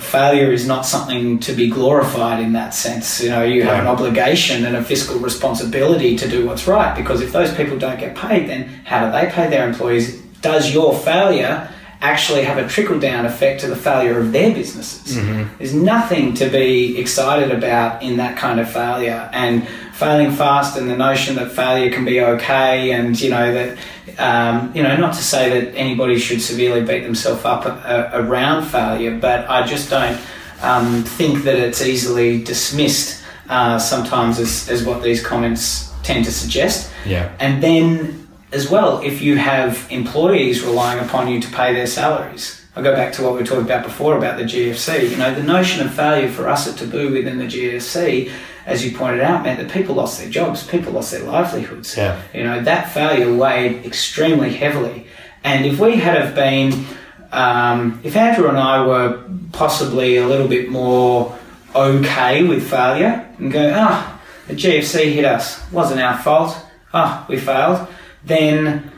failure 0.00 0.50
is 0.50 0.66
not 0.66 0.86
something 0.86 1.38
to 1.40 1.52
be 1.52 1.68
glorified 1.68 2.40
in 2.40 2.52
that 2.54 2.74
sense. 2.74 3.22
You 3.22 3.30
know, 3.30 3.42
you 3.42 3.62
have 3.62 3.80
an 3.80 3.86
obligation 3.86 4.64
and 4.64 4.76
a 4.76 4.82
fiscal 4.82 5.18
responsibility 5.18 6.16
to 6.16 6.28
do 6.28 6.46
what's 6.46 6.66
right 6.66 6.96
because 6.96 7.20
if 7.20 7.32
those 7.32 7.54
people 7.54 7.78
don't 7.78 7.98
get 7.98 8.16
paid, 8.16 8.48
then 8.48 8.64
how 8.84 9.04
do 9.04 9.12
they 9.12 9.30
pay 9.30 9.48
their 9.48 9.68
employees? 9.68 10.20
Does 10.40 10.72
your 10.72 10.96
failure 10.98 11.68
actually 12.02 12.42
have 12.44 12.58
a 12.58 12.66
trickle 12.68 12.98
down 12.98 13.26
effect 13.26 13.60
to 13.60 13.66
the 13.66 13.76
failure 13.76 14.18
of 14.18 14.32
their 14.32 14.52
businesses? 14.54 15.16
There's 15.58 15.74
nothing 15.74 16.34
to 16.34 16.48
be 16.48 16.98
excited 16.98 17.50
about 17.50 18.02
in 18.02 18.16
that 18.16 18.36
kind 18.38 18.58
of 18.60 18.70
failure 18.70 19.28
and 19.32 19.66
failing 19.94 20.32
fast 20.32 20.78
and 20.78 20.88
the 20.88 20.96
notion 20.96 21.36
that 21.36 21.52
failure 21.52 21.90
can 21.92 22.04
be 22.06 22.20
okay 22.22 22.92
and 22.92 23.20
you 23.20 23.28
know 23.28 23.52
that 23.52 23.78
um, 24.18 24.74
you 24.74 24.82
know 24.82 24.96
not 24.96 25.12
to 25.12 25.22
say 25.22 25.50
that 25.60 25.74
anybody 25.76 26.18
should 26.18 26.40
severely 26.40 26.80
beat 26.80 27.02
themselves 27.04 27.44
up 27.44 27.66
uh, 27.66 28.08
around 28.14 28.64
failure 28.64 29.14
but 29.18 29.48
I 29.50 29.66
just 29.66 29.90
don't 29.90 30.18
um, 30.62 31.02
think 31.02 31.44
that 31.44 31.56
it's 31.56 31.82
easily 31.82 32.42
dismissed 32.42 33.22
uh, 33.50 33.78
sometimes 33.78 34.38
as, 34.38 34.70
as 34.70 34.84
what 34.86 35.02
these 35.02 35.22
comments 35.24 35.92
tend 36.02 36.24
to 36.24 36.32
suggest 36.32 36.90
Yeah. 37.04 37.30
and 37.38 37.62
then, 37.62 38.26
as 38.52 38.70
well, 38.70 39.00
if 39.00 39.20
you 39.20 39.36
have 39.36 39.86
employees 39.90 40.62
relying 40.62 41.04
upon 41.04 41.28
you 41.28 41.40
to 41.40 41.48
pay 41.50 41.72
their 41.72 41.86
salaries, 41.86 42.60
I 42.74 42.82
go 42.82 42.94
back 42.94 43.12
to 43.14 43.22
what 43.22 43.32
we 43.34 43.40
were 43.40 43.46
talking 43.46 43.64
about 43.64 43.84
before 43.84 44.16
about 44.16 44.38
the 44.38 44.44
GFC. 44.44 45.10
You 45.10 45.16
know, 45.16 45.34
the 45.34 45.42
notion 45.42 45.84
of 45.84 45.92
failure 45.92 46.28
for 46.28 46.48
us 46.48 46.68
at 46.68 46.76
Taboo 46.76 47.12
within 47.12 47.38
the 47.38 47.44
GFC, 47.44 48.30
as 48.64 48.84
you 48.84 48.96
pointed 48.96 49.20
out, 49.20 49.42
meant 49.42 49.58
that 49.58 49.70
people 49.70 49.96
lost 49.96 50.20
their 50.20 50.30
jobs, 50.30 50.66
people 50.66 50.92
lost 50.92 51.10
their 51.10 51.24
livelihoods. 51.24 51.96
Yeah. 51.96 52.20
You 52.32 52.44
know, 52.44 52.62
that 52.62 52.92
failure 52.92 53.34
weighed 53.34 53.84
extremely 53.84 54.52
heavily. 54.52 55.06
And 55.42 55.66
if 55.66 55.80
we 55.80 55.96
had 55.96 56.20
have 56.20 56.34
been, 56.34 56.86
um, 57.32 58.00
if 58.04 58.16
Andrew 58.16 58.48
and 58.48 58.58
I 58.58 58.86
were 58.86 59.24
possibly 59.52 60.16
a 60.16 60.26
little 60.26 60.48
bit 60.48 60.68
more 60.68 61.36
okay 61.74 62.44
with 62.44 62.68
failure 62.68 63.28
and 63.38 63.50
go, 63.50 63.72
ah, 63.74 64.20
the 64.46 64.54
GFC 64.54 65.12
hit 65.12 65.24
us, 65.24 65.60
wasn't 65.72 66.00
our 66.00 66.18
fault, 66.18 66.56
ah, 66.92 67.24
we 67.28 67.38
failed, 67.38 67.88
then 68.24 68.90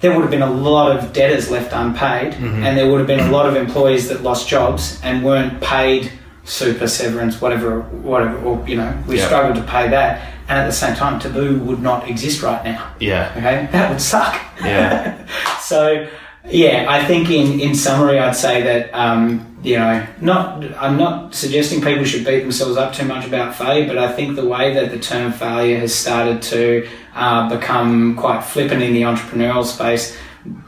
there 0.00 0.12
would 0.12 0.22
have 0.22 0.30
been 0.30 0.42
a 0.42 0.50
lot 0.50 0.96
of 0.96 1.12
debtors 1.12 1.50
left 1.50 1.72
unpaid 1.72 2.32
mm-hmm. 2.34 2.62
and 2.62 2.76
there 2.76 2.90
would 2.90 2.98
have 2.98 3.06
been 3.06 3.20
a 3.20 3.30
lot 3.30 3.46
of 3.46 3.56
employees 3.56 4.08
that 4.08 4.22
lost 4.22 4.48
jobs 4.48 5.00
and 5.02 5.24
weren't 5.24 5.60
paid 5.62 6.12
super 6.44 6.86
severance 6.86 7.40
whatever 7.40 7.80
whatever 7.80 8.36
or 8.40 8.62
you 8.68 8.76
know 8.76 9.02
we 9.08 9.16
Yeah. 9.18 9.26
struggled 9.26 9.56
to 9.56 9.62
pay 9.62 9.88
that 9.88 10.34
and 10.48 10.58
at 10.58 10.66
the 10.66 10.72
same 10.72 10.94
time 10.94 11.18
taboo 11.18 11.58
would 11.60 11.80
not 11.80 12.08
exist 12.08 12.42
right 12.42 12.62
now 12.64 12.92
Yeah. 13.00 13.32
okay 13.36 13.68
that 13.72 13.90
would 13.90 14.00
suck 14.00 14.38
Yeah. 14.60 15.16
so 15.60 16.06
yeah 16.46 16.86
i 16.88 17.04
think 17.04 17.30
in 17.30 17.58
in 17.60 17.74
summary 17.74 18.18
i'd 18.18 18.36
say 18.36 18.62
that 18.62 18.90
um 18.92 19.56
you 19.62 19.76
know 19.76 20.06
not 20.20 20.62
i'm 20.76 20.96
not 20.96 21.34
suggesting 21.34 21.80
people 21.80 22.04
should 22.04 22.24
beat 22.24 22.40
themselves 22.40 22.76
up 22.76 22.92
too 22.92 23.04
much 23.06 23.26
about 23.26 23.54
failure 23.54 23.86
but 23.86 23.96
i 23.96 24.12
think 24.12 24.36
the 24.36 24.46
way 24.46 24.74
that 24.74 24.90
the 24.90 24.98
term 24.98 25.32
failure 25.32 25.78
has 25.78 25.94
started 25.94 26.42
to 26.42 26.86
uh, 27.14 27.48
become 27.48 28.14
quite 28.16 28.42
flippant 28.42 28.82
in 28.82 28.92
the 28.92 29.02
entrepreneurial 29.02 29.64
space 29.64 30.16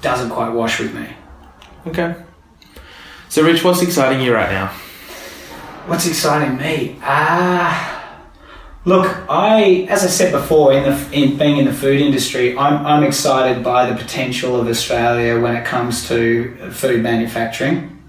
doesn't 0.01 0.31
quite 0.31 0.51
wash 0.51 0.79
with 0.81 0.95
me 0.95 1.07
Okay. 1.87 2.16
So, 3.29 3.45
Rich, 3.45 3.62
what's 3.62 3.81
exciting 3.81 4.20
you 4.20 4.35
right 4.35 4.51
now? 4.51 4.68
What's 5.87 6.07
exciting 6.07 6.57
me? 6.57 6.99
Ah, 7.01 7.95
Look, 8.87 9.12
I, 9.28 9.89
as 9.91 10.05
I 10.05 10.07
said 10.07 10.30
before, 10.30 10.72
in 10.72 10.84
the 10.84 11.09
in 11.11 11.37
being 11.37 11.57
in 11.57 11.64
the 11.64 11.72
food 11.72 12.01
industry, 12.01 12.57
I'm, 12.57 12.87
I'm 12.87 13.03
excited 13.03 13.64
by 13.64 13.91
the 13.91 13.97
potential 13.97 14.61
of 14.61 14.68
Australia 14.68 15.41
when 15.41 15.57
it 15.57 15.64
comes 15.64 16.07
to 16.07 16.70
food 16.70 17.03
manufacturing. 17.03 18.01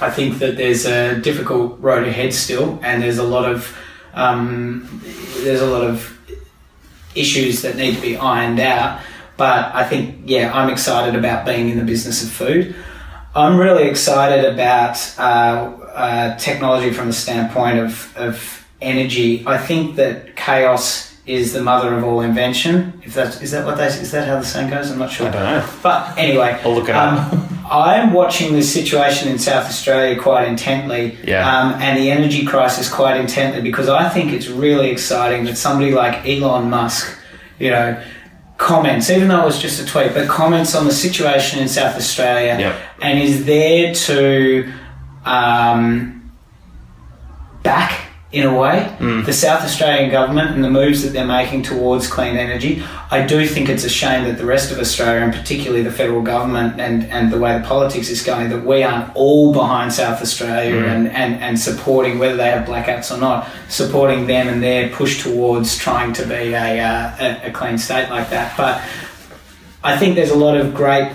I 0.00 0.10
think 0.10 0.38
that 0.38 0.56
there's 0.56 0.86
a 0.86 1.20
difficult 1.20 1.78
road 1.78 2.08
ahead 2.08 2.32
still, 2.32 2.80
and 2.82 3.02
there's 3.02 3.18
a 3.18 3.22
lot 3.22 3.44
of 3.44 3.76
um, 4.14 5.02
there's 5.42 5.60
a 5.60 5.66
lot 5.66 5.82
of 5.84 6.18
issues 7.14 7.60
that 7.60 7.76
need 7.76 7.94
to 7.94 8.00
be 8.00 8.16
ironed 8.16 8.60
out. 8.60 9.02
But 9.36 9.74
I 9.74 9.84
think, 9.84 10.22
yeah, 10.24 10.50
I'm 10.54 10.70
excited 10.70 11.16
about 11.16 11.44
being 11.44 11.68
in 11.68 11.76
the 11.76 11.84
business 11.84 12.24
of 12.24 12.30
food. 12.30 12.74
I'm 13.34 13.58
really 13.58 13.88
excited 13.90 14.46
about 14.46 14.96
uh, 15.18 15.22
uh, 15.92 16.38
technology 16.38 16.94
from 16.94 17.08
the 17.08 17.12
standpoint 17.12 17.78
of, 17.78 18.16
of 18.16 18.63
energy. 18.80 19.44
I 19.46 19.58
think 19.58 19.96
that 19.96 20.36
chaos 20.36 21.12
is 21.26 21.54
the 21.54 21.62
mother 21.62 21.94
of 21.94 22.04
all 22.04 22.20
invention. 22.20 23.00
If 23.02 23.14
that 23.14 23.40
is 23.42 23.50
that 23.52 23.64
what 23.64 23.76
they 23.78 23.86
is 23.86 24.10
that 24.10 24.28
how 24.28 24.38
the 24.38 24.44
saying 24.44 24.70
goes? 24.70 24.90
I'm 24.90 24.98
not 24.98 25.10
sure. 25.10 25.28
I 25.28 25.30
don't 25.30 25.42
know. 25.42 25.68
But 25.82 26.18
anyway, 26.18 26.60
I'll 26.64 26.74
look 26.74 26.88
it 26.88 26.94
um, 26.94 27.16
up. 27.16 27.50
I'm 27.72 28.12
watching 28.12 28.52
this 28.52 28.70
situation 28.72 29.28
in 29.28 29.38
South 29.38 29.64
Australia 29.66 30.20
quite 30.20 30.46
intently, 30.46 31.16
Yeah. 31.24 31.48
um, 31.48 31.80
and 31.80 31.98
the 31.98 32.10
energy 32.10 32.44
crisis 32.44 32.92
quite 32.92 33.16
intently 33.18 33.62
because 33.62 33.88
I 33.88 34.08
think 34.10 34.32
it's 34.32 34.48
really 34.48 34.90
exciting 34.90 35.44
that 35.46 35.56
somebody 35.56 35.92
like 35.92 36.26
Elon 36.28 36.68
Musk, 36.68 37.18
you 37.58 37.70
know, 37.70 37.98
comments, 38.58 39.08
even 39.08 39.28
though 39.28 39.40
it 39.40 39.46
was 39.46 39.58
just 39.62 39.80
a 39.82 39.86
tweet, 39.86 40.12
but 40.12 40.28
comments 40.28 40.74
on 40.74 40.84
the 40.84 40.92
situation 40.92 41.58
in 41.58 41.68
South 41.68 41.96
Australia 41.96 42.54
Yep. 42.58 42.76
and 43.00 43.18
is 43.18 43.46
there 43.46 43.94
to 43.94 44.70
um, 45.24 46.30
back, 47.62 48.08
in 48.34 48.44
a 48.44 48.58
way, 48.58 48.94
the 49.22 49.32
South 49.32 49.62
Australian 49.62 50.10
government 50.10 50.50
and 50.50 50.64
the 50.64 50.70
moves 50.70 51.02
that 51.04 51.12
they're 51.12 51.24
making 51.24 51.62
towards 51.62 52.08
clean 52.08 52.36
energy. 52.36 52.82
I 53.12 53.24
do 53.24 53.46
think 53.46 53.68
it's 53.68 53.84
a 53.84 53.88
shame 53.88 54.24
that 54.24 54.38
the 54.38 54.44
rest 54.44 54.72
of 54.72 54.80
Australia, 54.80 55.20
and 55.20 55.32
particularly 55.32 55.84
the 55.84 55.92
federal 55.92 56.20
government 56.20 56.80
and, 56.80 57.04
and 57.04 57.32
the 57.32 57.38
way 57.38 57.56
the 57.56 57.64
politics 57.64 58.08
is 58.10 58.22
going, 58.22 58.50
that 58.50 58.64
we 58.64 58.82
aren't 58.82 59.14
all 59.14 59.52
behind 59.52 59.92
South 59.92 60.20
Australia 60.20 60.84
and, 60.84 61.06
and, 61.08 61.36
and 61.36 61.60
supporting, 61.60 62.18
whether 62.18 62.36
they 62.36 62.50
have 62.50 62.66
blackouts 62.66 63.16
or 63.16 63.20
not, 63.20 63.48
supporting 63.68 64.26
them 64.26 64.48
and 64.48 64.60
their 64.60 64.88
push 64.90 65.22
towards 65.22 65.78
trying 65.78 66.12
to 66.14 66.26
be 66.26 66.54
a, 66.54 66.80
uh, 66.80 67.16
a, 67.20 67.48
a 67.48 67.50
clean 67.52 67.78
state 67.78 68.10
like 68.10 68.30
that. 68.30 68.56
But 68.56 68.82
I 69.84 69.96
think 69.96 70.16
there's 70.16 70.30
a 70.30 70.36
lot 70.36 70.56
of 70.56 70.74
great 70.74 71.12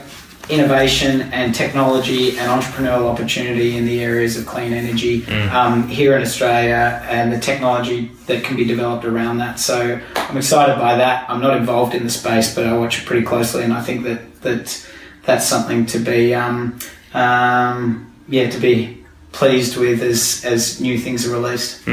innovation 0.49 1.21
and 1.31 1.53
technology 1.53 2.37
and 2.37 2.49
entrepreneurial 2.49 3.07
opportunity 3.07 3.77
in 3.77 3.85
the 3.85 4.01
areas 4.01 4.35
of 4.35 4.45
clean 4.47 4.73
energy 4.73 5.25
um, 5.49 5.87
here 5.87 6.15
in 6.15 6.21
Australia 6.23 7.01
and 7.07 7.31
the 7.31 7.39
technology 7.39 8.11
that 8.25 8.43
can 8.43 8.57
be 8.57 8.65
developed 8.65 9.05
around 9.05 9.37
that. 9.37 9.59
So 9.59 9.99
I'm 10.15 10.37
excited 10.37 10.77
by 10.77 10.95
that. 10.95 11.29
I'm 11.29 11.39
not 11.39 11.55
involved 11.55 11.93
in 11.93 12.03
the 12.03 12.09
space, 12.09 12.53
but 12.53 12.65
I 12.65 12.75
watch 12.75 12.99
it 12.99 13.05
pretty 13.05 13.25
closely, 13.25 13.63
and 13.63 13.73
I 13.73 13.81
think 13.81 14.03
that 14.03 14.41
that 14.41 14.87
that's 15.23 15.45
something 15.45 15.85
to 15.87 15.99
be 15.99 16.33
um, 16.33 16.79
um, 17.13 18.11
yeah 18.27 18.49
to 18.49 18.59
be 18.59 19.03
pleased 19.31 19.77
with 19.77 20.01
as 20.01 20.43
as 20.45 20.81
new 20.81 20.97
things 20.97 21.27
are 21.27 21.31
released. 21.31 21.85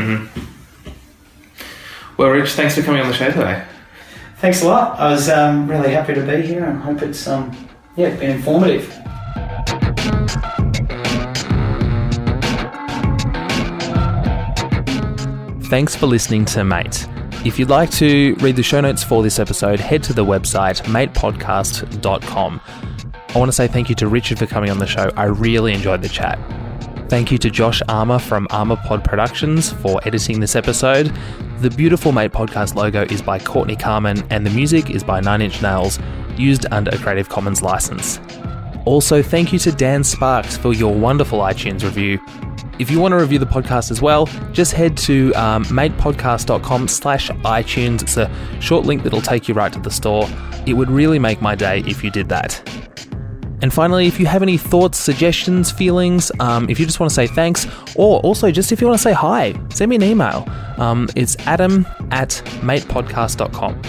Well, 2.16 2.30
Rich, 2.30 2.52
thanks 2.52 2.74
for 2.74 2.82
coming 2.82 3.02
on 3.02 3.08
the 3.08 3.14
show 3.14 3.30
today. 3.30 3.62
Thanks 4.38 4.62
a 4.62 4.66
lot. 4.66 4.98
I 4.98 5.10
was 5.10 5.28
um, 5.28 5.68
really 5.68 5.92
happy 5.92 6.14
to 6.14 6.22
be 6.22 6.40
here, 6.40 6.64
and 6.64 6.80
hope 6.80 7.02
it's 7.02 7.26
um, 7.26 7.54
yeah 7.96 8.14
been 8.16 8.30
informative. 8.30 8.92
Thanks 15.68 15.96
for 15.96 16.06
listening 16.06 16.44
to 16.46 16.62
Mate. 16.62 17.08
If 17.44 17.58
you'd 17.58 17.70
like 17.70 17.90
to 17.92 18.34
read 18.36 18.56
the 18.56 18.62
show 18.62 18.80
notes 18.80 19.02
for 19.02 19.22
this 19.22 19.38
episode, 19.38 19.80
head 19.80 20.02
to 20.04 20.12
the 20.12 20.24
website 20.24 20.80
matepodcast.com. 20.82 22.60
I 23.28 23.38
want 23.38 23.48
to 23.48 23.52
say 23.52 23.66
thank 23.66 23.88
you 23.88 23.94
to 23.96 24.08
Richard 24.08 24.38
for 24.38 24.46
coming 24.46 24.70
on 24.70 24.78
the 24.78 24.86
show. 24.86 25.10
I 25.16 25.24
really 25.24 25.72
enjoyed 25.72 26.02
the 26.02 26.08
chat. 26.08 26.38
Thank 27.08 27.30
you 27.30 27.38
to 27.38 27.50
Josh 27.50 27.82
Armour 27.88 28.18
from 28.18 28.46
Armour 28.50 28.76
Pod 28.76 29.04
Productions 29.04 29.72
for 29.72 30.00
editing 30.06 30.40
this 30.40 30.56
episode. 30.56 31.16
The 31.60 31.70
beautiful 31.70 32.12
Mate 32.12 32.32
Podcast 32.32 32.74
logo 32.74 33.04
is 33.04 33.22
by 33.22 33.38
Courtney 33.38 33.76
Carmen, 33.76 34.22
and 34.28 34.44
the 34.44 34.50
music 34.50 34.90
is 34.90 35.02
by 35.02 35.20
Nine 35.20 35.40
Inch 35.40 35.62
Nails, 35.62 35.98
used 36.36 36.66
under 36.70 36.90
a 36.90 36.98
Creative 36.98 37.30
Commons 37.30 37.62
license. 37.62 38.20
Also, 38.84 39.22
thank 39.22 39.54
you 39.54 39.58
to 39.60 39.72
Dan 39.72 40.04
Sparks 40.04 40.54
for 40.58 40.74
your 40.74 40.94
wonderful 40.94 41.38
iTunes 41.38 41.82
review. 41.82 42.20
If 42.78 42.90
you 42.90 43.00
want 43.00 43.12
to 43.12 43.16
review 43.16 43.38
the 43.38 43.46
podcast 43.46 43.90
as 43.90 44.02
well, 44.02 44.26
just 44.52 44.72
head 44.72 44.98
to 44.98 45.32
um, 45.32 45.64
matepodcast.com 45.64 46.88
slash 46.88 47.30
iTunes. 47.30 48.02
It's 48.02 48.18
a 48.18 48.30
short 48.60 48.84
link 48.84 49.02
that'll 49.02 49.22
take 49.22 49.48
you 49.48 49.54
right 49.54 49.72
to 49.72 49.80
the 49.80 49.90
store. 49.90 50.28
It 50.66 50.74
would 50.74 50.90
really 50.90 51.18
make 51.18 51.40
my 51.40 51.54
day 51.54 51.82
if 51.86 52.04
you 52.04 52.10
did 52.10 52.28
that. 52.28 52.60
And 53.66 53.74
finally, 53.74 54.06
if 54.06 54.20
you 54.20 54.26
have 54.26 54.44
any 54.44 54.58
thoughts, 54.58 54.96
suggestions, 54.96 55.72
feelings, 55.72 56.30
um, 56.38 56.70
if 56.70 56.78
you 56.78 56.86
just 56.86 57.00
want 57.00 57.10
to 57.10 57.14
say 57.16 57.26
thanks, 57.26 57.66
or 57.96 58.20
also 58.20 58.52
just 58.52 58.70
if 58.70 58.80
you 58.80 58.86
want 58.86 58.96
to 58.96 59.02
say 59.02 59.12
hi, 59.12 59.54
send 59.70 59.90
me 59.90 59.96
an 59.96 60.04
email. 60.04 60.48
Um, 60.78 61.08
it's 61.16 61.34
adam 61.48 61.84
at 62.12 62.40
matepodcast.com. 62.60 63.82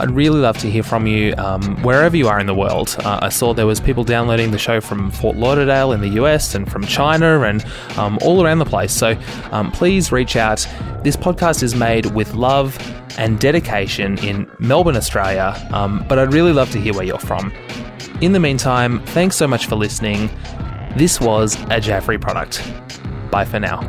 I'd 0.00 0.10
really 0.10 0.40
love 0.40 0.58
to 0.58 0.68
hear 0.68 0.82
from 0.82 1.06
you 1.06 1.32
um, 1.38 1.80
wherever 1.84 2.16
you 2.16 2.26
are 2.26 2.40
in 2.40 2.46
the 2.46 2.56
world. 2.56 2.96
Uh, 3.04 3.20
I 3.22 3.28
saw 3.28 3.54
there 3.54 3.68
was 3.68 3.78
people 3.78 4.02
downloading 4.02 4.50
the 4.50 4.58
show 4.58 4.80
from 4.80 5.12
Fort 5.12 5.36
Lauderdale 5.36 5.92
in 5.92 6.00
the 6.00 6.20
US 6.20 6.56
and 6.56 6.68
from 6.68 6.84
China 6.84 7.42
and 7.42 7.64
um, 7.98 8.18
all 8.22 8.44
around 8.44 8.58
the 8.58 8.64
place. 8.64 8.92
So 8.92 9.16
um, 9.52 9.70
please 9.70 10.10
reach 10.10 10.34
out. 10.34 10.66
This 11.04 11.16
podcast 11.16 11.62
is 11.62 11.76
made 11.76 12.06
with 12.06 12.34
love 12.34 12.76
and 13.16 13.38
dedication 13.38 14.18
in 14.24 14.50
Melbourne, 14.58 14.96
Australia, 14.96 15.54
um, 15.72 16.04
but 16.08 16.18
I'd 16.18 16.34
really 16.34 16.52
love 16.52 16.72
to 16.72 16.80
hear 16.80 16.94
where 16.94 17.04
you're 17.04 17.20
from. 17.20 17.52
In 18.20 18.32
the 18.32 18.40
meantime, 18.40 19.00
thanks 19.06 19.36
so 19.36 19.46
much 19.46 19.66
for 19.66 19.76
listening. 19.76 20.28
This 20.94 21.20
was 21.20 21.56
a 21.70 21.80
Jaffrey 21.80 22.18
product. 22.18 22.62
Bye 23.30 23.46
for 23.46 23.58
now. 23.58 23.80